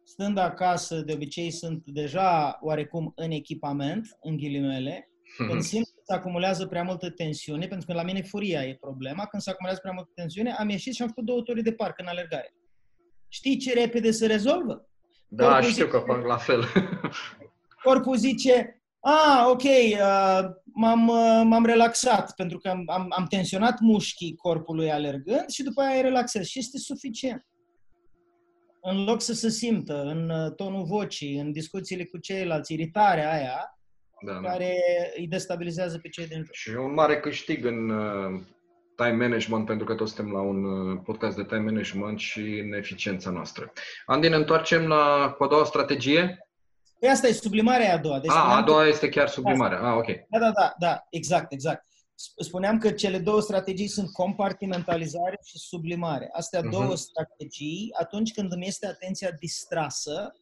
stând 0.03 0.37
acasă, 0.37 1.01
de 1.01 1.13
obicei 1.13 1.51
sunt 1.51 1.85
deja 1.85 2.57
oarecum 2.61 3.11
în 3.15 3.31
echipament, 3.31 4.17
în 4.21 4.37
ghilimele, 4.37 5.09
când 5.49 5.61
simt 5.61 5.85
că 5.85 6.01
se 6.03 6.13
acumulează 6.13 6.65
prea 6.65 6.83
multă 6.83 7.09
tensiune, 7.09 7.67
pentru 7.67 7.87
că 7.87 7.93
la 7.93 8.03
mine 8.03 8.21
furia 8.21 8.63
e 8.63 8.77
problema, 8.79 9.25
când 9.25 9.41
se 9.41 9.49
acumulează 9.49 9.81
prea 9.81 9.93
multă 9.93 10.11
tensiune, 10.15 10.51
am 10.51 10.69
ieșit 10.69 10.93
și 10.93 11.01
am 11.01 11.07
făcut 11.07 11.25
două 11.25 11.41
turi 11.41 11.63
de 11.63 11.73
parc 11.73 11.99
în 11.99 12.05
alergare. 12.05 12.53
Știi 13.27 13.57
ce 13.57 13.73
repede 13.73 14.11
se 14.11 14.25
rezolvă? 14.25 14.87
Da, 15.27 15.47
Corpul 15.47 15.69
știu 15.69 15.87
că 15.87 15.97
zice- 15.97 16.11
fac 16.11 16.25
la 16.25 16.37
fel. 16.37 16.63
Corpul 17.83 18.15
zice, 18.17 18.81
a, 18.99 19.47
ok, 19.49 19.63
uh, 19.63 20.49
m-am, 20.73 21.07
uh, 21.07 21.41
m-am 21.43 21.65
relaxat 21.65 22.35
pentru 22.35 22.57
că 22.57 22.69
am, 22.69 22.83
am, 22.87 23.07
am 23.17 23.25
tensionat 23.29 23.79
mușchii 23.79 24.35
corpului 24.35 24.91
alergând 24.91 25.49
și 25.49 25.63
după 25.63 25.81
aia 25.81 26.01
relaxez 26.01 26.45
și 26.45 26.59
este 26.59 26.77
suficient. 26.77 27.45
În 28.81 29.03
loc 29.03 29.21
să 29.21 29.33
se 29.33 29.49
simtă 29.49 30.01
în 30.03 30.29
uh, 30.29 30.53
tonul 30.55 30.83
vocii, 30.85 31.37
în 31.39 31.51
discuțiile 31.51 32.05
cu 32.05 32.17
ceilalți, 32.17 32.73
iritarea 32.73 33.31
aia 33.33 33.79
Da, 34.25 34.33
da. 34.33 34.49
care 34.49 34.75
îi 35.17 35.27
destabilizează 35.27 35.97
pe 35.99 36.09
cei 36.09 36.27
din 36.27 36.37
jur. 36.37 36.55
Și 36.55 36.69
un 36.69 36.93
mare 36.93 37.19
câștig 37.19 37.65
în 37.65 37.89
uh, 37.89 38.41
time 38.97 39.11
management, 39.27 39.65
pentru 39.65 39.85
că 39.85 39.95
toți 39.95 40.13
suntem 40.13 40.33
la 40.33 40.41
un 40.41 40.63
uh, 40.63 40.99
podcast 41.03 41.35
de 41.35 41.43
time 41.43 41.59
management 41.59 42.19
și 42.19 42.39
în 42.39 42.73
eficiența 42.73 43.29
noastră. 43.29 43.71
Andy, 44.05 44.27
ne 44.29 44.35
întoarcem 44.35 44.87
la 44.87 45.33
cu 45.37 45.43
a 45.43 45.47
doua 45.47 45.65
strategie? 45.65 46.47
Păi 46.99 47.09
asta 47.09 47.27
e 47.27 47.31
sublimarea 47.31 47.93
a 47.93 47.97
doua. 47.97 48.19
Deci 48.19 48.31
a, 48.31 48.33
a 48.33 48.39
spuneam 48.39 48.63
că- 48.63 48.71
doua 48.71 48.87
este 48.87 49.09
chiar 49.09 49.27
sublimarea. 49.27 49.79
A, 49.79 49.95
ok. 49.95 50.05
Da, 50.05 50.39
da, 50.39 50.51
da, 50.51 50.73
da, 50.79 51.05
exact, 51.09 51.51
exact. 51.51 51.85
Sp- 51.85 52.43
Spuneam 52.43 52.77
că 52.77 52.91
cele 52.91 53.17
două 53.19 53.41
strategii 53.41 53.87
sunt 53.87 54.11
compartimentalizare 54.11 55.39
și 55.45 55.57
sublimare. 55.57 56.29
Astea 56.31 56.59
Mhm. 56.61 56.69
două 56.69 56.95
strategii, 56.95 57.89
atunci 57.99 58.33
când 58.33 58.51
îmi 58.51 58.67
este 58.67 58.87
atenția 58.87 59.31
distrasă, 59.39 60.33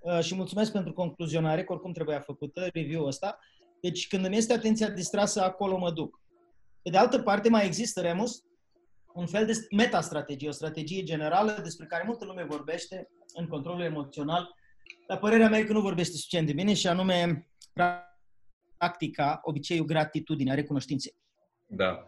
uh, 0.00 0.20
și 0.20 0.34
mulțumesc 0.34 0.72
pentru 0.72 0.92
concluzionare, 0.92 1.64
că 1.64 1.72
oricum 1.72 1.92
trebuia 1.92 2.20
făcută, 2.20 2.68
review-ul 2.72 3.06
ăsta, 3.06 3.38
deci 3.80 4.08
când 4.08 4.24
îmi 4.24 4.36
este 4.36 4.52
atenția 4.52 4.88
distrasă, 4.88 5.42
acolo 5.42 5.76
mă 5.78 5.90
duc. 5.90 6.20
Pe 6.82 6.90
de 6.90 6.96
altă 6.96 7.22
parte, 7.22 7.48
mai 7.48 7.66
există, 7.66 8.00
Remus, 8.00 8.44
un 9.14 9.26
fel 9.26 9.46
de 9.46 9.52
metastrategie, 9.70 10.48
o 10.48 10.52
strategie 10.52 11.02
generală 11.02 11.60
despre 11.62 11.86
care 11.86 12.02
multă 12.06 12.24
lume 12.24 12.44
vorbește 12.44 13.08
în 13.34 13.46
controlul 13.46 13.82
emoțional, 13.82 14.54
dar 15.08 15.18
părerea 15.18 15.48
mea 15.48 15.58
e 15.58 15.64
că 15.64 15.72
nu 15.72 15.80
vorbește 15.80 16.16
suficient 16.16 16.46
de 16.46 16.52
bine 16.52 16.74
și 16.74 16.86
anume 16.86 17.48
practica, 18.76 19.40
obiceiul 19.42 19.86
gratitudinea, 19.86 20.54
recunoștinței. 20.54 21.14
Da. 21.66 22.06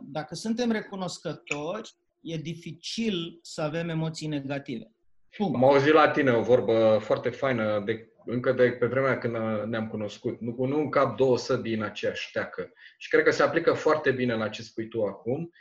Dacă 0.00 0.34
suntem 0.34 0.70
recunoscători, 0.70 1.96
e 2.20 2.36
dificil 2.36 3.38
să 3.42 3.62
avem 3.62 3.88
emoții 3.88 4.26
negative. 4.26 4.92
Punct. 5.36 5.54
Am 5.54 5.64
auzit 5.64 5.92
la 5.92 6.10
tine 6.10 6.30
o 6.30 6.42
vorbă 6.42 6.98
foarte 7.00 7.30
faină, 7.30 7.82
de, 7.84 8.08
încă 8.30 8.52
de 8.52 8.70
pe 8.70 8.86
vremea 8.86 9.18
când 9.18 9.36
ne-am 9.66 9.88
cunoscut. 9.88 10.40
Nu, 10.40 10.64
nu 10.64 10.78
în 10.78 10.88
cap 10.88 11.16
două 11.16 11.38
săbi 11.38 11.72
în 11.72 11.82
aceeași 11.82 12.32
teacă. 12.32 12.72
Și 12.98 13.08
cred 13.08 13.24
că 13.24 13.30
se 13.30 13.42
aplică 13.42 13.72
foarte 13.72 14.10
bine 14.10 14.34
la 14.34 14.48
ce 14.48 14.62
spui 14.62 14.88
tu 14.88 15.02
acum. 15.02 15.52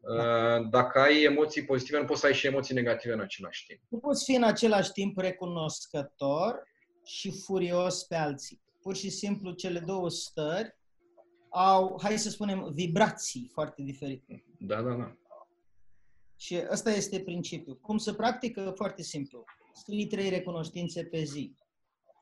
Uh, 0.00 0.68
Dacă 0.70 1.00
ai 1.00 1.22
emoții 1.22 1.64
pozitive, 1.64 1.98
nu 1.98 2.04
poți 2.04 2.20
să 2.20 2.26
ai 2.26 2.34
și 2.34 2.46
emoții 2.46 2.74
negative 2.74 3.14
în 3.14 3.20
același 3.20 3.66
timp. 3.66 3.80
Nu 3.88 3.98
poți 3.98 4.24
fi 4.24 4.34
în 4.34 4.42
același 4.42 4.92
timp 4.92 5.18
recunoscător 5.18 6.68
și 7.04 7.32
furios 7.44 8.02
pe 8.02 8.14
alții. 8.14 8.60
Pur 8.82 8.96
și 8.96 9.10
simplu, 9.10 9.50
cele 9.50 9.78
două 9.78 10.10
stări 10.10 10.76
au, 11.48 11.98
hai 12.02 12.18
să 12.18 12.28
spunem, 12.28 12.70
vibrații 12.72 13.50
foarte 13.52 13.82
diferite. 13.82 14.44
Da, 14.58 14.82
da, 14.82 14.92
da. 14.94 15.14
Și 16.36 16.62
ăsta 16.70 16.90
este 16.90 17.20
principiul. 17.20 17.76
Cum 17.76 17.98
se 17.98 18.14
practică? 18.14 18.72
Foarte 18.76 19.02
simplu. 19.02 19.44
Scrii 19.74 20.06
trei 20.06 20.28
recunoștințe 20.28 21.04
pe 21.04 21.22
zi. 21.22 21.54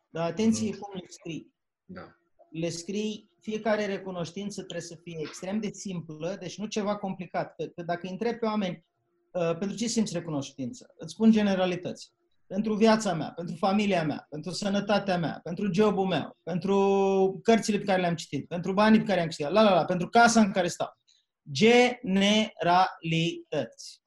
Dar 0.08 0.30
atenție 0.30 0.76
cum 0.76 0.90
le 0.94 1.04
scrii. 1.08 1.52
da. 1.84 2.12
Le 2.50 2.68
scrii, 2.68 3.30
fiecare 3.40 3.86
recunoștință 3.86 4.62
trebuie 4.62 4.86
să 4.86 4.98
fie 5.02 5.16
extrem 5.20 5.60
de 5.60 5.70
simplă, 5.72 6.36
deci 6.40 6.58
nu 6.58 6.66
ceva 6.66 6.96
complicat. 6.96 7.54
Că, 7.56 7.64
că 7.64 7.82
dacă 7.82 8.00
îi 8.02 8.10
întrebi 8.10 8.38
pe 8.38 8.46
oameni, 8.46 8.84
uh, 9.32 9.56
pentru 9.58 9.76
ce 9.76 9.86
simți 9.86 10.12
recunoștință? 10.12 10.94
Îți 10.96 11.12
spun 11.12 11.30
generalități. 11.30 12.12
Pentru 12.46 12.74
viața 12.74 13.14
mea, 13.14 13.32
pentru 13.36 13.54
familia 13.54 14.04
mea, 14.04 14.26
pentru 14.30 14.50
sănătatea 14.50 15.18
mea, 15.18 15.40
pentru 15.42 15.72
jobul 15.72 16.06
meu, 16.06 16.38
pentru 16.42 17.40
cărțile 17.42 17.78
pe 17.78 17.84
care 17.84 18.00
le-am 18.00 18.14
citit, 18.14 18.48
pentru 18.48 18.72
banii 18.72 18.98
pe 18.98 19.04
care 19.04 19.20
am 19.20 19.26
câștigat, 19.26 19.52
la, 19.52 19.62
la, 19.62 19.74
la, 19.74 19.84
pentru 19.84 20.08
casa 20.08 20.40
în 20.40 20.50
care 20.50 20.68
stau. 20.68 20.98
Generalități. 21.50 24.02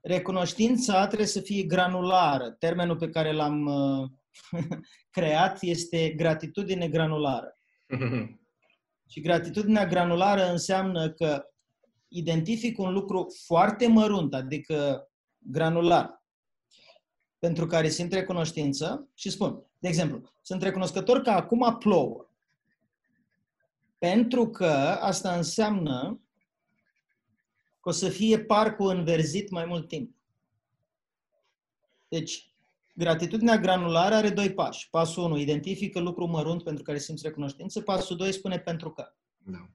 Recunoștința 0.00 1.06
trebuie 1.06 1.28
să 1.28 1.40
fie 1.40 1.62
granulară. 1.62 2.50
Termenul 2.50 2.96
pe 2.96 3.08
care 3.08 3.32
l-am 3.32 3.66
uh, 3.66 4.10
creat 5.10 5.62
este 5.62 6.10
gratitudine 6.10 6.88
granulară. 6.88 7.58
Și 9.08 9.20
gratitudinea 9.20 9.86
granulară 9.86 10.50
înseamnă 10.50 11.10
că 11.10 11.44
identific 12.08 12.78
un 12.78 12.92
lucru 12.92 13.26
foarte 13.44 13.86
mărunt, 13.86 14.34
adică 14.34 15.08
granular, 15.38 16.24
pentru 17.38 17.66
care 17.66 17.88
simt 17.88 18.12
recunoștință 18.12 19.08
și 19.14 19.30
spun, 19.30 19.64
de 19.78 19.88
exemplu, 19.88 20.32
sunt 20.40 20.62
recunoscător 20.62 21.20
că 21.20 21.30
acum 21.30 21.76
plouă. 21.78 22.30
Pentru 23.98 24.50
că 24.50 24.70
asta 25.00 25.36
înseamnă 25.36 26.20
că 27.80 27.88
o 27.88 27.92
să 27.92 28.08
fie 28.08 28.40
parcul 28.40 28.96
înverzit 28.96 29.50
mai 29.50 29.64
mult 29.64 29.88
timp. 29.88 30.14
Deci, 32.08 32.49
gratitudinea 32.94 33.58
granulară 33.58 34.14
are 34.14 34.30
doi 34.30 34.54
pași. 34.54 34.88
Pasul 34.90 35.24
1, 35.24 35.38
identifică 35.38 35.98
lucru 35.98 36.26
mărunt 36.26 36.62
pentru 36.62 36.82
care 36.82 36.98
simți 36.98 37.26
recunoștință. 37.26 37.80
Pasul 37.80 38.16
2 38.16 38.32
spune 38.32 38.58
pentru 38.58 38.90
că. 38.90 39.14
Da. 39.36 39.68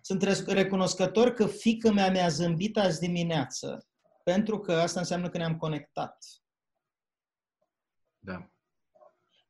Sunt 0.00 0.22
recunoscător 0.46 1.30
că 1.30 1.46
fică 1.46 1.92
mea 1.92 2.10
mi-a 2.10 2.28
zâmbit 2.28 2.78
azi 2.78 3.00
dimineață, 3.00 3.86
pentru 4.24 4.58
că 4.58 4.72
asta 4.72 5.00
înseamnă 5.00 5.28
că 5.28 5.38
ne-am 5.38 5.56
conectat. 5.56 6.24
Da. 8.18 8.50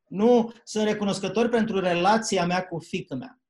Nu 0.09 0.53
sunt 0.65 0.85
recunoscător 0.85 1.49
pentru 1.49 1.81
relația 1.81 2.47
mea 2.47 2.67
cu 2.67 2.79
fică 2.79 3.15
mea. 3.15 3.41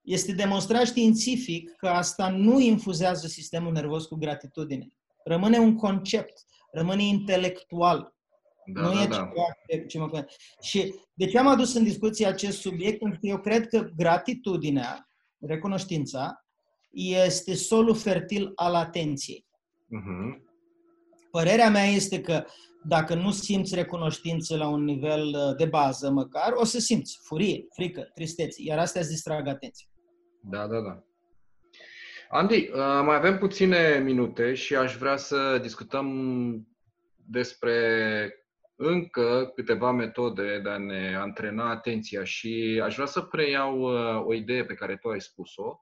Este 0.00 0.32
demonstrat 0.32 0.86
științific 0.86 1.76
că 1.76 1.88
asta 1.88 2.28
nu 2.28 2.60
infuzează 2.60 3.26
sistemul 3.26 3.72
nervos 3.72 4.06
cu 4.06 4.14
gratitudine. 4.14 4.88
Rămâne 5.24 5.58
un 5.58 5.76
concept, 5.76 6.44
rămâne 6.72 7.02
intelectual. 7.02 8.15
Da, 8.66 8.80
nu 8.80 8.92
da, 8.94 9.02
e 9.02 9.06
da. 9.06 9.14
ceva 9.14 9.86
ce 9.86 9.98
mă... 9.98 10.24
Și 10.60 10.94
de 11.14 11.26
ce 11.26 11.38
am 11.38 11.46
adus 11.46 11.74
în 11.74 11.84
discuție 11.84 12.26
acest 12.26 12.60
subiect? 12.60 12.98
Pentru 12.98 13.18
că 13.20 13.26
eu 13.26 13.38
cred 13.38 13.68
că 13.68 13.88
gratitudinea, 13.96 15.08
recunoștința, 15.40 16.44
este 16.90 17.54
solul 17.54 17.94
fertil 17.94 18.52
al 18.54 18.74
atenției. 18.74 19.46
Uh-huh. 19.84 20.44
Părerea 21.30 21.70
mea 21.70 21.84
este 21.84 22.20
că 22.20 22.44
dacă 22.82 23.14
nu 23.14 23.30
simți 23.30 23.74
recunoștință 23.74 24.56
la 24.56 24.68
un 24.68 24.84
nivel 24.84 25.26
uh, 25.26 25.56
de 25.56 25.64
bază 25.64 26.10
măcar, 26.10 26.52
o 26.52 26.64
să 26.64 26.78
simți 26.78 27.18
furie, 27.22 27.66
frică, 27.74 28.10
tristețe, 28.14 28.62
iar 28.62 28.78
astea 28.78 29.00
îți 29.00 29.10
distrag 29.10 29.46
atenția. 29.46 29.86
Da, 30.40 30.66
da, 30.66 30.80
da. 30.80 31.04
Andy, 32.28 32.56
uh, 32.56 33.02
mai 33.04 33.16
avem 33.16 33.38
puține 33.38 34.00
minute 34.04 34.54
și 34.54 34.76
aș 34.76 34.96
vrea 34.96 35.16
să 35.16 35.58
discutăm 35.62 36.08
despre 37.16 38.45
încă 38.76 39.52
câteva 39.54 39.90
metode 39.90 40.60
de 40.60 40.68
a 40.68 40.78
ne 40.78 41.16
antrena 41.16 41.70
atenția 41.70 42.24
și 42.24 42.80
aș 42.84 42.94
vrea 42.94 43.06
să 43.06 43.20
preiau 43.20 43.80
uh, 43.80 44.26
o 44.26 44.34
idee 44.34 44.64
pe 44.64 44.74
care 44.74 44.96
tu 44.96 45.08
ai 45.08 45.20
spus-o 45.20 45.80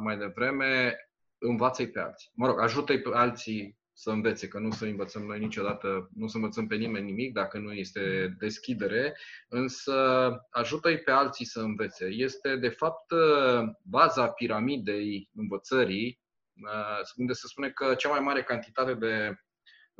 mai 0.00 0.18
devreme, 0.18 0.96
învață-i 1.38 1.90
pe 1.90 2.00
alții. 2.00 2.30
Mă 2.34 2.46
rog, 2.46 2.60
ajută-i 2.60 3.00
pe 3.00 3.10
alții 3.12 3.78
să 3.92 4.10
învețe, 4.10 4.48
că 4.48 4.58
nu 4.58 4.70
să 4.70 4.84
învățăm 4.84 5.22
noi 5.22 5.38
niciodată, 5.38 6.10
nu 6.14 6.26
să 6.26 6.36
învățăm 6.36 6.66
pe 6.66 6.76
nimeni 6.76 7.04
nimic 7.04 7.32
dacă 7.32 7.58
nu 7.58 7.72
este 7.72 8.34
deschidere, 8.38 9.16
însă 9.48 9.94
ajută-i 10.50 10.98
pe 10.98 11.10
alții 11.10 11.44
să 11.44 11.60
învețe. 11.60 12.06
Este, 12.06 12.56
de 12.56 12.68
fapt, 12.68 13.12
baza 13.82 14.28
piramidei 14.28 15.30
învățării, 15.34 16.20
unde 17.16 17.32
se 17.32 17.46
spune 17.46 17.70
că 17.70 17.94
cea 17.94 18.08
mai 18.08 18.20
mare 18.20 18.42
cantitate 18.42 18.94
de 18.94 19.38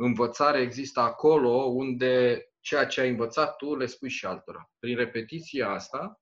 învățare 0.04 0.60
există 0.60 1.00
acolo 1.00 1.50
unde 1.50 2.42
ceea 2.60 2.86
ce 2.86 3.00
ai 3.00 3.08
învățat 3.08 3.56
tu 3.56 3.76
le 3.76 3.86
spui 3.86 4.08
și 4.08 4.26
altora. 4.26 4.70
Prin 4.78 4.96
repetiția 4.96 5.70
asta 5.70 6.20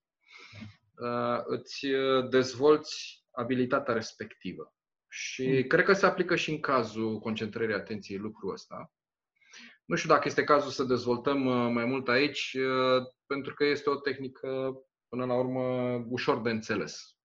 îți 1.44 1.86
dezvolți 2.30 3.24
abilitatea 3.30 3.94
respectivă. 3.94 4.74
Și 5.08 5.48
mm. 5.48 5.62
cred 5.62 5.84
că 5.84 5.92
se 5.92 6.06
aplică 6.06 6.36
și 6.36 6.50
în 6.50 6.60
cazul 6.60 7.18
concentrării 7.18 7.74
atenției 7.74 8.18
lucrul 8.18 8.52
ăsta. 8.52 8.92
Nu 9.84 9.96
știu 9.96 10.08
dacă 10.08 10.22
este 10.28 10.44
cazul 10.44 10.70
să 10.70 10.84
dezvoltăm 10.84 11.46
uh, 11.46 11.72
mai 11.72 11.84
mult 11.84 12.08
aici, 12.08 12.56
uh, 12.58 13.02
pentru 13.26 13.54
că 13.54 13.64
este 13.64 13.90
o 13.90 13.96
tehnică, 13.96 14.74
până 15.08 15.24
la 15.24 15.34
urmă, 15.34 15.94
ușor 16.08 16.40
de 16.40 16.50
înțeles. 16.50 17.16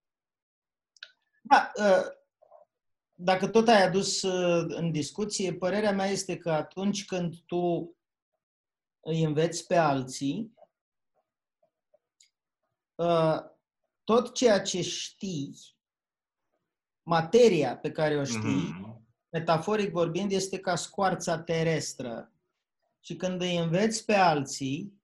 Da, 1.42 1.72
uh, 1.76 2.06
dacă 3.24 3.48
tot 3.48 3.68
ai 3.68 3.84
adus 3.84 4.22
în 4.68 4.92
discuție, 4.92 5.54
părerea 5.54 5.92
mea 5.92 6.06
este 6.06 6.38
că 6.38 6.52
atunci 6.52 7.06
când 7.06 7.36
tu 7.46 7.96
îi 9.00 9.24
înveți 9.24 9.68
pe 9.68 9.76
alții, 9.76 10.54
tot 14.04 14.34
ceea 14.34 14.62
ce 14.62 14.82
știi 14.82 15.56
materia 17.04 17.78
pe 17.78 17.92
care 17.92 18.18
o 18.18 18.24
știi, 18.24 18.40
mm-hmm. 18.40 19.02
metaforic 19.30 19.92
vorbind, 19.92 20.32
este 20.32 20.60
ca 20.60 20.76
scoarța 20.76 21.40
terestră. 21.40 22.32
Și 23.04 23.16
când 23.16 23.42
îi 23.42 23.58
înveți 23.58 24.06
pe 24.06 24.14
alții, 24.14 25.02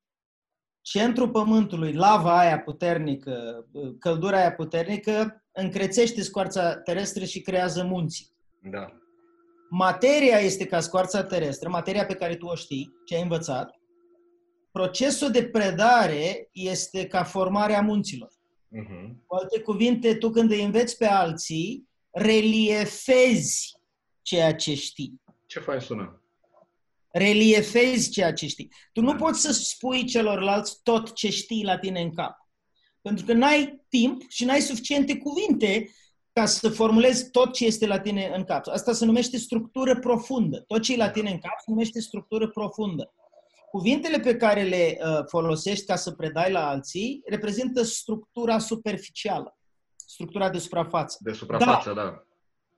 centrul 0.81 1.29
pământului, 1.29 1.93
lava 1.93 2.39
aia 2.39 2.59
puternică, 2.59 3.67
căldura 3.99 4.37
aia 4.37 4.53
puternică, 4.53 5.46
încrețește 5.57 6.21
scoarța 6.21 6.77
terestră 6.77 7.25
și 7.25 7.41
creează 7.41 7.83
munți. 7.83 8.33
Da. 8.61 8.87
Materia 9.69 10.37
este 10.37 10.65
ca 10.65 10.79
scoarța 10.79 11.23
terestră, 11.23 11.69
materia 11.69 12.05
pe 12.05 12.15
care 12.15 12.35
tu 12.35 12.45
o 12.45 12.55
știi, 12.55 12.93
ce 13.05 13.15
ai 13.15 13.21
învățat. 13.21 13.75
Procesul 14.71 15.31
de 15.31 15.45
predare 15.45 16.49
este 16.51 17.07
ca 17.07 17.23
formarea 17.23 17.81
munților. 17.81 18.29
Uh-huh. 18.29 19.15
Cu 19.25 19.35
alte 19.35 19.59
cuvinte, 19.59 20.15
tu 20.15 20.29
când 20.29 20.51
îi 20.51 20.63
înveți 20.63 20.97
pe 20.97 21.05
alții, 21.05 21.89
reliefezi 22.11 23.79
ceea 24.21 24.55
ce 24.55 24.73
știi. 24.73 25.21
Ce 25.45 25.59
fain 25.59 25.79
sună? 25.79 26.21
Reliefezi 27.11 28.09
ceea 28.09 28.33
ce 28.33 28.47
știi. 28.47 28.71
Tu 28.93 29.01
nu 29.01 29.15
poți 29.15 29.41
să 29.41 29.51
spui 29.51 30.05
celorlalți 30.05 30.79
tot 30.83 31.13
ce 31.13 31.29
știi 31.29 31.63
la 31.63 31.77
tine 31.77 32.01
în 32.01 32.13
cap. 32.13 32.46
Pentru 33.07 33.25
că 33.25 33.33
n-ai 33.33 33.85
timp 33.89 34.21
și 34.29 34.45
n-ai 34.45 34.59
suficiente 34.59 35.17
cuvinte 35.17 35.89
ca 36.33 36.45
să 36.45 36.69
formulezi 36.69 37.29
tot 37.29 37.53
ce 37.53 37.65
este 37.65 37.87
la 37.87 37.99
tine 37.99 38.31
în 38.35 38.43
cap. 38.43 38.67
Asta 38.67 38.93
se 38.93 39.05
numește 39.05 39.37
structură 39.37 39.99
profundă. 39.99 40.63
Tot 40.67 40.81
ce 40.81 40.93
e 40.93 40.97
la 40.97 41.09
tine 41.09 41.29
în 41.29 41.37
cap 41.37 41.59
se 41.59 41.71
numește 41.71 42.01
structură 42.01 42.47
profundă. 42.49 43.13
Cuvintele 43.71 44.19
pe 44.19 44.35
care 44.35 44.63
le 44.63 44.97
uh, 44.99 45.23
folosești 45.27 45.85
ca 45.85 45.95
să 45.95 46.11
predai 46.11 46.51
la 46.51 46.67
alții 46.67 47.21
reprezintă 47.25 47.83
structura 47.83 48.59
superficială 48.59 49.57
structura 50.07 50.49
de 50.49 50.57
suprafață. 50.57 51.17
De 51.19 51.33
suprafață, 51.33 51.93
da. 51.93 52.03
da. 52.03 52.23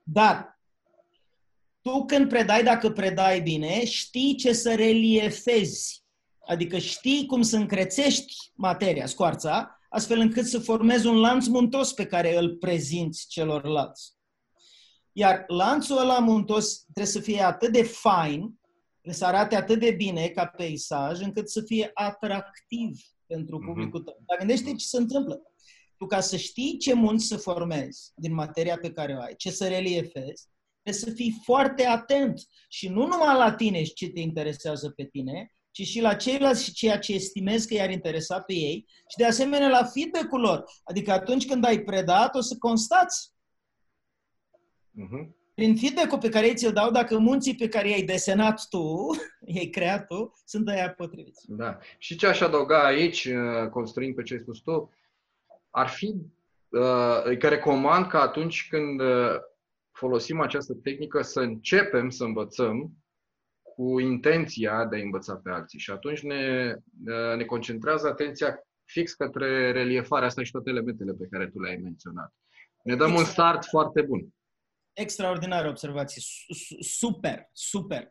Dar 0.02 0.60
tu 1.80 2.04
când 2.04 2.28
predai, 2.28 2.62
dacă 2.62 2.90
predai 2.90 3.40
bine, 3.40 3.84
știi 3.84 4.36
ce 4.36 4.52
să 4.52 4.74
reliefezi. 4.74 6.04
Adică 6.46 6.78
știi 6.78 7.26
cum 7.26 7.42
să 7.42 7.56
încrețești 7.56 8.34
materia, 8.54 9.06
scoarța, 9.06 9.79
astfel 9.90 10.18
încât 10.18 10.46
să 10.46 10.58
formezi 10.58 11.06
un 11.06 11.16
lanț 11.16 11.46
muntos 11.46 11.92
pe 11.92 12.06
care 12.06 12.36
îl 12.36 12.56
prezinți 12.56 13.26
celorlalți. 13.28 14.12
Iar 15.12 15.44
lanțul 15.46 15.98
ăla 15.98 16.18
muntos 16.18 16.78
trebuie 16.78 17.12
să 17.12 17.20
fie 17.20 17.42
atât 17.42 17.72
de 17.72 17.82
fain, 17.82 18.58
să 19.10 19.24
arate 19.24 19.56
atât 19.56 19.78
de 19.78 19.90
bine 19.90 20.28
ca 20.28 20.46
peisaj, 20.46 21.20
încât 21.20 21.48
să 21.48 21.62
fie 21.66 21.90
atractiv 21.94 23.00
pentru 23.26 23.56
mhm. 23.56 23.66
publicul 23.66 24.00
tău. 24.00 24.22
Dar 24.26 24.38
gândește 24.38 24.74
ce 24.74 24.86
se 24.86 24.96
întâmplă 24.96 25.42
tu 26.00 26.06
ca 26.06 26.20
să 26.20 26.36
știi 26.36 26.76
ce 26.78 26.94
munți 26.94 27.26
să 27.26 27.36
formezi 27.36 28.12
din 28.14 28.34
materia 28.34 28.78
pe 28.78 28.92
care 28.92 29.14
o 29.14 29.20
ai, 29.20 29.34
ce 29.36 29.50
să 29.50 29.68
reliefezi, 29.68 30.48
trebuie 30.82 31.02
să 31.02 31.10
fii 31.10 31.40
foarte 31.44 31.86
atent 31.86 32.40
și 32.68 32.88
nu 32.88 33.06
numai 33.06 33.36
la 33.36 33.54
tine 33.54 33.84
și 33.84 33.92
ce 33.92 34.08
te 34.08 34.20
interesează 34.20 34.90
pe 34.90 35.04
tine, 35.04 35.54
ci 35.70 35.82
și 35.82 36.00
la 36.00 36.14
ceilalți 36.14 36.64
și 36.64 36.72
ceea 36.72 36.98
ce 36.98 37.14
estimezi 37.14 37.68
că 37.68 37.74
i-ar 37.74 37.90
interesa 37.90 38.40
pe 38.40 38.52
ei 38.52 38.86
și 38.88 39.16
de 39.16 39.24
asemenea 39.24 39.68
la 39.68 39.84
feedback-ul 39.84 40.40
lor. 40.40 40.64
Adică 40.84 41.12
atunci 41.12 41.46
când 41.46 41.64
ai 41.64 41.82
predat, 41.82 42.34
o 42.34 42.40
să 42.40 42.56
constați. 42.58 43.32
Uh-huh. 44.94 45.38
Prin 45.54 45.76
feedback-ul 45.76 46.18
pe 46.18 46.28
care 46.28 46.46
ei 46.46 46.54
ți-l 46.54 46.72
dau, 46.72 46.90
dacă 46.90 47.18
munții 47.18 47.54
pe 47.54 47.68
care 47.68 47.88
i-ai 47.88 48.02
desenat 48.02 48.66
tu, 48.68 49.10
i-ai 49.54 49.66
creat 49.66 50.06
tu, 50.06 50.32
sunt 50.44 50.68
aia 50.68 50.90
potriviți. 50.90 51.44
Da. 51.48 51.78
Și 51.98 52.16
ce 52.16 52.26
aș 52.26 52.40
adăuga 52.40 52.84
aici, 52.84 53.24
uh, 53.24 53.68
construind 53.70 54.14
pe 54.14 54.22
ce 54.22 54.34
ai 54.34 54.40
spus 54.40 54.58
tu, 54.58 54.92
ar 55.70 55.88
fi 55.88 56.06
uh, 56.68 57.38
că 57.38 57.48
recomand 57.48 58.06
că 58.06 58.16
atunci 58.16 58.66
când 58.70 59.00
uh, 59.00 59.34
folosim 59.92 60.40
această 60.40 60.74
tehnică 60.74 61.22
să 61.22 61.40
începem 61.40 62.10
să 62.10 62.24
învățăm 62.24 62.90
cu 63.80 63.98
intenția 64.00 64.86
de 64.86 64.96
a 64.96 65.00
învăța 65.00 65.34
pe 65.34 65.50
alții 65.50 65.78
și 65.78 65.90
atunci 65.90 66.20
ne, 66.22 66.74
uh, 67.06 67.36
ne 67.36 67.44
concentrează 67.44 68.06
atenția 68.06 68.58
fix 68.84 69.12
către 69.12 69.72
reliefarea 69.72 70.26
asta 70.26 70.42
și 70.42 70.50
toate 70.50 70.70
elementele 70.70 71.12
pe 71.12 71.26
care 71.30 71.46
tu 71.48 71.60
le-ai 71.60 71.76
menționat. 71.76 72.34
Ne 72.82 72.96
dăm 72.96 73.14
un 73.14 73.24
start 73.24 73.64
foarte 73.64 74.02
bun. 74.02 74.28
Extraordinară 74.92 75.68
observație. 75.68 76.22
Super, 76.80 77.48
super. 77.52 78.10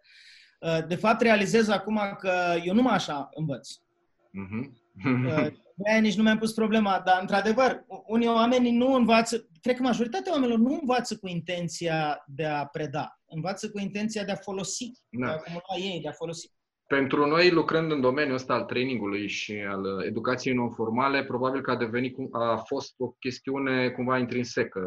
De 0.88 0.96
fapt, 0.96 1.22
realizez 1.22 1.68
acum 1.68 2.16
că 2.20 2.56
eu 2.64 2.74
numai 2.74 2.94
așa 2.94 3.30
învăț. 3.34 3.70
Uh-huh. 3.76 4.72
de 5.82 5.90
aia 5.90 6.00
nici 6.00 6.16
nu 6.16 6.24
mi-am 6.24 6.38
pus 6.38 6.54
problema, 6.54 7.02
dar 7.06 7.18
într-adevăr, 7.22 7.86
unii 8.08 8.28
oameni 8.28 8.72
nu 8.72 8.94
învață, 8.94 9.48
cred 9.62 9.76
că 9.76 9.82
majoritatea 9.82 10.32
oamenilor 10.32 10.60
nu 10.60 10.78
învață 10.82 11.18
cu 11.18 11.28
intenția 11.28 12.24
de 12.28 12.46
a 12.46 12.66
preda, 12.66 13.20
învață 13.28 13.70
cu 13.70 13.80
intenția 13.80 14.24
de 14.24 14.32
a 14.32 14.36
folosi, 14.36 14.92
Da. 15.10 15.26
de 15.26 15.32
a 15.32 15.36
acumula 15.36 15.92
ei, 15.94 16.00
de 16.02 16.08
a 16.08 16.12
folosi. 16.12 16.52
Pentru 16.88 17.26
noi, 17.26 17.50
lucrând 17.50 17.92
în 17.92 18.02
domeniul 18.02 18.36
ăsta 18.36 18.54
al 18.54 18.64
trainingului 18.64 19.28
și 19.28 19.54
al 19.54 19.84
uh, 19.84 20.06
educației 20.06 20.54
non-formale, 20.54 21.24
probabil 21.24 21.62
că 21.62 21.72
a 21.72 21.76
devenit, 21.78 22.14
cum- 22.16 22.30
a 22.32 22.56
fost 22.58 22.94
o 22.98 23.10
chestiune 23.10 23.90
cumva 23.90 24.18
intrinsecă. 24.18 24.82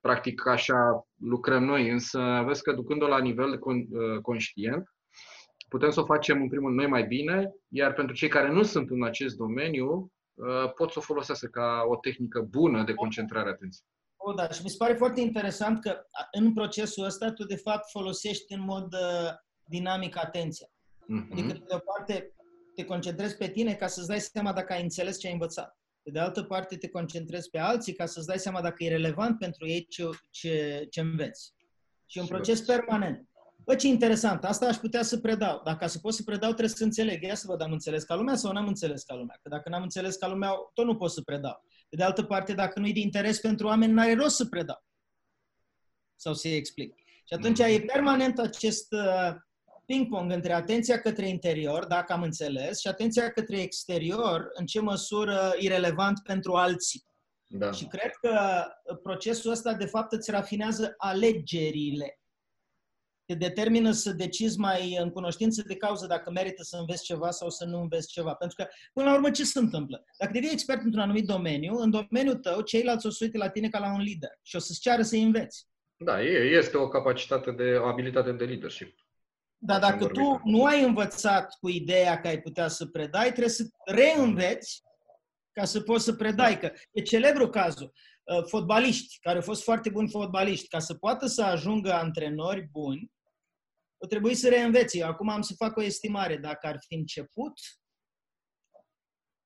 Practic 0.00 0.46
așa 0.46 1.06
lucrăm 1.20 1.64
noi, 1.64 1.90
însă 1.90 2.42
vezi 2.46 2.62
că 2.62 2.72
ducând-o 2.72 3.06
la 3.06 3.18
nivel 3.18 3.56
con- 3.56 3.88
uh, 3.90 4.20
conștient, 4.22 4.94
putem 5.76 5.90
să 5.90 6.00
o 6.00 6.04
facem 6.04 6.40
în 6.40 6.48
primul 6.48 6.66
rând 6.68 6.80
noi 6.80 6.88
mai 6.90 7.04
bine, 7.06 7.54
iar 7.68 7.92
pentru 7.92 8.14
cei 8.14 8.28
care 8.28 8.50
nu 8.52 8.62
sunt 8.62 8.90
în 8.90 9.04
acest 9.04 9.36
domeniu, 9.36 10.12
uh, 10.34 10.72
pot 10.76 10.90
să 10.90 10.98
o 10.98 11.02
folosească 11.02 11.46
ca 11.46 11.82
o 11.88 11.96
tehnică 11.96 12.40
bună 12.40 12.84
de 12.84 12.94
concentrare 12.94 13.48
atenției. 13.48 13.86
O, 14.16 14.32
da, 14.32 14.48
și 14.48 14.60
mi 14.62 14.68
se 14.70 14.76
pare 14.78 14.94
foarte 14.94 15.20
interesant 15.20 15.80
că 15.80 15.90
a, 16.10 16.28
în 16.32 16.52
procesul 16.52 17.04
ăsta 17.04 17.32
tu 17.32 17.44
de 17.44 17.56
fapt 17.56 17.90
folosești 17.90 18.52
în 18.52 18.60
mod 18.60 18.92
uh, 18.92 19.30
dinamic 19.64 20.16
atenția. 20.24 20.66
Adică, 21.32 21.46
Mhm. 21.46 21.58
pe 21.60 21.64
de 21.68 21.74
o 21.74 21.78
parte, 21.78 22.32
te 22.74 22.84
concentrezi 22.84 23.36
pe 23.36 23.48
tine 23.48 23.74
ca 23.74 23.86
să-ți 23.86 24.06
dai 24.08 24.20
seama 24.20 24.52
dacă 24.52 24.72
ai 24.72 24.82
înțeles 24.82 25.18
ce 25.18 25.26
ai 25.26 25.32
învățat. 25.32 25.78
Pe 26.02 26.10
de 26.10 26.18
altă 26.18 26.42
parte, 26.42 26.76
te 26.76 26.88
concentrezi 26.88 27.50
pe 27.50 27.58
alții 27.58 27.92
ca 27.92 28.06
să-ți 28.06 28.26
dai 28.26 28.38
seama 28.38 28.60
dacă 28.62 28.84
e 28.84 28.88
relevant 28.88 29.38
pentru 29.38 29.66
ei 29.68 29.86
ce, 29.88 30.02
ce, 30.30 30.86
ce 30.90 31.00
înveți. 31.00 31.52
Și 32.06 32.18
e 32.18 32.20
un 32.20 32.26
Sigur. 32.26 32.40
proces 32.40 32.60
permanent. 32.60 33.28
Bă, 33.66 33.74
ce 33.74 33.86
interesant, 33.86 34.44
asta 34.44 34.66
aș 34.66 34.76
putea 34.76 35.02
să 35.02 35.18
predau. 35.18 35.60
Dacă 35.64 35.76
ca 35.78 35.86
să 35.86 35.98
pot 35.98 36.14
să 36.14 36.22
predau, 36.22 36.48
trebuie 36.50 36.68
să 36.76 36.84
înțeleg. 36.84 37.22
Ia 37.22 37.34
să 37.34 37.44
văd, 37.46 37.60
am 37.62 37.72
înțeles 37.72 38.04
ca 38.04 38.14
lumea 38.14 38.34
sau 38.34 38.52
n-am 38.52 38.66
înțeles 38.66 39.02
ca 39.02 39.14
lumea? 39.14 39.38
Că 39.42 39.48
dacă 39.48 39.68
n-am 39.68 39.82
înțeles 39.82 40.16
ca 40.16 40.28
lumea, 40.28 40.50
tot 40.74 40.84
nu 40.84 40.96
pot 40.96 41.10
să 41.10 41.20
predau. 41.20 41.64
Pe 41.88 41.96
de 41.96 42.02
altă 42.02 42.22
parte, 42.22 42.52
dacă 42.52 42.80
nu 42.80 42.86
e 42.86 42.92
de 42.92 43.00
interes 43.00 43.40
pentru 43.40 43.66
oameni, 43.66 43.92
n-are 43.92 44.14
rost 44.14 44.36
să 44.36 44.44
predau. 44.46 44.84
Sau 46.16 46.34
să-i 46.34 46.54
explic. 46.56 46.94
Și 47.24 47.34
atunci 47.34 47.58
Mhm. 47.58 47.68
e 47.68 47.80
permanent 47.80 48.38
acest 48.38 48.92
uh, 48.92 49.34
ping-pong 49.86 50.32
între 50.32 50.52
atenția 50.52 51.00
către 51.00 51.28
interior, 51.28 51.84
dacă 51.86 52.12
am 52.12 52.22
înțeles, 52.22 52.80
și 52.80 52.88
atenția 52.88 53.30
către 53.30 53.60
exterior, 53.60 54.48
în 54.52 54.66
ce 54.66 54.80
măsură 54.80 55.52
e 55.58 55.68
relevant 55.68 56.22
pentru 56.22 56.52
alții. 56.54 57.04
Da. 57.46 57.72
Și 57.72 57.84
cred 57.86 58.10
că 58.20 58.64
procesul 59.02 59.50
ăsta, 59.50 59.74
de 59.74 59.86
fapt, 59.86 60.12
îți 60.12 60.30
rafinează 60.30 60.94
alegerile. 60.96 62.18
Te 63.26 63.34
determină 63.34 63.90
să 63.90 64.12
decizi 64.12 64.58
mai 64.58 64.96
în 65.00 65.10
cunoștință 65.10 65.62
de 65.66 65.76
cauză 65.76 66.06
dacă 66.06 66.30
merită 66.30 66.62
să 66.62 66.76
înveți 66.76 67.04
ceva 67.04 67.30
sau 67.30 67.50
să 67.50 67.64
nu 67.64 67.80
înveți 67.80 68.08
ceva. 68.08 68.34
Pentru 68.34 68.56
că, 68.56 68.68
până 68.92 69.06
la 69.06 69.14
urmă, 69.14 69.30
ce 69.30 69.44
se 69.44 69.58
întâmplă? 69.58 70.04
Dacă 70.18 70.32
devii 70.32 70.50
expert 70.52 70.82
într-un 70.82 71.02
anumit 71.02 71.26
domeniu, 71.26 71.76
în 71.76 71.90
domeniul 71.90 72.36
tău, 72.36 72.60
ceilalți 72.60 73.06
o 73.06 73.10
să 73.10 73.18
uite 73.24 73.38
la 73.38 73.48
tine 73.48 73.68
ca 73.68 73.78
la 73.78 73.92
un 73.92 74.00
lider 74.00 74.30
și 74.42 74.56
o 74.56 74.58
să-ți 74.58 74.80
ceară 74.80 75.02
să 75.02 75.16
înveți. 75.16 75.66
Da, 75.96 76.22
e, 76.22 76.56
este 76.58 76.76
o 76.76 76.88
capacitate 76.88 77.50
de, 77.50 77.76
o 77.76 77.86
abilitate 77.86 78.32
de 78.32 78.44
leadership. 78.44 78.98
Dar 79.58 79.82
Am 79.82 79.90
dacă 79.90 79.98
vorbit. 80.04 80.22
tu 80.22 80.40
nu 80.44 80.64
ai 80.64 80.82
învățat 80.82 81.56
cu 81.60 81.68
ideea 81.68 82.20
că 82.20 82.28
ai 82.28 82.40
putea 82.40 82.68
să 82.68 82.86
predai, 82.86 83.26
trebuie 83.26 83.48
să 83.48 83.66
reînveți 83.84 84.82
ca 85.52 85.64
să 85.64 85.80
poți 85.80 86.04
să 86.04 86.12
predai. 86.12 86.58
Că 86.58 86.72
e 86.92 87.02
celebru 87.02 87.48
cazul. 87.48 87.92
Uh, 88.24 88.44
Fotbaliști, 88.44 89.18
care 89.20 89.36
au 89.36 89.42
fost 89.42 89.62
foarte 89.62 89.90
buni 89.90 90.10
fotbaliști, 90.10 90.68
ca 90.68 90.78
să 90.78 90.94
poată 90.94 91.26
să 91.26 91.42
ajungă 91.42 91.92
antrenori 91.92 92.68
buni, 92.70 93.10
o 93.98 94.06
trebuie 94.06 94.34
să 94.34 94.48
reînveți. 94.48 94.98
Eu 94.98 95.08
acum 95.08 95.28
am 95.28 95.42
să 95.42 95.54
fac 95.56 95.76
o 95.76 95.82
estimare. 95.82 96.36
Dacă 96.36 96.66
ar 96.66 96.76
fi 96.86 96.94
început 96.94 97.52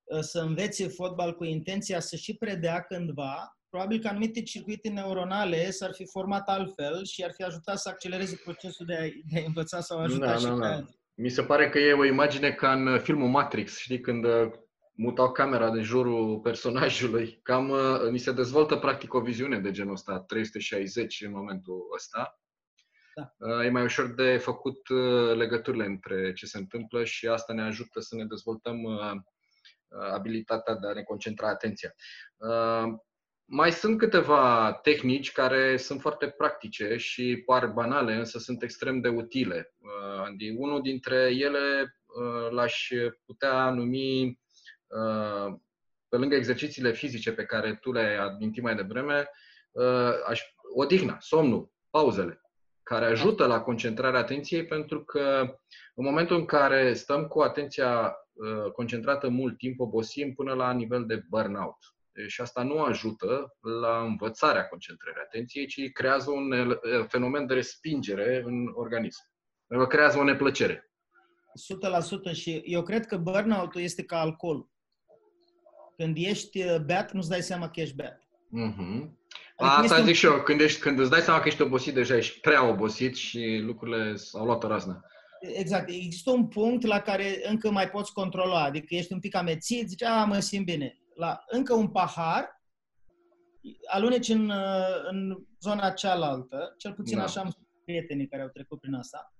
uh, 0.05 0.21
să 0.21 0.41
învețe 0.41 0.89
fotbal 0.89 1.37
cu 1.37 1.45
intenția 1.45 2.01
să 2.01 2.17
și 2.17 2.37
predea 2.37 2.81
cândva, 2.81 3.59
probabil 3.69 4.01
că 4.01 4.09
anumite 4.09 4.43
circuite 4.43 4.89
neuronale 4.89 5.71
s-ar 5.71 5.93
fi 5.93 6.07
format 6.07 6.49
altfel 6.49 7.05
și 7.05 7.25
ar 7.25 7.33
fi 7.33 7.43
ajutat 7.43 7.79
să 7.79 7.89
accelereze 7.89 8.41
procesul 8.45 8.87
de 8.87 8.95
a, 8.95 9.03
de 9.33 9.41
a 9.41 9.45
învăța 9.47 9.81
sau 9.81 9.99
a 9.99 10.03
ajuta 10.03 10.27
Da, 10.27 10.37
și 10.37 10.45
da, 10.45 10.53
pe 10.53 10.59
da. 10.59 10.75
alții. 10.75 10.99
Mi 11.15 11.29
se 11.29 11.43
pare 11.43 11.69
că 11.69 11.79
e 11.79 11.93
o 11.93 12.05
imagine 12.05 12.53
ca 12.53 12.73
în 12.73 12.87
uh, 12.87 13.01
filmul 13.01 13.29
Matrix, 13.29 13.79
știi, 13.79 14.01
când 14.01 14.25
uh, 14.25 14.51
mutau 14.93 15.33
camera 15.33 15.71
de 15.71 15.81
jurul 15.81 16.41
personajului. 16.41 17.41
Cam 17.43 17.69
uh, 17.69 17.79
mi 18.11 18.19
se 18.19 18.33
dezvoltă 18.33 18.77
practic 18.77 19.15
o 19.15 19.21
viziune 19.21 19.59
de 19.59 19.71
genul 19.71 19.93
ăsta, 19.93 20.21
360 20.21 21.23
în 21.25 21.33
momentul 21.33 21.89
ăsta. 21.95 22.40
Da. 23.21 23.47
Uh, 23.47 23.65
E 23.65 23.71
mai 23.71 23.83
ușor 23.83 24.15
de 24.15 24.37
făcut 24.37 24.89
uh, 24.89 25.35
legăturile 25.37 25.85
între 25.85 26.33
ce 26.33 26.47
se 26.47 26.59
întâmplă 26.59 27.05
și 27.05 27.27
asta 27.27 27.53
ne 27.53 27.63
ajută 27.63 28.01
să 28.01 28.17
ne 28.17 28.25
dezvoltăm 28.25 28.83
uh, 28.83 29.13
uh, 29.89 30.13
abilitatea 30.13 30.75
de 30.75 30.87
a 30.87 30.93
ne 30.93 31.03
concentra 31.03 31.49
atenția. 31.49 31.95
Uh, 32.37 32.99
Mai 33.53 33.73
sunt 33.73 33.99
câteva 33.99 34.73
tehnici 34.83 35.33
care 35.33 35.77
sunt 35.77 36.01
foarte 36.01 36.29
practice 36.29 36.97
și 36.97 37.43
par 37.47 37.67
banale, 37.67 38.15
însă 38.15 38.39
sunt 38.39 38.63
extrem 38.63 39.01
de 39.01 39.09
utile. 39.09 39.75
Uh, 39.79 40.23
Andy, 40.25 40.51
unul 40.57 40.83
dintre 40.83 41.17
ele 41.17 41.95
uh, 42.07 42.51
l-aș 42.51 42.89
putea 43.25 43.71
numi, 43.71 44.41
uh, 44.87 45.55
pe 46.09 46.17
lângă 46.17 46.35
exercițiile 46.35 46.93
fizice 46.93 47.33
pe 47.33 47.45
care 47.45 47.75
tu 47.75 47.93
le-ai 47.93 48.17
amintit 48.17 48.63
mai 48.63 48.75
devreme, 48.75 49.31
uh, 49.71 50.13
aș, 50.27 50.43
odihna, 50.75 51.17
somnul, 51.21 51.73
pauzele, 51.91 52.41
care 52.91 53.05
ajută 53.05 53.47
la 53.47 53.61
concentrarea 53.61 54.21
atenției 54.21 54.67
pentru 54.67 55.05
că 55.05 55.55
în 55.95 56.05
momentul 56.05 56.37
în 56.37 56.45
care 56.45 56.95
stăm 56.95 57.27
cu 57.27 57.41
atenția 57.41 58.15
uh, 58.33 58.73
concentrată 58.73 59.29
mult 59.29 59.59
timp, 59.59 59.81
obosim 59.81 60.33
până 60.35 60.53
la 60.53 60.73
nivel 60.73 61.07
de 61.07 61.23
burnout. 61.29 61.77
Și 62.27 62.41
asta 62.41 62.63
nu 62.63 62.83
ajută 62.83 63.57
la 63.81 64.03
învățarea 64.03 64.69
concentrării 64.69 65.23
atenției, 65.25 65.67
ci 65.67 65.93
creează 65.93 66.31
un 66.31 66.53
el- 66.53 66.81
fenomen 67.09 67.47
de 67.47 67.55
respingere 67.55 68.43
în 68.45 68.67
organism. 68.75 69.23
Pentru 69.67 69.87
că 69.87 69.95
creează 69.95 70.19
o 70.19 70.25
neplăcere. 70.25 70.91
100% 72.31 72.33
și 72.33 72.63
eu 72.65 72.83
cred 72.83 73.07
că 73.07 73.17
burnout-ul 73.17 73.81
este 73.81 74.05
ca 74.05 74.21
alcool. 74.21 74.69
Când 75.97 76.17
ești 76.19 76.63
uh, 76.65 76.77
beat, 76.85 77.13
nu-ți 77.13 77.29
dai 77.29 77.43
seama 77.43 77.71
că 77.71 77.81
ești 77.81 77.95
beat. 77.95 78.29
Mm-hmm. 78.59 79.20
Adică 79.57 79.75
Asta 79.75 79.85
este 79.85 80.01
un- 80.01 80.07
zic 80.07 80.15
și 80.15 80.27
eu, 80.27 80.43
când, 80.43 80.61
ești, 80.61 80.81
când 80.81 80.99
îți 80.99 81.11
dai 81.11 81.21
seama 81.21 81.41
că 81.41 81.49
ești 81.49 81.63
obosit, 81.63 81.95
deja 81.95 82.17
ești 82.17 82.41
prea 82.41 82.69
obosit 82.69 83.17
și 83.17 83.61
lucrurile 83.65 84.17
s-au 84.17 84.45
luat 84.45 84.65
o 84.65 84.67
raznă. 84.69 85.05
Exact. 85.41 85.89
Există 85.89 86.31
un 86.31 86.47
punct 86.49 86.87
la 86.87 87.01
care 87.01 87.41
încă 87.49 87.71
mai 87.71 87.91
poți 87.91 88.13
controla. 88.13 88.63
Adică 88.63 88.95
ești 88.95 89.13
un 89.13 89.21
pic 89.21 89.35
amețit, 89.35 89.89
zici, 89.89 90.03
a, 90.03 90.25
mă 90.25 90.39
simt 90.39 90.65
bine. 90.65 90.99
La 91.15 91.45
încă 91.47 91.75
un 91.75 91.89
pahar, 91.89 92.63
aluneci 93.87 94.29
în, 94.29 94.49
uh, 94.51 95.09
în 95.11 95.39
zona 95.61 95.91
cealaltă, 95.91 96.75
cel 96.79 96.93
puțin 96.93 97.17
Da. 97.17 97.23
așa 97.23 97.41
am 97.41 97.51
spus 97.51 97.65
prietenii 97.85 98.29
care 98.29 98.43
au 98.43 98.49
trecut 98.49 98.81
prin 98.81 98.95
asta, 98.95 99.35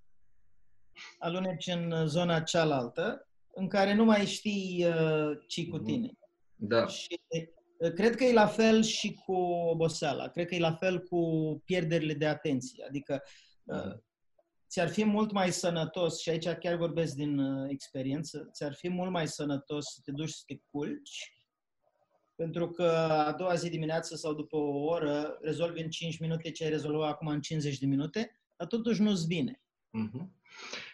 aluneci 1.19 1.67
în 1.67 2.07
zona 2.07 2.39
cealaltă, 2.39 3.27
în 3.53 3.67
care 3.67 3.93
nu 3.93 4.03
mai 4.05 4.25
știi 4.25 4.85
uh, 4.87 5.37
ce 5.47 5.67
cu 5.67 5.75
Mhm. 5.75 5.85
tine. 5.85 6.11
Da. 6.55 6.87
Și 6.87 7.21
uh, 7.27 7.43
cred 7.89 8.15
că 8.15 8.23
e 8.23 8.33
la 8.33 8.47
fel 8.47 8.83
și 8.83 9.13
cu 9.25 9.33
oboseala. 9.71 10.27
Cred 10.27 10.47
că 10.47 10.55
e 10.55 10.59
la 10.59 10.73
fel 10.73 10.99
cu 10.99 11.21
pierderile 11.65 12.13
de 12.13 12.27
atenție. 12.27 12.85
Adică 12.87 13.23
uh, 13.63 13.75
Mhm. 13.75 14.03
ți-ar 14.69 14.89
fi 14.89 15.03
mult 15.03 15.31
mai 15.31 15.51
sănătos, 15.51 16.21
și 16.21 16.29
aici 16.29 16.47
chiar 16.47 16.75
vorbesc 16.75 17.15
din 17.15 17.37
uh, 17.39 17.69
experiență, 17.69 18.49
ți-ar 18.53 18.73
fi 18.73 18.89
mult 18.89 19.11
mai 19.11 19.27
sănătos 19.27 19.85
să 19.85 19.99
te 20.03 20.11
duci 20.11 20.29
să 20.29 20.41
te 20.45 20.55
culci, 20.71 21.33
pentru 22.35 22.69
că 22.69 22.83
a 23.27 23.31
doua 23.33 23.55
zi 23.55 23.69
dimineață 23.69 24.15
sau 24.15 24.33
după 24.33 24.55
o 24.55 24.83
oră 24.83 25.37
rezolvi 25.41 25.81
în 25.81 25.89
5 25.89 26.19
minute 26.19 26.51
ce 26.51 26.63
ai 26.63 26.69
rezolvat 26.69 27.09
acum 27.09 27.27
în 27.27 27.41
50 27.41 27.77
de 27.77 27.85
minute, 27.85 28.41
dar 28.57 28.67
totuși 28.67 29.01
nu-ți 29.01 29.25
vine. 29.27 29.61
Mhm. 29.89 30.35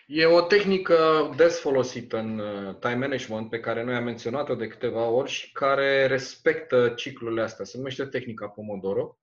E 0.10 0.26
o 0.26 0.42
tehnică 0.42 1.30
des 1.36 1.60
folosită 1.60 2.18
în 2.18 2.40
uh, 2.40 2.76
time 2.80 2.96
management 2.96 3.50
pe 3.50 3.60
care 3.60 3.84
noi 3.84 3.96
am 3.96 4.04
menționat-o 4.04 4.56
de 4.56 4.68
câteva 4.68 5.06
ori 5.06 5.30
și 5.30 5.52
care 5.52 6.06
respectă 6.06 6.90
ciclurile 6.90 7.42
astea. 7.42 7.66
Se 7.66 7.78
numește 7.78 8.06
tehnica 8.06 8.48
Pomodoro. 8.48 9.18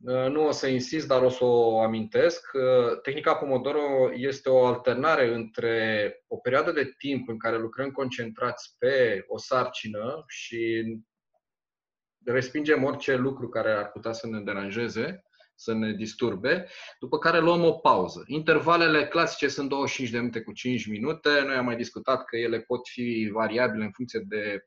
Uh, 0.00 0.26
Nu 0.26 0.46
o 0.46 0.50
să 0.50 0.66
insist, 0.66 1.06
dar 1.06 1.22
o 1.22 1.28
să 1.28 1.44
o 1.44 1.80
amintesc. 1.80 2.50
Uh, 2.52 3.00
Tehnica 3.02 3.34
Pomodoro 3.34 4.10
este 4.14 4.50
o 4.50 4.64
alternare 4.64 5.34
între 5.34 6.24
o 6.26 6.36
perioadă 6.36 6.72
de 6.72 6.94
timp 6.98 7.28
în 7.28 7.38
care 7.38 7.58
lucrăm 7.58 7.90
concentrați 7.90 8.74
pe 8.78 9.24
o 9.26 9.38
sarcină 9.38 10.24
și 10.26 10.84
respingem 12.24 12.84
orice 12.84 13.16
lucru 13.16 13.48
care 13.48 13.72
ar 13.72 13.90
putea 13.90 14.12
să 14.12 14.26
ne 14.26 14.40
deranjeze, 14.40 15.22
să 15.58 15.74
ne 15.74 15.92
disturbe, 15.92 16.66
după 17.00 17.18
care 17.18 17.38
luăm 17.38 17.64
o 17.64 17.72
pauză. 17.72 18.22
Intervalele 18.26 19.06
clasice 19.06 19.48
sunt 19.48 19.68
25 19.68 20.10
de 20.10 20.18
minute 20.18 20.40
cu 20.40 20.52
5 20.52 20.86
minute. 20.86 21.28
Noi 21.46 21.56
am 21.56 21.64
mai 21.64 21.76
discutat 21.76 22.24
că 22.24 22.36
ele 22.36 22.60
pot 22.60 22.88
fi 22.88 23.30
variabile 23.32 23.84
în 23.84 23.92
funcție 23.92 24.20
de 24.28 24.66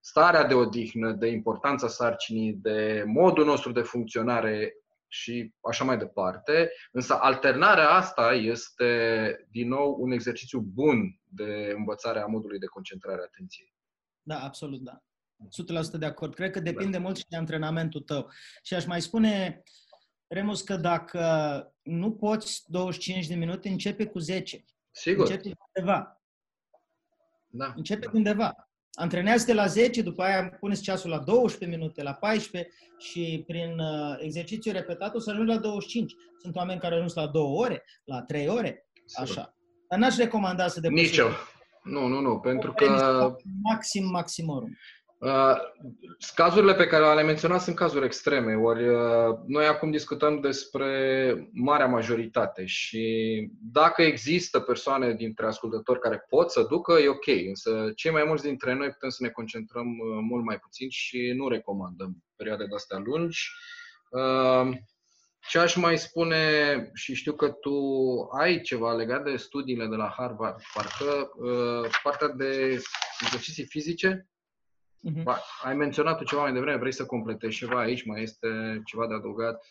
starea 0.00 0.44
de 0.44 0.54
odihnă, 0.54 1.12
de 1.12 1.26
importanța 1.26 1.88
sarcinii, 1.88 2.52
de 2.52 3.04
modul 3.06 3.44
nostru 3.44 3.72
de 3.72 3.80
funcționare 3.80 4.74
și 5.08 5.54
așa 5.60 5.84
mai 5.84 5.98
departe. 5.98 6.72
Însă 6.92 7.14
alternarea 7.20 7.90
asta 7.90 8.32
este, 8.32 9.46
din 9.50 9.68
nou, 9.68 9.96
un 9.98 10.10
exercițiu 10.10 10.60
bun 10.60 11.20
de 11.24 11.72
învățare 11.76 12.20
a 12.20 12.26
modului 12.26 12.58
de 12.58 12.66
concentrare 12.66 13.20
a 13.20 13.24
atenției. 13.24 13.74
Da, 14.22 14.38
absolut, 14.38 14.80
da. 14.80 15.02
100% 15.96 15.98
de 15.98 16.06
acord. 16.06 16.34
Cred 16.34 16.50
că 16.50 16.60
depinde 16.60 16.98
mult 16.98 17.16
și 17.16 17.24
de 17.28 17.36
antrenamentul 17.36 18.00
tău. 18.00 18.30
Și 18.62 18.74
aș 18.74 18.86
mai 18.86 19.00
spune 19.00 19.62
Remus, 20.32 20.62
că 20.62 20.76
dacă 20.76 21.22
nu 21.82 22.12
poți 22.12 22.64
25 22.66 23.26
de 23.26 23.34
minute, 23.34 23.68
începe 23.68 24.06
cu 24.06 24.18
10. 24.18 24.64
Sigur. 24.90 25.30
Începe 25.30 25.56
undeva. 25.74 26.20
Da. 27.48 27.72
Începe 27.76 28.04
da. 28.04 28.10
undeva. 28.14 28.68
Antrenează-te 28.92 29.54
la 29.54 29.66
10, 29.66 30.02
după 30.02 30.22
aia 30.22 30.48
puneți 30.48 30.82
ceasul 30.82 31.10
la 31.10 31.18
12 31.18 31.78
minute, 31.78 32.02
la 32.02 32.14
14 32.14 32.72
și 32.98 33.44
prin 33.46 33.78
uh, 33.78 34.16
exercițiu 34.18 34.72
repetat 34.72 35.14
o 35.14 35.18
să 35.18 35.30
ajungi 35.30 35.52
la 35.52 35.58
25. 35.58 36.14
Sunt 36.38 36.56
oameni 36.56 36.80
care 36.80 36.94
ajung 36.94 37.10
la 37.14 37.26
2 37.26 37.42
ore, 37.42 37.84
la 38.04 38.22
3 38.22 38.48
ore, 38.48 38.86
Sigur. 39.04 39.30
așa. 39.30 39.56
Dar 39.88 39.98
n-aș 39.98 40.16
recomanda 40.16 40.68
să 40.68 40.80
depui 40.80 41.00
Nici 41.00 41.16
eu. 41.16 41.28
Nu, 41.82 42.06
nu, 42.06 42.20
nu, 42.20 42.38
pentru 42.38 42.72
că 42.72 43.36
maxim 43.62 44.08
maximorum. 44.10 44.76
Uh, 45.20 45.54
cazurile 46.34 46.74
pe 46.74 46.86
care 46.86 47.14
le-am 47.14 47.26
menționat 47.26 47.60
sunt 47.60 47.76
cazuri 47.76 48.04
extreme, 48.04 48.54
ori 48.54 48.88
uh, 48.88 49.38
noi 49.46 49.66
acum 49.66 49.90
discutăm 49.90 50.40
despre 50.40 51.48
marea 51.52 51.86
majoritate 51.86 52.64
și 52.66 53.48
dacă 53.72 54.02
există 54.02 54.60
persoane 54.60 55.14
dintre 55.14 55.46
ascultători 55.46 56.00
care 56.00 56.24
pot 56.28 56.50
să 56.50 56.62
ducă, 56.62 56.92
e 56.92 57.08
ok, 57.08 57.26
însă 57.48 57.92
cei 57.94 58.10
mai 58.10 58.24
mulți 58.26 58.44
dintre 58.44 58.74
noi 58.74 58.90
putem 58.90 59.08
să 59.08 59.22
ne 59.22 59.28
concentrăm 59.28 59.86
uh, 59.86 60.18
mult 60.28 60.44
mai 60.44 60.58
puțin 60.58 60.90
și 60.90 61.32
nu 61.36 61.48
recomandăm 61.48 62.24
perioade 62.36 62.64
de 62.64 62.74
astea 62.74 62.98
lungi. 62.98 63.50
Uh, 64.10 64.76
ce 65.48 65.58
aș 65.58 65.74
mai 65.76 65.98
spune, 65.98 66.90
și 66.94 67.14
știu 67.14 67.32
că 67.32 67.48
tu 67.48 67.74
ai 68.38 68.60
ceva 68.60 68.92
legat 68.92 69.24
de 69.24 69.36
studiile 69.36 69.86
de 69.86 69.96
la 69.96 70.14
Harvard, 70.16 70.60
parcă 70.74 71.30
uh, 71.36 71.90
partea 72.02 72.28
de 72.28 72.82
exerciții 73.20 73.64
fizice, 73.64 74.30
Mhm. 75.00 75.22
Ba, 75.22 75.40
ai 75.64 75.74
menționat 75.74 76.18
tu 76.18 76.24
ceva 76.24 76.42
mai 76.42 76.52
devreme, 76.52 76.78
vrei 76.78 76.92
să 76.92 77.06
completezi 77.06 77.56
ceva 77.56 77.80
aici, 77.80 78.04
mai 78.04 78.22
este 78.22 78.48
ceva 78.84 79.06
de 79.06 79.14
adăugat? 79.14 79.64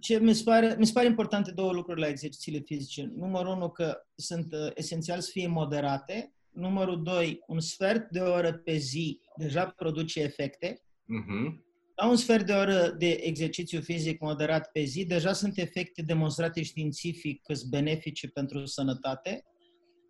Ce 0.00 0.18
mi 0.18 0.34
se 0.34 0.42
pare, 0.44 0.74
mi 0.78 0.86
se 0.86 0.92
pare 0.92 1.06
importante 1.06 1.50
două 1.50 1.72
lucruri 1.72 2.00
la 2.00 2.08
exercițiile 2.08 2.58
fizice. 2.58 3.12
Numărul 3.16 3.52
unu, 3.52 3.70
că 3.70 3.96
sunt 4.14 4.52
uh, 4.52 4.70
esențial 4.74 5.20
să 5.20 5.30
fie 5.32 5.46
moderate. 5.46 6.34
Numărul 6.50 7.02
doi, 7.02 7.40
un 7.46 7.60
sfert 7.60 8.10
de 8.10 8.20
oră 8.20 8.52
pe 8.52 8.76
zi 8.76 9.20
deja 9.36 9.66
produce 9.66 10.20
efecte. 10.20 10.72
Uh-huh. 10.72 11.62
La 11.94 12.08
un 12.08 12.16
sfert 12.16 12.46
de 12.46 12.52
oră 12.52 12.94
de 12.98 13.10
exercițiu 13.10 13.80
fizic 13.80 14.20
moderat 14.20 14.70
pe 14.72 14.80
zi, 14.80 15.04
deja 15.04 15.32
sunt 15.32 15.58
efecte 15.58 16.02
demonstrate 16.02 16.62
științific 16.62 17.42
că 17.42 17.54
sunt 17.54 17.70
benefice 17.70 18.28
pentru 18.28 18.64
sănătate. 18.64 19.44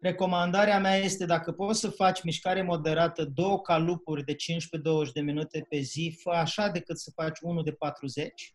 Recomandarea 0.05 0.81
mea 0.81 0.97
este 0.97 1.27
dacă 1.27 1.53
poți 1.53 1.81
să 1.81 1.91
faci 1.91 2.23
mișcare 2.23 2.63
moderată, 2.63 3.25
două 3.25 3.61
calupuri 3.61 4.25
de 4.25 4.35
15-20 4.35 4.37
de 5.15 5.21
minute 5.21 5.67
pe 5.69 5.79
zi, 5.79 6.19
fă 6.23 6.31
așa 6.31 6.69
decât 6.69 6.99
să 6.99 7.11
faci 7.15 7.39
unul 7.41 7.63
de 7.63 7.73
40. 7.73 8.55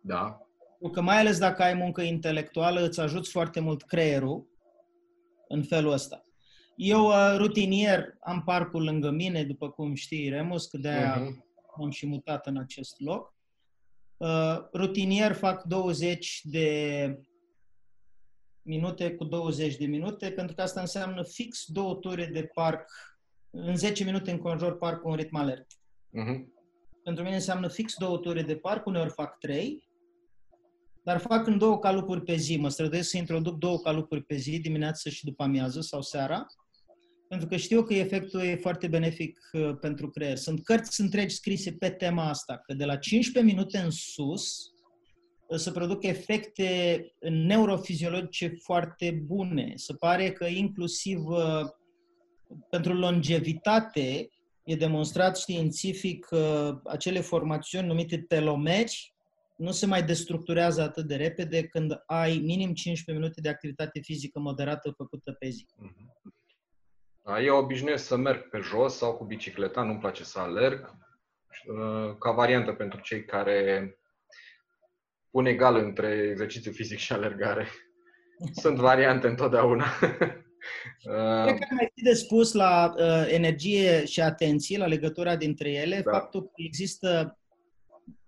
Da. 0.00 0.40
Pentru 0.78 0.90
că 0.90 1.00
mai 1.00 1.18
ales 1.18 1.38
dacă 1.38 1.62
ai 1.62 1.74
muncă 1.74 2.02
intelectuală, 2.02 2.80
îți 2.80 3.00
ajuți 3.00 3.30
foarte 3.30 3.60
mult 3.60 3.82
creierul 3.82 4.46
în 5.48 5.62
felul 5.62 5.92
ăsta. 5.92 6.24
Eu, 6.76 7.06
uh, 7.06 7.34
rutinier, 7.36 8.16
am 8.20 8.42
parcul 8.44 8.82
lângă 8.82 9.10
mine, 9.10 9.44
după 9.44 9.70
cum 9.70 9.94
știi, 9.94 10.28
Remus, 10.28 10.66
că 10.66 10.76
de-aia 10.76 11.16
Mhm. 11.16 11.44
am 11.82 11.90
și 11.90 12.06
mutat 12.06 12.46
în 12.46 12.56
acest 12.56 13.00
loc. 13.00 13.34
Uh, 14.16 14.56
rutinier 14.72 15.32
fac 15.32 15.62
20 15.62 16.40
de 16.44 17.18
minute 18.62 19.14
cu 19.14 19.24
20 19.24 19.76
de 19.76 19.86
minute, 19.86 20.30
pentru 20.30 20.54
că 20.54 20.62
asta 20.62 20.80
înseamnă 20.80 21.22
fix 21.22 21.64
două 21.66 21.94
ture 21.94 22.26
de 22.26 22.50
parc. 22.54 22.90
În 23.50 23.76
10 23.76 24.04
minute 24.04 24.30
înconjur 24.30 24.78
parcul 24.78 25.10
în 25.10 25.16
ritm 25.16 25.36
alert. 25.36 25.66
Uh-huh. 25.66 26.44
Pentru 27.02 27.22
mine 27.22 27.34
înseamnă 27.34 27.68
fix 27.68 27.94
două 27.98 28.18
ture 28.18 28.42
de 28.42 28.56
parc, 28.56 28.86
uneori 28.86 29.10
fac 29.10 29.38
trei, 29.38 29.88
dar 31.02 31.18
fac 31.18 31.46
în 31.46 31.58
două 31.58 31.78
calupuri 31.78 32.22
pe 32.22 32.36
zi. 32.36 32.56
Mă 32.56 32.68
străduiesc 32.68 33.08
să 33.08 33.16
introduc 33.16 33.58
două 33.58 33.78
calupuri 33.78 34.22
pe 34.22 34.36
zi, 34.36 34.60
dimineața 34.60 35.10
și 35.10 35.24
după 35.24 35.42
amiază 35.42 35.80
sau 35.80 36.02
seara, 36.02 36.46
pentru 37.28 37.48
că 37.48 37.56
știu 37.56 37.82
că 37.82 37.94
efectul 37.94 38.40
e 38.40 38.56
foarte 38.56 38.86
benefic 38.88 39.50
uh, 39.52 39.76
pentru 39.80 40.10
creier. 40.10 40.36
Sunt 40.36 40.64
cărți 40.64 41.00
întregi 41.00 41.34
scrise 41.34 41.72
pe 41.72 41.90
tema 41.90 42.28
asta, 42.28 42.56
că 42.66 42.74
de 42.74 42.84
la 42.84 42.96
15 42.96 43.54
minute 43.54 43.78
în 43.78 43.90
sus 43.90 44.64
uh, 44.64 44.71
să 45.56 45.70
produc 45.70 46.02
efecte 46.02 47.06
neurofiziologice 47.20 48.48
foarte 48.62 49.10
bune. 49.10 49.72
Se 49.76 49.94
pare 49.94 50.32
că 50.32 50.44
inclusiv 50.44 51.26
uh, 51.26 51.64
pentru 52.70 52.92
longevitate 52.92 54.28
e 54.64 54.76
demonstrat 54.76 55.38
științific 55.38 56.24
că 56.24 56.80
acele 56.84 57.20
formațiuni 57.20 57.86
numite 57.86 58.18
telomeri 58.18 59.14
nu 59.56 59.70
se 59.70 59.86
mai 59.86 60.02
destructurează 60.02 60.82
atât 60.82 61.06
de 61.06 61.16
repede 61.16 61.66
când 61.66 62.02
ai 62.06 62.40
minim 62.44 62.74
15 62.74 63.12
minute 63.12 63.40
de 63.40 63.48
activitate 63.48 64.00
fizică 64.00 64.38
moderată 64.38 64.90
făcută 64.90 65.32
pe 65.32 65.48
zi. 65.48 65.66
Da, 67.22 67.40
eu 67.40 67.56
obișnuiesc 67.56 68.04
să 68.04 68.16
merg 68.16 68.48
pe 68.48 68.58
jos 68.58 68.96
sau 68.96 69.14
cu 69.14 69.24
bicicleta, 69.24 69.82
nu-mi 69.82 69.98
place 69.98 70.24
să 70.24 70.38
alerg. 70.38 70.96
Uh, 71.66 72.16
Ca 72.18 72.30
variantă 72.30 72.72
pentru 72.72 73.00
cei 73.00 73.24
care 73.24 73.90
pun 75.32 75.46
egal 75.46 75.76
între 75.76 76.28
exercițiu 76.30 76.72
fizic 76.72 76.98
și 76.98 77.12
alergare. 77.12 77.66
Sunt 78.62 78.76
variante 78.78 79.26
întotdeauna. 79.26 79.84
Uh, 81.04 81.44
Cred 81.44 81.58
că 81.58 81.66
ar 81.68 81.74
mai 81.74 81.90
fi 81.94 82.02
de 82.02 82.12
spus 82.12 82.52
la 82.52 82.94
uh, 82.96 83.24
energie 83.28 84.04
și 84.04 84.20
atenție, 84.20 84.78
la 84.78 84.86
legătura 84.86 85.36
dintre 85.36 85.70
ele, 85.70 86.00
Da. 86.04 86.10
faptul 86.10 86.42
că 86.42 86.52
există 86.54 87.38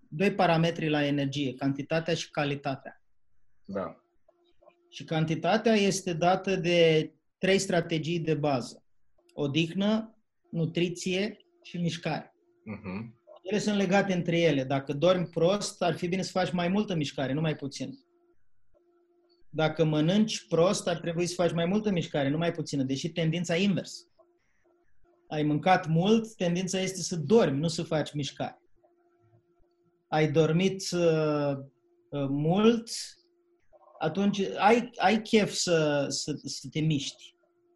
doi 0.07 0.33
parametri 0.33 0.89
la 0.89 1.05
energie, 1.05 1.53
cantitatea 1.53 2.13
și 2.13 2.31
calitatea. 2.31 3.01
Da. 3.65 3.95
Și 4.89 5.03
cantitatea 5.03 5.73
este 5.73 6.13
dată 6.13 6.55
de 6.55 7.11
trei 7.37 7.57
strategii 7.59 8.19
de 8.19 8.33
bază. 8.33 8.83
Odihnă, 9.33 10.17
nutriție 10.49 11.37
și 11.63 11.77
mișcare. 11.77 12.33
Uh-huh. 12.33 13.13
Ele 13.45 13.59
sunt 13.59 13.75
legate 13.75 14.13
între 14.13 14.39
ele. 14.39 14.63
Dacă 14.63 14.93
dormi 14.93 15.27
prost, 15.27 15.81
ar 15.81 15.95
fi 15.95 16.07
bine 16.07 16.21
să 16.21 16.31
faci 16.31 16.51
mai 16.51 16.67
multă 16.67 16.95
mișcare, 16.95 17.33
nu 17.33 17.41
mai 17.41 17.55
puțin. 17.55 17.99
Dacă 19.49 19.83
mănânci 19.83 20.47
prost, 20.47 20.87
ar 20.87 20.97
trebui 20.97 21.25
să 21.25 21.33
faci 21.33 21.51
mai 21.51 21.65
multă 21.65 21.91
mișcare, 21.91 22.29
nu 22.29 22.37
mai 22.37 22.51
puțină, 22.51 22.83
deși 22.83 23.09
tendința 23.09 23.55
invers. 23.55 24.07
Ai 25.27 25.43
mâncat 25.43 25.87
mult, 25.87 26.35
tendința 26.35 26.79
este 26.79 27.01
să 27.01 27.15
dormi, 27.15 27.59
nu 27.59 27.67
să 27.67 27.83
faci 27.83 28.13
mișcare. 28.13 28.61
Ai 30.07 30.31
dormit 30.31 30.91
uh, 30.91 31.57
uh, 32.09 32.27
mult, 32.29 32.89
atunci 33.99 34.41
ai, 34.57 34.89
ai 34.95 35.21
chef 35.21 35.51
să, 35.51 36.05
să, 36.09 36.39
să 36.43 36.67
te 36.71 36.79
miști. 36.79 37.35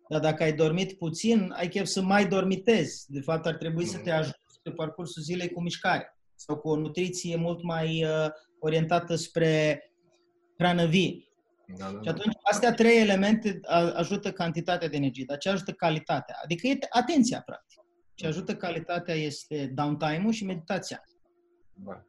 Dar 0.09 0.19
dacă 0.19 0.43
ai 0.43 0.53
dormit 0.53 0.97
puțin, 0.97 1.51
ai 1.55 1.67
chef 1.67 1.85
să 1.85 2.01
mai 2.01 2.27
dormitezi. 2.27 3.11
De 3.11 3.21
fapt, 3.21 3.45
ar 3.45 3.55
trebui 3.55 3.85
să 3.85 3.97
te 3.97 4.11
ajuți 4.11 4.38
pe 4.61 4.71
parcursul 4.71 5.21
zilei 5.21 5.49
cu 5.49 5.61
mișcare 5.61 6.17
sau 6.35 6.57
cu 6.57 6.69
o 6.69 6.75
nutriție 6.75 7.35
mult 7.35 7.63
mai 7.63 8.03
uh, 8.03 8.27
orientată 8.59 9.15
spre 9.15 9.83
hrană 10.57 10.85
vie. 10.85 11.23
Da, 11.77 11.85
da, 11.85 11.89
Și 11.91 12.03
da. 12.03 12.11
atunci, 12.11 12.35
astea 12.41 12.73
trei 12.73 13.01
elemente 13.01 13.59
a- 13.63 13.91
ajută 13.91 14.31
cantitatea 14.31 14.87
de 14.87 14.95
energie, 14.95 15.23
dar 15.27 15.37
ce 15.37 15.49
ajută 15.49 15.71
calitatea? 15.71 16.35
Adică 16.43 16.67
e 16.67 16.77
atenția, 16.89 17.41
practic. 17.45 17.79
Ce 18.13 18.27
ajută 18.27 18.55
calitatea 18.55 19.13
este 19.13 19.73
downtime-ul 19.75 20.31
și 20.31 20.45
meditația. 20.45 21.03
Da. 21.73 22.03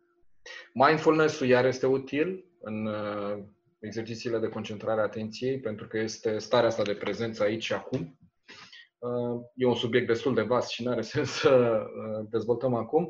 Mindfulness-ul 0.74 1.46
iar 1.46 1.64
este 1.64 1.86
util 1.86 2.44
în 2.60 2.86
uh, 2.86 3.38
exercițiile 3.78 4.38
de 4.38 4.48
concentrare 4.48 5.00
a 5.00 5.04
atenției, 5.04 5.60
pentru 5.60 5.86
că 5.86 5.98
este 5.98 6.38
starea 6.38 6.68
asta 6.68 6.82
de 6.82 6.94
prezență 6.94 7.42
aici 7.42 7.64
și 7.64 7.72
acum. 7.72 8.18
Uh, 9.00 9.40
e 9.54 9.66
un 9.66 9.74
subiect 9.74 10.06
destul 10.06 10.34
de 10.34 10.42
vast 10.42 10.68
și 10.70 10.82
nu 10.82 10.90
are 10.90 11.00
sens 11.12 11.30
să 11.30 11.82
uh, 11.82 12.26
dezvoltăm 12.30 12.74
acum. 12.74 13.08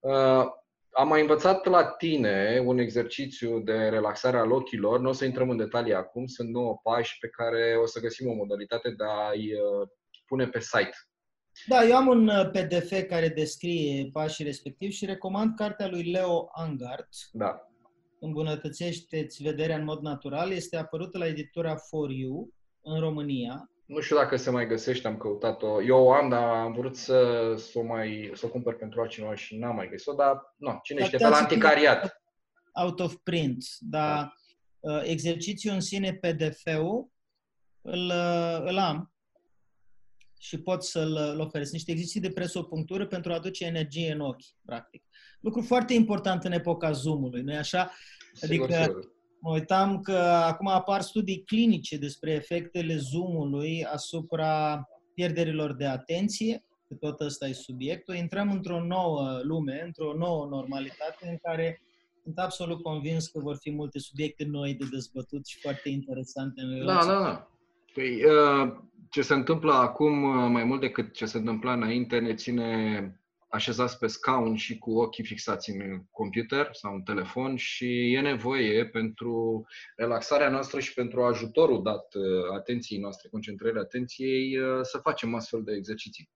Uh, 0.00 0.44
am 0.92 1.08
mai 1.08 1.20
învățat 1.20 1.66
la 1.66 1.84
tine 1.84 2.62
un 2.64 2.78
exercițiu 2.78 3.60
de 3.60 3.72
relaxare 3.72 4.36
al 4.36 4.52
ochilor. 4.52 5.00
Nu 5.00 5.08
o 5.08 5.12
să 5.12 5.24
intrăm 5.24 5.50
în 5.50 5.56
detalii 5.56 5.94
acum, 5.94 6.26
sunt 6.26 6.48
9 6.48 6.80
pași 6.82 7.18
pe 7.18 7.28
care 7.28 7.76
o 7.82 7.86
să 7.86 8.00
găsim 8.00 8.30
o 8.30 8.34
modalitate 8.34 8.90
de 8.90 9.04
a-i 9.04 9.52
uh, 9.52 9.88
pune 10.26 10.46
pe 10.46 10.60
site. 10.60 10.96
Da, 11.66 11.84
eu 11.84 11.96
am 11.96 12.06
un 12.06 12.28
uh, 12.28 12.50
PDF 12.50 13.08
care 13.08 13.28
descrie 13.28 14.08
pașii 14.12 14.44
respectivi 14.44 14.92
și 14.92 15.04
recomand 15.04 15.56
cartea 15.56 15.88
lui 15.88 16.10
Leo 16.10 16.48
Angart, 16.52 17.08
Da. 17.32 17.64
Îmbunătățește-ți 18.20 19.42
vederea 19.42 19.76
în 19.76 19.84
mod 19.84 20.00
natural. 20.00 20.50
Este 20.50 20.76
apărută 20.76 21.18
la 21.18 21.26
editura 21.26 21.76
For 21.76 22.10
You 22.10 22.52
în 22.82 23.00
România. 23.00 23.70
Nu 23.90 24.00
știu 24.00 24.16
dacă 24.16 24.36
se 24.36 24.50
mai 24.50 24.66
găsește, 24.66 25.06
am 25.06 25.16
căutat-o. 25.16 25.82
Eu 25.82 26.04
o 26.04 26.12
am, 26.12 26.28
dar 26.28 26.42
am 26.42 26.72
vrut 26.72 26.96
să, 26.96 27.54
să 27.58 27.78
o 27.78 27.82
mai 27.82 28.30
să 28.34 28.46
o 28.46 28.48
cumpăr 28.48 28.76
pentru 28.76 29.00
altcineva 29.00 29.34
și 29.34 29.56
n-am 29.56 29.74
mai 29.74 29.88
găsit-o, 29.88 30.12
dar 30.12 30.54
nu, 30.56 30.78
cine 30.82 31.04
știe, 31.04 31.18
pe 31.18 31.22
la 31.22 31.28
Adaptați-o 31.28 31.54
anticariat. 31.54 32.22
Out 32.72 33.00
of 33.00 33.14
print, 33.22 33.64
dar 33.78 34.34
uh, 34.80 35.00
exercițiul 35.04 35.74
în 35.74 35.80
sine, 35.80 36.14
PDF-ul, 36.14 37.10
îl, 37.80 38.06
uh, 38.06 38.60
îl 38.60 38.78
am. 38.78 39.12
și 40.38 40.60
poți 40.60 40.90
să-l 40.90 41.40
oferezi. 41.40 41.72
Niște 41.72 41.90
exerciții 41.90 42.20
de 42.20 42.30
presopunctură 42.30 43.06
pentru 43.06 43.32
a 43.32 43.34
aduce 43.34 43.64
energie 43.64 44.12
în 44.12 44.20
ochi, 44.20 44.44
practic. 44.64 45.04
Lucru 45.40 45.62
foarte 45.62 45.94
important 45.94 46.44
în 46.44 46.52
epoca 46.52 46.92
Zoom-ului, 46.92 47.42
nu-i 47.42 47.56
așa? 47.56 47.90
Sigur, 48.32 48.66
Adică 48.66 48.82
sigur. 48.82 49.18
Mă 49.40 49.50
uitam 49.50 50.00
că 50.00 50.16
acum 50.46 50.66
apar 50.66 51.00
studii 51.00 51.42
clinice 51.46 51.96
despre 51.96 52.32
efectele 52.32 52.96
Zoom-ului 52.96 53.84
asupra 53.84 54.84
pierderilor 55.14 55.74
de 55.74 55.86
atenție, 55.86 56.64
că 56.88 56.94
tot 56.94 57.20
ăsta 57.20 57.46
e 57.48 57.52
subiectul. 57.52 58.14
Intrăm 58.14 58.50
într-o 58.50 58.84
nouă 58.84 59.40
lume, 59.42 59.82
într-o 59.84 60.14
nouă 60.16 60.46
normalitate 60.50 61.28
în 61.28 61.36
care 61.42 61.80
sunt 62.22 62.38
absolut 62.38 62.82
convins 62.82 63.26
că 63.28 63.38
vor 63.40 63.56
fi 63.60 63.70
multe 63.70 63.98
subiecte 63.98 64.44
noi 64.44 64.74
de 64.74 64.86
dezbătut 64.90 65.46
și 65.46 65.60
foarte 65.60 65.88
interesante 65.88 66.60
în 66.60 66.70
Da, 66.70 66.76
relație. 66.76 67.12
da, 67.12 67.18
da. 67.18 67.50
Păi, 67.94 68.24
uh, 68.24 68.72
ce 69.10 69.22
se 69.22 69.34
întâmplă 69.34 69.72
acum, 69.72 70.22
uh, 70.22 70.48
mai 70.50 70.64
mult 70.64 70.80
decât 70.80 71.12
ce 71.12 71.26
se 71.26 71.38
întâmpla 71.38 71.72
înainte, 71.72 72.18
ne 72.18 72.34
ține 72.34 73.19
așezați 73.50 73.98
pe 73.98 74.06
scaun 74.06 74.56
și 74.56 74.78
cu 74.78 74.98
ochii 74.98 75.24
fixați 75.24 75.70
în 75.70 76.04
computer 76.10 76.68
sau 76.72 76.94
în 76.94 77.02
telefon 77.02 77.56
și 77.56 78.12
e 78.12 78.20
nevoie 78.20 78.86
pentru 78.86 79.66
relaxarea 79.96 80.48
noastră 80.48 80.80
și 80.80 80.94
pentru 80.94 81.22
ajutorul 81.22 81.82
dat 81.82 82.14
uh, 82.14 82.22
atenției 82.56 83.00
noastre, 83.00 83.28
concentrării 83.28 83.80
atenției, 83.80 84.58
uh, 84.58 84.78
să 84.82 84.98
facem 84.98 85.34
astfel 85.34 85.62
de 85.62 85.72
exerciții. 85.72 86.30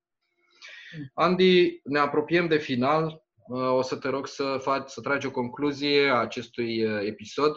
Andy, 1.15 1.81
ne 1.85 1.99
apropiem 1.99 2.49
de 2.49 2.59
final. 2.59 3.23
Uh, 3.49 3.71
O 3.71 3.83
să 3.83 3.97
te 3.97 4.09
rog 4.09 4.27
să, 4.27 4.59
faci, 4.61 4.89
să 4.89 5.01
tragi 5.01 5.27
o 5.27 5.31
concluzie 5.31 6.09
a 6.09 6.15
acestui 6.15 6.85
uh, 6.85 7.01
episod. 7.07 7.57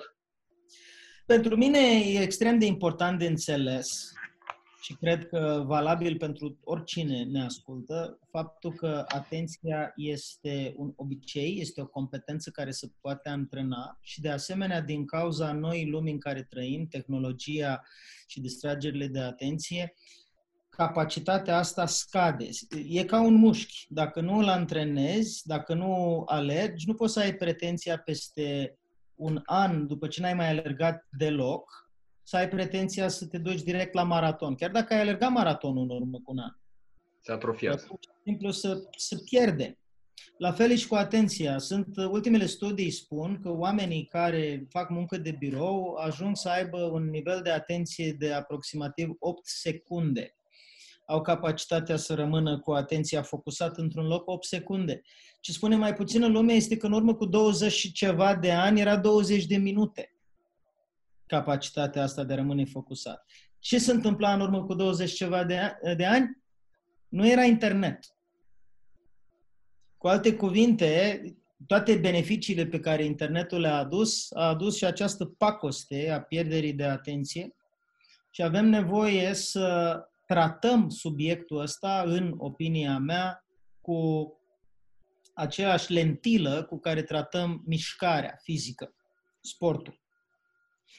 Pentru 1.26 1.55
mine 1.55 1.80
e 2.05 2.22
extrem 2.22 2.60
de 2.60 2.66
important 2.66 3.20
de 3.20 3.26
înțeles 3.26 4.12
și 4.88 4.93
cred 4.93 5.27
că 5.27 5.63
valabil 5.65 6.17
pentru 6.17 6.57
oricine 6.63 7.23
ne 7.23 7.43
ascultă, 7.43 8.19
faptul 8.31 8.73
că 8.73 9.03
atenția 9.07 9.93
este 9.95 10.73
un 10.77 10.93
obicei, 10.95 11.59
este 11.59 11.81
o 11.81 11.85
competență 11.88 12.49
care 12.49 12.71
se 12.71 12.91
poate 13.01 13.29
antrena 13.29 13.97
și 14.01 14.21
de 14.21 14.29
asemenea 14.29 14.81
din 14.81 15.05
cauza 15.05 15.51
noii 15.51 15.89
lumi 15.89 16.11
în 16.11 16.19
care 16.19 16.43
trăim, 16.43 16.88
tehnologia 16.88 17.83
și 18.27 18.41
distragerile 18.41 19.07
de 19.07 19.19
atenție, 19.19 19.93
capacitatea 20.69 21.57
asta 21.57 21.85
scade. 21.85 22.49
E 22.88 23.03
ca 23.03 23.21
un 23.21 23.33
mușchi. 23.33 23.85
Dacă 23.89 24.21
nu 24.21 24.38
îl 24.38 24.47
antrenezi, 24.47 25.47
dacă 25.47 25.73
nu 25.73 26.23
alergi, 26.25 26.88
nu 26.88 26.93
poți 26.93 27.13
să 27.13 27.19
ai 27.19 27.33
pretenția 27.33 27.97
peste 27.97 28.77
un 29.15 29.41
an, 29.45 29.88
după 29.88 30.07
ce 30.07 30.21
n-ai 30.21 30.33
mai 30.33 30.49
alergat 30.49 31.07
deloc, 31.17 31.86
să 32.28 32.38
ai 32.38 32.49
pretenția 32.49 33.07
să 33.07 33.25
te 33.25 33.38
duci 33.38 33.61
direct 33.61 33.93
la 33.93 34.03
maraton. 34.03 34.55
Chiar 34.55 34.71
dacă 34.71 34.93
ai 34.93 34.99
alergat 34.99 35.32
maratonul 35.32 35.84
în 35.84 35.89
urmă 35.89 36.17
cu 36.23 36.32
un 36.32 36.38
an. 36.38 36.51
Se 37.19 37.32
atrofiază. 37.32 37.86
Pur 37.88 37.97
și 38.01 38.09
simplu 38.23 38.51
să, 38.51 38.84
să 38.97 39.17
pierde. 39.17 39.80
La 40.38 40.51
fel 40.51 40.71
e 40.71 40.75
și 40.75 40.88
cu 40.88 40.95
atenția. 40.95 41.57
Sunt 41.57 41.97
ultimele 41.97 42.45
studii 42.45 42.89
spun 42.89 43.39
că 43.41 43.49
oamenii 43.49 44.05
care 44.05 44.65
fac 44.69 44.89
muncă 44.89 45.17
de 45.17 45.32
birou 45.32 45.93
ajung 45.93 46.38
să 46.38 46.49
aibă 46.49 46.78
un 46.78 47.09
nivel 47.09 47.41
de 47.43 47.51
atenție 47.51 48.11
de 48.11 48.34
aproximativ 48.34 49.09
8 49.19 49.47
secunde. 49.47 50.36
Au 51.05 51.21
capacitatea 51.21 51.95
să 51.95 52.13
rămână 52.13 52.59
cu 52.59 52.71
atenția 52.71 53.21
focusată 53.21 53.82
într-un 53.82 54.07
loc 54.07 54.30
8 54.30 54.45
secunde. 54.45 55.01
Ce 55.41 55.51
spune 55.51 55.75
mai 55.75 55.93
puțină 55.93 56.28
lume 56.28 56.53
este 56.53 56.78
că 56.78 56.86
în 56.86 56.93
urmă 56.93 57.15
cu 57.15 57.25
20 57.25 57.71
și 57.71 57.91
ceva 57.91 58.36
de 58.36 58.51
ani 58.51 58.80
era 58.80 58.97
20 58.97 59.45
de 59.45 59.57
minute 59.57 60.11
capacitatea 61.28 62.03
asta 62.03 62.23
de 62.23 62.34
a 62.34 62.36
rămâne 62.36 62.65
focusat. 62.65 63.25
Ce 63.59 63.78
se 63.78 63.91
întâmpla 63.91 64.34
în 64.34 64.41
urmă 64.41 64.63
cu 64.65 64.73
20 64.73 65.11
ceva 65.11 65.43
de, 65.43 65.57
a- 65.57 65.93
de 65.95 66.05
ani? 66.05 66.38
Nu 67.07 67.28
era 67.28 67.43
internet. 67.43 67.99
Cu 69.97 70.07
alte 70.07 70.36
cuvinte, 70.36 71.21
toate 71.67 71.95
beneficiile 71.95 72.65
pe 72.65 72.80
care 72.80 73.03
internetul 73.03 73.59
le-a 73.59 73.75
adus, 73.78 74.32
a 74.32 74.47
adus 74.47 74.78
și 74.78 74.86
această 74.86 75.25
pacoste 75.25 76.09
a 76.09 76.21
pierderii 76.21 76.73
de 76.73 76.84
atenție 76.84 77.55
și 78.32 78.43
avem 78.43 78.65
nevoie 78.65 79.34
să 79.34 79.99
tratăm 80.25 80.89
subiectul 80.89 81.59
ăsta, 81.59 82.03
în 82.05 82.34
opinia 82.38 82.97
mea, 82.97 83.45
cu 83.82 84.32
aceeași 85.34 85.91
lentilă 85.91 86.63
cu 86.63 86.80
care 86.80 87.03
tratăm 87.03 87.63
mișcarea 87.65 88.38
fizică, 88.43 88.95
sportul. 89.41 90.01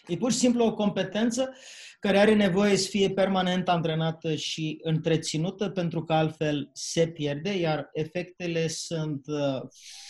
E 0.07 0.17
pur 0.17 0.33
și 0.33 0.39
simplu 0.39 0.65
o 0.65 0.75
competență 0.75 1.55
care 2.01 2.19
are 2.19 2.35
nevoie 2.35 2.77
să 2.77 2.89
fie 2.89 3.11
permanent 3.11 3.69
antrenată 3.69 4.35
și 4.35 4.79
întreținută, 4.83 5.69
pentru 5.69 6.05
că 6.05 6.13
altfel 6.13 6.71
se 6.73 7.09
pierde, 7.09 7.59
iar 7.59 7.89
efectele 7.93 8.69
sunt 8.69 9.27
uh, 9.27 9.61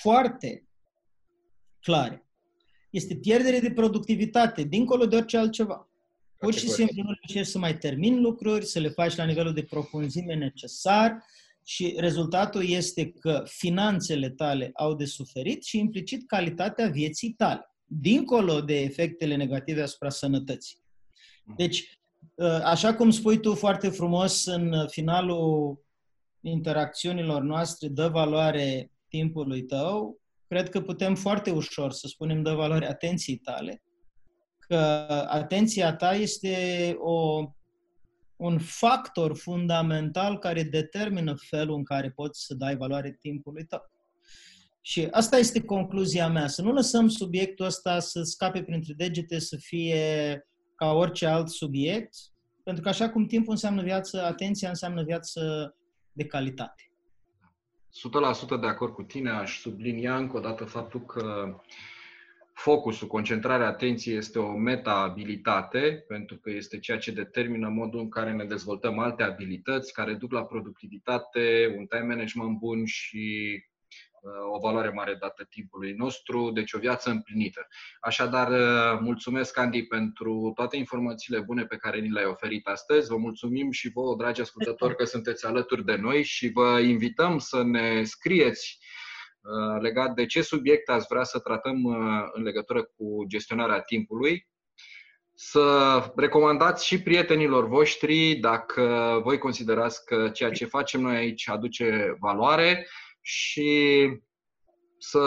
foarte 0.01 0.69
clare. 1.81 2.27
Este 2.91 3.17
pierdere 3.17 3.59
de 3.59 3.71
productivitate, 3.71 4.63
dincolo 4.63 5.07
de 5.07 5.17
orice 5.17 5.37
altceva. 5.37 5.91
Pur 6.39 6.53
și 6.53 6.65
Categoric. 6.65 6.87
simplu 6.87 7.03
nu 7.03 7.17
reușești 7.21 7.53
să 7.53 7.59
mai 7.59 7.79
termini 7.79 8.21
lucruri, 8.21 8.67
să 8.67 8.79
le 8.79 8.89
faci 8.89 9.17
la 9.17 9.25
nivelul 9.25 9.55
de 9.55 9.63
profunzime 9.63 10.35
necesar 10.35 11.25
și 11.65 11.95
rezultatul 11.97 12.69
este 12.69 13.13
că 13.13 13.43
finanțele 13.47 14.31
tale 14.31 14.71
au 14.75 14.95
de 14.95 15.05
suferit 15.05 15.65
și 15.65 15.79
implicit 15.79 16.27
calitatea 16.27 16.89
vieții 16.89 17.33
tale 17.33 17.68
dincolo 17.89 18.61
de 18.61 18.81
efectele 18.81 19.37
negative 19.37 19.83
asupra 19.83 20.09
sănătății. 20.09 20.79
Deci, 21.57 22.01
așa 22.65 22.95
cum 22.95 23.11
spui 23.11 23.41
tu 23.41 23.55
foarte 23.55 23.89
frumos 23.89 24.45
în 24.45 24.87
finalul 24.89 25.79
interacțiunilor 26.41 27.43
noastre, 27.43 27.89
dă 27.89 28.09
valoare 28.09 28.93
timpului 29.09 29.63
tău, 29.63 30.21
cred 30.49 30.69
că 30.69 30.81
putem 30.81 31.15
foarte 31.15 31.51
ușor 31.51 31.93
să 31.93 32.07
spunem 32.07 32.43
dă 32.43 32.55
valoare 32.55 32.89
atenției 32.89 33.37
tale, 33.37 33.83
că 34.59 34.77
atenția 35.29 35.97
ta 35.97 36.15
este 36.15 36.95
o, 36.99 37.45
un 38.37 38.59
factor 38.59 39.37
fundamental 39.37 40.39
care 40.39 40.63
determină 40.63 41.35
felul 41.37 41.77
în 41.77 41.85
care 41.85 42.11
poți 42.11 42.45
să 42.45 42.55
dai 42.55 42.77
valoare 42.77 43.17
timpului 43.21 43.65
tău. 43.65 43.91
Și 44.89 45.09
asta 45.11 45.37
este 45.37 45.65
concluzia 45.65 46.29
mea, 46.29 46.47
să 46.47 46.63
nu 46.63 46.73
lăsăm 46.73 47.09
subiectul 47.09 47.67
ăsta 47.67 47.99
să 47.99 48.23
scape 48.23 48.63
printre 48.63 48.93
degete, 48.97 49.39
să 49.39 49.57
fie 49.57 50.47
ca 50.75 50.93
orice 50.93 51.27
alt 51.27 51.49
subiect, 51.49 52.15
pentru 52.65 52.83
că 52.83 52.89
așa 52.89 53.11
cum 53.11 53.27
timpul 53.27 53.53
înseamnă 53.53 53.83
viață, 53.83 54.25
atenția 54.25 54.69
înseamnă 54.69 55.03
viață 55.03 55.75
de 56.13 56.25
calitate. 56.25 56.93
100% 58.57 58.61
de 58.61 58.67
acord 58.67 58.93
cu 58.93 59.03
tine, 59.03 59.31
aș 59.31 59.61
sublinia 59.61 60.17
încă 60.17 60.37
o 60.37 60.41
dată 60.41 60.65
faptul 60.65 61.05
că 61.05 61.57
focusul, 62.55 63.09
concentrarea 63.09 63.67
atenției 63.67 64.17
este 64.17 64.39
o 64.39 64.57
meta-abilitate, 64.57 66.05
pentru 66.07 66.37
că 66.37 66.51
este 66.51 66.79
ceea 66.79 66.99
ce 66.99 67.11
determină 67.11 67.69
modul 67.69 68.01
în 68.01 68.09
care 68.09 68.33
ne 68.33 68.45
dezvoltăm 68.45 68.99
alte 68.99 69.23
abilități 69.23 69.93
care 69.93 70.15
duc 70.15 70.33
la 70.33 70.45
productivitate, 70.45 71.75
un 71.79 71.87
time 71.87 72.15
management 72.15 72.59
bun 72.59 72.85
și 72.85 73.55
uh, 73.55 73.68
o 74.53 74.59
valoare 74.59 74.91
mare 74.91 75.15
dată 75.21 75.45
timpului 75.45 75.93
nostru, 75.93 76.51
deci 76.51 76.73
o 76.73 76.79
viață 76.79 77.11
împlinită. 77.11 77.67
Așadar, 78.01 78.51
uh, 78.51 78.99
mulțumesc, 79.01 79.59
Andy, 79.59 79.83
pentru 79.83 80.53
toate 80.55 80.77
informațiile 80.77 81.41
bune 81.41 81.65
pe 81.65 81.77
care 81.77 81.99
ni 82.01 82.11
le-ai 82.11 82.27
oferit 82.27 82.67
astăzi. 82.67 83.09
Vă 83.09 83.17
mulțumim 83.17 83.71
și 83.71 83.91
vouă, 83.91 84.17
dragi 84.17 84.41
ascultători, 84.41 84.97
că 84.97 85.05
sunteți 85.05 85.47
alături 85.47 85.85
de 85.85 85.97
noi 85.97 86.23
și 86.23 86.49
vă 86.49 86.79
invităm 86.79 87.39
să 87.39 87.63
ne 87.63 88.05
scrieți 88.05 88.79
uh, 89.41 89.81
legat 89.81 90.15
de 90.15 90.27
ce 90.27 90.43
subiect 90.43 90.89
ați 90.89 91.07
vrea 91.09 91.25
să 91.25 91.39
tratăm 91.39 91.83
uh, 91.83 91.97
în 92.33 92.43
legătură 92.43 92.83
cu 92.83 93.25
gestionarea 93.27 93.81
timpului. 93.81 94.47
Să 95.41 96.13
recomandați 96.17 96.87
și 96.87 97.03
prietenilor 97.03 97.69
voștri 97.69 98.35
dacă 98.35 99.21
voi 99.23 99.39
considerați 99.39 100.05
că 100.05 100.29
ceea 100.29 100.51
ce 100.51 100.65
facem 100.65 101.01
noi 101.01 101.17
aici 101.17 101.49
aduce 101.49 102.17
valoare 102.21 102.87
și 103.31 104.09
să 104.99 105.21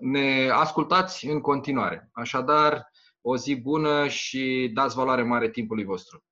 ne 0.00 0.48
ascultați 0.52 1.26
în 1.26 1.40
continuare. 1.40 2.08
Așadar, 2.12 2.90
o 3.20 3.36
zi 3.36 3.56
bună 3.56 4.08
și 4.08 4.70
dați 4.74 4.94
valoare 4.94 5.22
mare 5.22 5.50
timpului 5.50 5.84
vostru. 5.84 6.22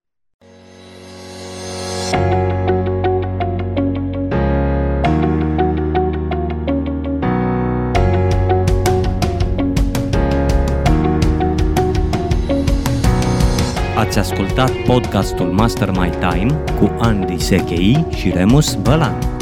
Ați 13.96 14.18
ascultat 14.18 14.72
podcastul 14.86 15.52
Master 15.52 15.90
My 15.90 16.10
Time 16.10 16.64
cu 16.78 16.96
Andy 16.98 17.38
Sechei 17.38 18.06
și 18.10 18.30
Remus 18.30 18.74
Bălan. 18.74 19.35